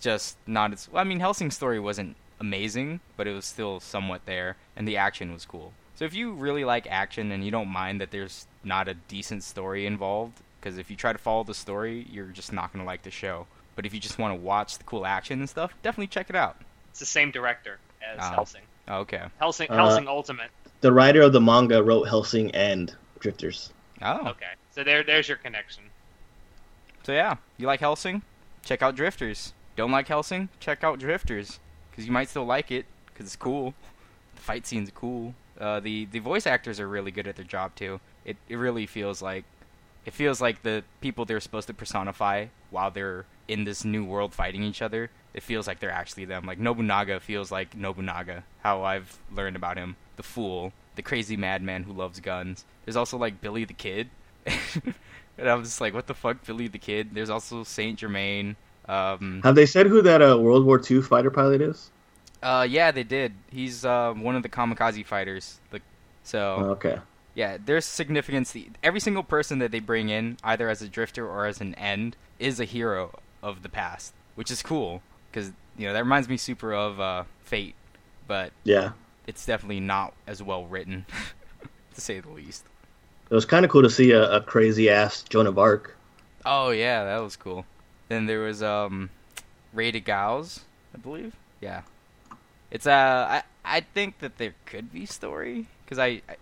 [0.00, 4.24] Just not as well, I mean, Hellsing's story wasn't amazing, but it was still somewhat
[4.26, 5.72] there, and the action was cool.
[5.96, 9.42] So if you really like action and you don't mind that there's not a decent
[9.44, 13.02] story involved, because if you try to follow the story, you're just not gonna like
[13.02, 13.46] the show.
[13.76, 16.36] But if you just want to watch the cool action and stuff, definitely check it
[16.36, 16.56] out.
[16.88, 18.30] It's the same director as Oh.
[18.34, 18.62] Hellsing.
[18.88, 19.24] Oh, okay.
[19.38, 20.50] Hellsing Uh, Hellsing Ultimate.
[20.80, 23.72] The writer of the manga wrote Hellsing and Drifters.
[24.00, 24.28] Oh.
[24.28, 25.84] Okay, so there there's your connection.
[27.02, 28.22] So yeah, you like Hellsing?
[28.64, 29.52] Check out Drifters.
[29.76, 30.48] Don't like Hellsing?
[30.60, 31.58] Check out Drifters,
[31.90, 33.74] because you might still like it, because it's cool.
[34.36, 35.34] The fight scenes are cool.
[35.60, 38.00] Uh, the the voice actors are really good at their job too.
[38.24, 39.44] It it really feels like
[40.04, 44.34] it feels like the people they're supposed to personify while they're in this new world
[44.34, 45.10] fighting each other.
[45.32, 46.44] It feels like they're actually them.
[46.46, 48.44] Like Nobunaga feels like Nobunaga.
[48.62, 52.64] How I've learned about him, the fool, the crazy madman who loves guns.
[52.84, 54.10] There's also like Billy the Kid.
[55.36, 57.10] And I was just like, what the fuck, Billy the Kid?
[57.12, 58.56] There's also Saint Germain.
[58.88, 61.90] Um, Have they said who that uh, World War II fighter pilot is?
[62.42, 63.32] uh, yeah, they did.
[63.50, 65.58] He's uh, one of the kamikaze fighters.
[65.72, 65.82] Like,
[66.22, 66.98] so Oh, okay.
[67.34, 68.56] Yeah, there's significance.
[68.82, 72.16] Every single person that they bring in, either as a drifter or as an end,
[72.38, 76.36] is a hero of the past, which is cool because you know that reminds me
[76.36, 77.74] super of uh, Fate,
[78.26, 78.92] but Yeah.
[79.26, 81.06] it's definitely not as well written,
[81.94, 82.64] to say the least.
[83.30, 85.96] It was kind of cool to see a, a crazy ass Joan of Arc.
[86.46, 87.64] Oh yeah, that was cool.
[88.08, 89.10] Then there was um,
[89.72, 90.60] Rated Gals,
[90.94, 91.34] I believe.
[91.60, 91.82] Yeah,
[92.70, 96.36] it's uh, I I think that there could be story because I, I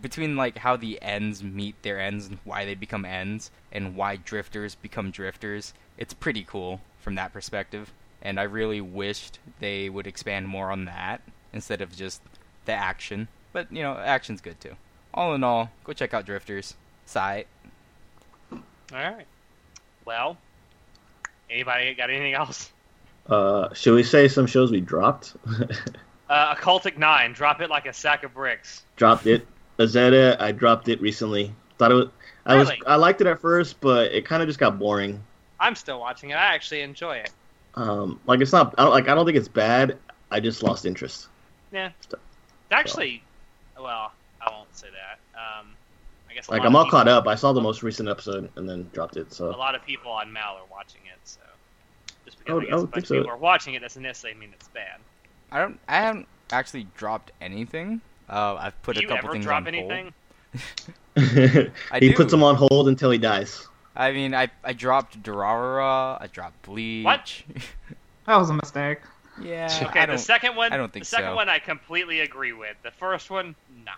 [0.00, 4.16] between like how the ends meet their ends and why they become ends and why
[4.16, 5.72] drifters become drifters.
[5.98, 7.92] It's pretty cool from that perspective,
[8.22, 12.20] and I really wished they would expand more on that instead of just
[12.64, 13.28] the action.
[13.52, 14.76] But you know, action's good too.
[15.12, 16.74] All in all, go check out Drifters.
[17.06, 17.44] Sigh.
[18.52, 18.58] All
[18.92, 19.26] right.
[20.04, 20.36] Well,
[21.48, 22.70] anybody got anything else?
[23.28, 25.34] Uh, should we say some shows we dropped?
[26.28, 28.84] Uh, Occultic Nine, drop it like a sack of bricks.
[28.94, 29.44] dropped it.
[29.80, 31.52] Izetta, I dropped it recently.
[31.78, 32.08] Thought it was.
[32.46, 32.70] I was.
[32.86, 35.22] I liked it at first, but it kind of just got boring.
[35.58, 36.34] I'm still watching it.
[36.34, 37.30] I actually enjoy it.
[37.74, 38.74] Um, like it's not.
[38.78, 39.08] I don't like.
[39.08, 39.98] I don't think it's bad.
[40.30, 41.28] I just lost interest.
[41.72, 41.90] Yeah.
[42.02, 42.14] It's
[42.70, 43.22] actually,
[43.78, 45.18] well, I won't say that.
[45.38, 45.68] Um,
[46.30, 47.26] I guess a Like lot I'm all people- caught up.
[47.26, 49.32] I saw the most recent episode and then dropped it.
[49.32, 51.40] So a lot of people on Mal are watching it, so
[52.24, 53.14] just because I would- I I guess a would bunch think of so.
[53.16, 55.00] people are watching it doesn't necessarily mean it's bad.
[55.52, 55.78] I don't.
[55.88, 58.00] I haven't actually dropped anything.
[58.30, 60.14] Uh, I've put Do a couple ever things drop on anything?
[61.16, 61.16] hold.
[61.92, 62.14] I he do.
[62.14, 63.66] puts them on hold until he dies.
[63.96, 66.20] I mean, I I dropped Durarara.
[66.22, 67.04] I dropped Bleach.
[67.04, 67.42] What?
[68.26, 68.98] That was a mistake.
[69.42, 69.66] Yeah.
[69.88, 70.18] Okay, I the don't.
[70.18, 70.72] second one.
[70.72, 71.34] I don't think the second so.
[71.34, 72.76] one I completely agree with.
[72.84, 73.92] The first one, nah.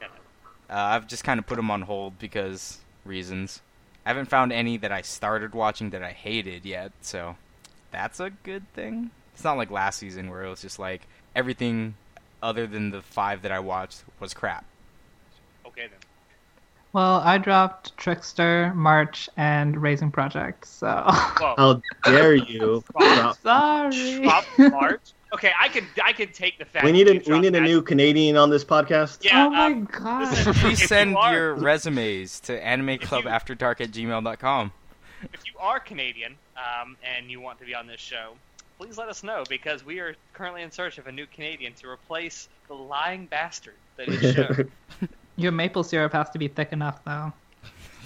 [0.00, 0.74] No, no.
[0.74, 3.60] Uh, I've just kind of put them on hold because reasons.
[4.04, 7.36] I haven't found any that I started watching that I hated yet, so
[7.92, 9.10] that's a good thing.
[9.34, 11.02] It's not like last season where it was just like
[11.36, 11.94] everything
[12.46, 14.64] other than the five that I watched was crap.
[15.66, 15.98] Okay then.
[16.92, 20.66] Well, I dropped Trickster, March, and Raising Project.
[20.66, 21.54] So Whoa.
[21.58, 22.82] How dare you?
[22.98, 24.22] Drop- sorry.
[24.22, 25.00] Drop March.
[25.34, 26.84] Okay, I can I could take the fact.
[26.84, 29.24] we need a we dropped need a new Canadian on this podcast.
[29.24, 29.46] Yeah.
[29.46, 30.30] oh my um, god.
[30.30, 34.72] listen, Please if you send are- your resumes to animeclubafterdark at gmail.com.
[35.34, 38.34] if you are Canadian um, and you want to be on this show,
[38.78, 41.88] please let us know because we are currently in search of a new Canadian to
[41.88, 44.54] replace the lying bastard that is show.
[45.36, 47.32] Your maple syrup has to be thick enough, though.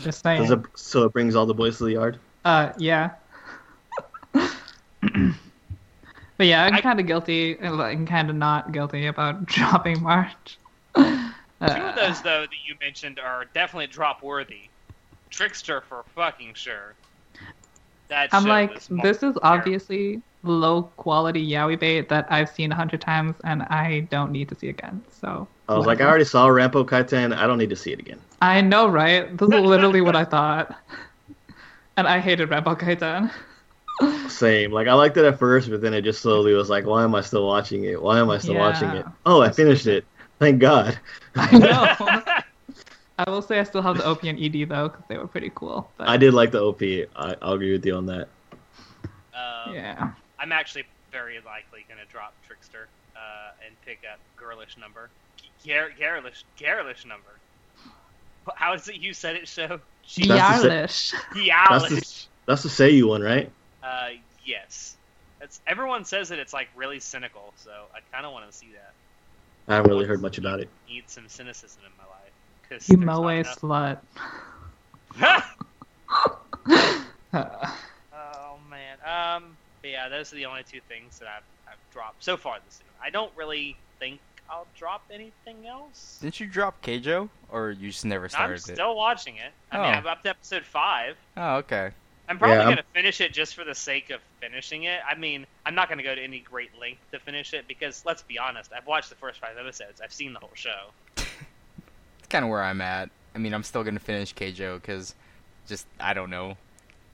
[0.03, 0.51] Just saying.
[0.51, 2.19] It, so it brings all the boys to the yard.
[2.45, 3.11] Uh, yeah.
[4.33, 4.47] but
[6.39, 10.59] yeah, I'm kind of guilty, and kind of not guilty about dropping March.
[10.97, 14.71] Two Uh, of those though that you mentioned are definitely drop worthy.
[15.29, 16.95] Trickster for fucking sure.
[18.09, 19.41] That I'm like, this is terrible.
[19.43, 24.49] obviously low quality yaoi bait that I've seen a hundred times, and I don't need
[24.49, 25.03] to see again.
[25.11, 27.37] So I was like, I already saw Ranpo Kitan.
[27.37, 28.21] I don't need to see it again.
[28.41, 29.37] I know, right?
[29.37, 30.75] This is literally what I thought,
[31.97, 33.31] and I hated Rebel Kaitan.
[34.29, 34.73] Same.
[34.73, 37.15] Like I liked it at first, but then it just slowly was like, why am
[37.15, 38.01] I still watching it?
[38.01, 39.05] Why am I still watching it?
[39.27, 40.05] Oh, I finished it.
[40.39, 40.99] Thank God.
[41.37, 42.23] I know.
[43.19, 45.53] I will say I still have the OP and ED though, because they were pretty
[45.55, 45.91] cool.
[45.99, 46.81] But I did like the OP.
[46.81, 48.29] I, I'll agree with you on that.
[49.35, 50.13] Um, Yeah.
[50.41, 55.11] I'm actually very likely going to drop Trickster uh, and pick up Girlish number.
[55.67, 57.31] Gar- Garlish, Garlish number.
[58.55, 59.81] How is it you said it, show?
[60.27, 61.13] That's the That's
[61.69, 61.91] Garlish.
[61.91, 63.51] the, that's the Seiyu one, right?
[63.83, 64.09] Uh,
[64.45, 64.97] yes.
[65.39, 68.69] That's, everyone says that it's like really cynical, so I kind of want to see
[68.73, 68.93] that.
[69.69, 70.69] I haven't really heard much about it.
[70.89, 72.33] Need some cynicism in my life.
[72.69, 73.99] 'cause You there's not moe enough- slut.
[78.13, 78.97] Oh man.
[79.05, 79.57] Um.
[79.83, 82.75] But yeah, those are the only two things that I've, I've dropped so far this
[82.75, 82.87] season.
[83.03, 84.21] I don't really think
[84.51, 86.19] I'll drop anything else.
[86.21, 88.55] Didn't you drop Keijo, or you just never started?
[88.55, 88.77] I'm started it?
[88.77, 89.53] still watching it.
[89.71, 89.89] I mean, Oh.
[89.99, 91.17] I'm up to episode five.
[91.37, 91.91] Oh, okay.
[92.29, 95.01] I'm probably Yeah, I'm- gonna finish it just for the sake of finishing it.
[95.09, 98.23] I mean, I'm not gonna go to any great length to finish it because let's
[98.23, 100.01] be honest, I've watched the first five episodes.
[100.01, 100.91] I've seen the whole show.
[102.19, 103.11] It's kind of where I'm at.
[103.35, 105.15] I mean, I'm still gonna finish Keijo because,
[105.67, 106.57] just I don't know,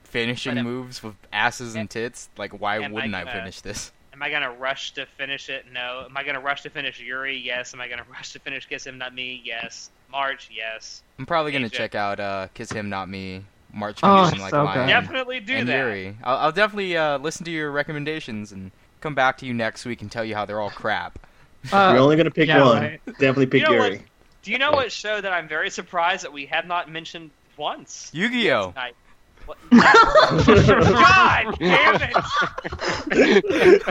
[0.07, 2.29] finishing But, um, moves with asses and tits.
[2.37, 3.91] Like, why wouldn't I gonna- finish this?
[4.13, 5.65] Am I gonna rush to finish it?
[5.71, 6.03] No.
[6.09, 7.37] Am I gonna rush to finish Yuri?
[7.37, 7.73] Yes.
[7.75, 9.41] Am I gonna rush to finish Kiss Him Not Me?
[9.45, 9.91] Yes.
[10.11, 10.49] March?
[10.51, 11.03] Yes.
[11.19, 11.73] I'm probably gonna AJ.
[11.73, 14.87] check out uh, Kiss Him Not Me, March Oh, Condition Like so Mine, good.
[14.87, 15.77] Definitely do and that.
[15.77, 16.17] Yuri.
[16.23, 18.71] I'll, I'll definitely uh, listen to your recommendations and
[19.01, 21.19] come back to you next week and tell you how they're all crap.
[21.71, 22.81] uh, You're only gonna pick yeah, one.
[22.81, 23.01] right.
[23.05, 23.91] Definitely pick You know what?
[23.91, 24.03] Yuri.
[24.41, 28.09] Do you know what show that I'm very surprised that we have not mentioned once
[28.13, 28.69] Yu-Gi-Oh.
[28.71, 28.95] tonight?
[29.47, 29.57] What?
[29.71, 32.01] God damn
[33.09, 33.83] it!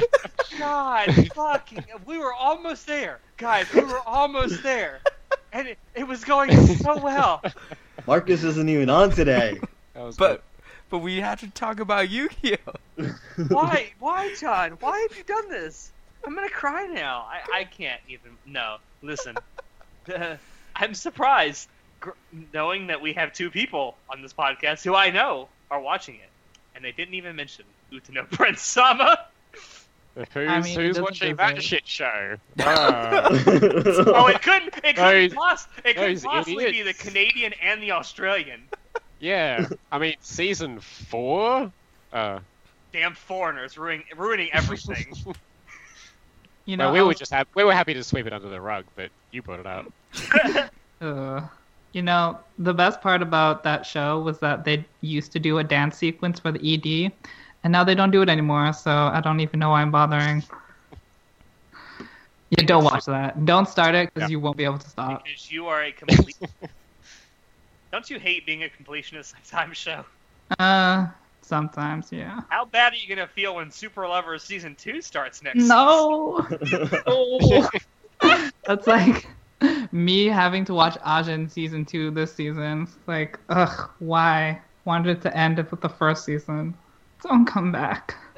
[0.59, 3.73] God, fucking, we were almost there, guys.
[3.73, 5.01] We were almost there,
[5.53, 7.43] and it, it was going so well.
[8.07, 9.59] Marcus isn't even on today.
[9.95, 10.43] That was But
[10.91, 13.15] but we have to talk about Yu-Gi-Oh.
[13.49, 14.73] Why, why, John?
[14.81, 15.91] Why have you done this?
[16.25, 17.27] I'm gonna cry now.
[17.29, 18.37] I, I can't even.
[18.45, 19.37] No, listen.
[20.77, 21.69] I'm surprised,
[22.01, 22.11] gr-
[22.53, 26.31] knowing that we have two people on this podcast who I know are watching it,
[26.75, 29.27] and they didn't even mention Utano Prince Sama.
[30.33, 32.37] Who's, I mean, who's watching deserve- that shit show?
[32.61, 33.29] Ah.
[33.31, 34.75] Oh, it couldn't.
[34.83, 36.95] It couldn't, Those- poss- it couldn't those possibly be the.
[36.95, 38.63] Canadian and the Australian.
[39.21, 41.71] yeah, I mean season four.
[42.13, 42.39] Uh,
[42.93, 45.13] Damn foreigners ruining ruining everything.
[46.65, 48.49] you know, well, we I were just hap- we were happy to sweep it under
[48.49, 49.93] the rug, but you brought it up.
[50.99, 51.43] Uh,
[51.97, 55.65] you know, the best part about that show was that they used to do a
[55.65, 57.11] dance sequence for the ED,
[57.65, 58.73] and now they don't do it anymore.
[58.75, 60.43] So I don't even know why I'm bothering.
[62.51, 63.45] Yeah, don't watch that.
[63.47, 64.35] Don't start it because Yeah.
[64.35, 65.25] you won't be able to stop.
[65.25, 66.37] because you are a complete.
[67.93, 70.05] Don't you hate being a completionist at times show?
[70.59, 71.07] Uh,
[71.43, 72.41] sometimes, yeah.
[72.51, 75.57] How bad are you gonna feel when Super Lovers season two starts next?
[75.65, 76.47] No,
[78.67, 79.27] that's like
[79.93, 82.83] me having to watch Ajin season two this season.
[82.83, 84.61] It's like, ugh, why?
[84.85, 86.75] Wanted it to end it with the first season.
[87.23, 88.15] Don't come back.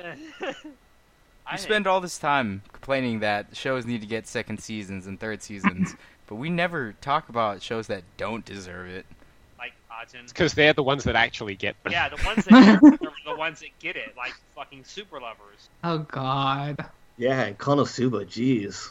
[1.46, 5.18] I You spend all this time complaining that shows need to get second seasons and
[5.18, 5.94] third seasons,
[6.26, 9.06] but we never talk about shows that don't deserve it.
[9.58, 10.28] like Ajin.
[10.28, 11.92] Because they're the ones that actually get them.
[11.92, 15.70] Yeah, the ones that are the ones that get it, like fucking Super Lovers.
[15.84, 16.84] Oh God.
[17.18, 18.88] Yeah, and Konosuba, jeez.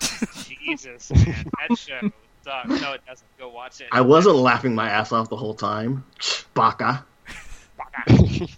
[0.59, 2.11] Jesus, man, that show
[2.43, 2.81] sucks.
[2.81, 3.27] No, it doesn't.
[3.37, 3.87] Go watch it.
[3.91, 6.03] I wasn't laughing my ass off the whole time.
[6.53, 7.05] Baka.
[7.77, 8.47] Baka.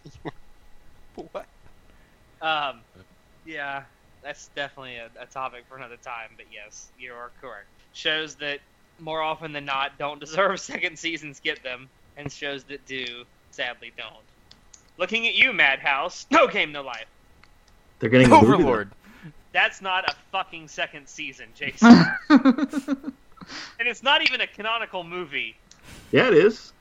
[1.33, 1.47] What?
[2.41, 2.79] Um,
[3.45, 3.83] yeah,
[4.23, 6.29] that's definitely a, a topic for another time.
[6.37, 7.65] But yes, you are correct.
[7.91, 8.59] Shows that
[8.99, 13.91] more often than not don't deserve second seasons get them, and shows that do sadly
[13.97, 14.13] don't.
[14.97, 16.25] Looking at you, Madhouse.
[16.31, 17.05] No game, no life.
[17.99, 18.53] They're getting a movie.
[18.53, 18.91] Overlord.
[19.51, 22.05] That's not a fucking second season, Jason.
[22.29, 23.13] and
[23.79, 25.55] it's not even a canonical movie.
[26.11, 26.73] Yeah, it is.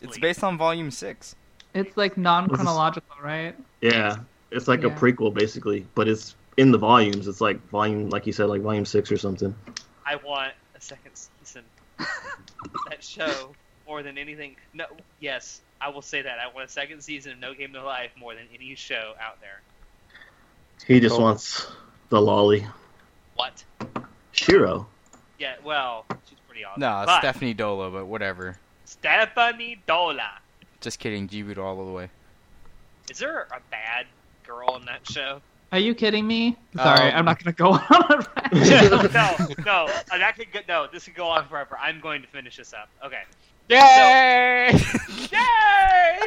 [0.00, 1.34] It's based on Volume Six.
[1.74, 3.54] it's like non-chronological, right?
[3.80, 4.16] Yeah,
[4.50, 7.26] it's like a prequel basically, but it's in the volumes.
[7.28, 9.54] It's like volume, like you said, like volume six or something.
[10.06, 11.64] I want a second season.
[11.98, 12.06] of
[12.90, 13.54] that show
[13.86, 14.56] more than anything.
[14.72, 14.86] No,
[15.20, 16.38] yes, I will say that.
[16.38, 19.40] I want a second season of No Game No Life more than any show out
[19.40, 19.60] there.
[20.86, 21.24] He just Cool.
[21.24, 21.66] wants
[22.08, 22.66] the loli.
[23.36, 23.64] What?
[24.32, 24.86] Shiro.
[25.38, 26.80] Yeah, well, she's pretty awesome.
[26.80, 28.56] No, but Stephanie Dola, but whatever.
[28.84, 30.28] Stephanie Dola.
[30.80, 32.08] Just kidding, Jibudo all the way.
[33.10, 34.06] Is there a bad
[34.46, 35.40] girl in that show?
[35.72, 36.56] Are you kidding me?
[36.76, 40.86] Sorry, Um, I'm not gonna go on a no, no, uh, that could go, no.
[40.92, 41.76] This could go on forever.
[41.80, 42.88] I'm going to finish this up.
[43.04, 43.22] Okay.
[43.68, 44.70] Yay!
[45.32, 46.20] Yay!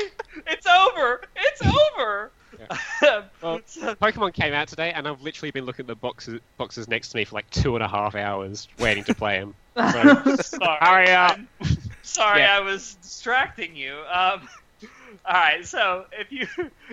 [0.48, 1.22] It's over.
[1.36, 2.32] It's over.
[3.42, 7.10] Well, Pokemon came out today, and I've literally been looking at the boxes boxes next
[7.10, 9.54] to me for like two and a half hours, waiting to play them.
[9.78, 10.78] So, sorry.
[10.82, 11.38] Hurry up.
[11.62, 12.58] I'm sorry, Yeah.
[12.58, 13.94] I was distracting you.
[14.12, 14.48] Um,
[15.26, 16.48] All right, so if you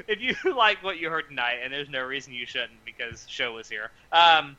[0.06, 3.54] if you like what you heard tonight, and there's no reason you shouldn't because show
[3.54, 4.56] was here, um,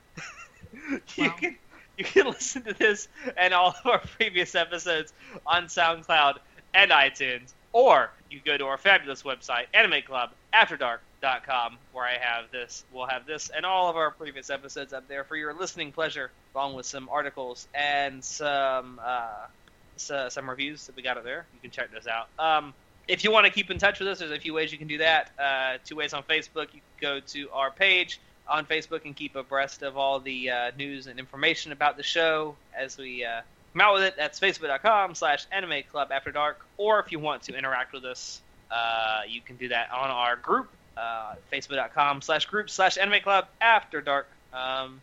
[0.73, 1.35] you Wow.
[1.39, 1.55] can
[1.97, 5.13] you can listen to this and all of our previous episodes
[5.45, 6.37] on SoundCloud
[6.73, 12.83] and iTunes, or you go to our fabulous website, AnimeClubAfterDark.com, where I have this.
[12.91, 16.31] We'll have this and all of our previous episodes up there for your listening pleasure,
[16.53, 19.47] along with some articles and some uh,
[19.95, 21.45] so, some reviews that we got up there.
[21.53, 22.27] You can check those out.
[22.37, 22.73] Um,
[23.07, 24.87] if you want to keep in touch with us, there's a few ways you can
[24.87, 25.31] do that.
[25.39, 26.73] Uh, two ways on Facebook.
[26.73, 30.71] You can go to our page on Facebook and keep abreast of all the uh,
[30.77, 33.41] news and information about the show as we uh,
[33.75, 34.15] come out with it.
[34.17, 36.65] That's facebook.com slash anime club after dark.
[36.77, 38.41] Or if you want to interact with us,
[38.71, 43.47] uh, you can do that on our group, uh, facebook.com slash group slash anime club
[43.59, 44.27] after dark.
[44.53, 45.01] Um,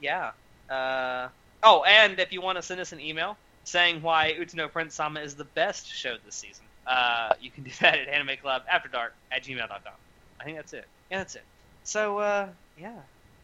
[0.00, 0.30] yeah.
[0.70, 1.28] Uh,
[1.62, 5.20] oh, and if you want to send us an email saying why Utano Prince Sama
[5.20, 9.92] is the best show this season, uh, you can do that at animeclubafterdark at gmail.com.
[10.40, 10.86] I think that's it.
[11.10, 11.42] Yeah, that's it.
[11.84, 12.48] So, uh,
[12.80, 12.92] yeah.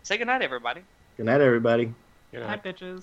[0.05, 0.81] Say goodnight, everybody.
[1.16, 1.93] Good night, everybody.
[2.32, 2.47] You know.
[2.47, 3.03] Hi, bitches.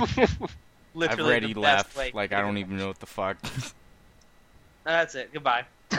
[1.00, 1.96] I've already left.
[1.96, 3.36] Like I don't even know what the fuck.
[4.84, 5.32] That's it.
[5.32, 5.66] Goodbye.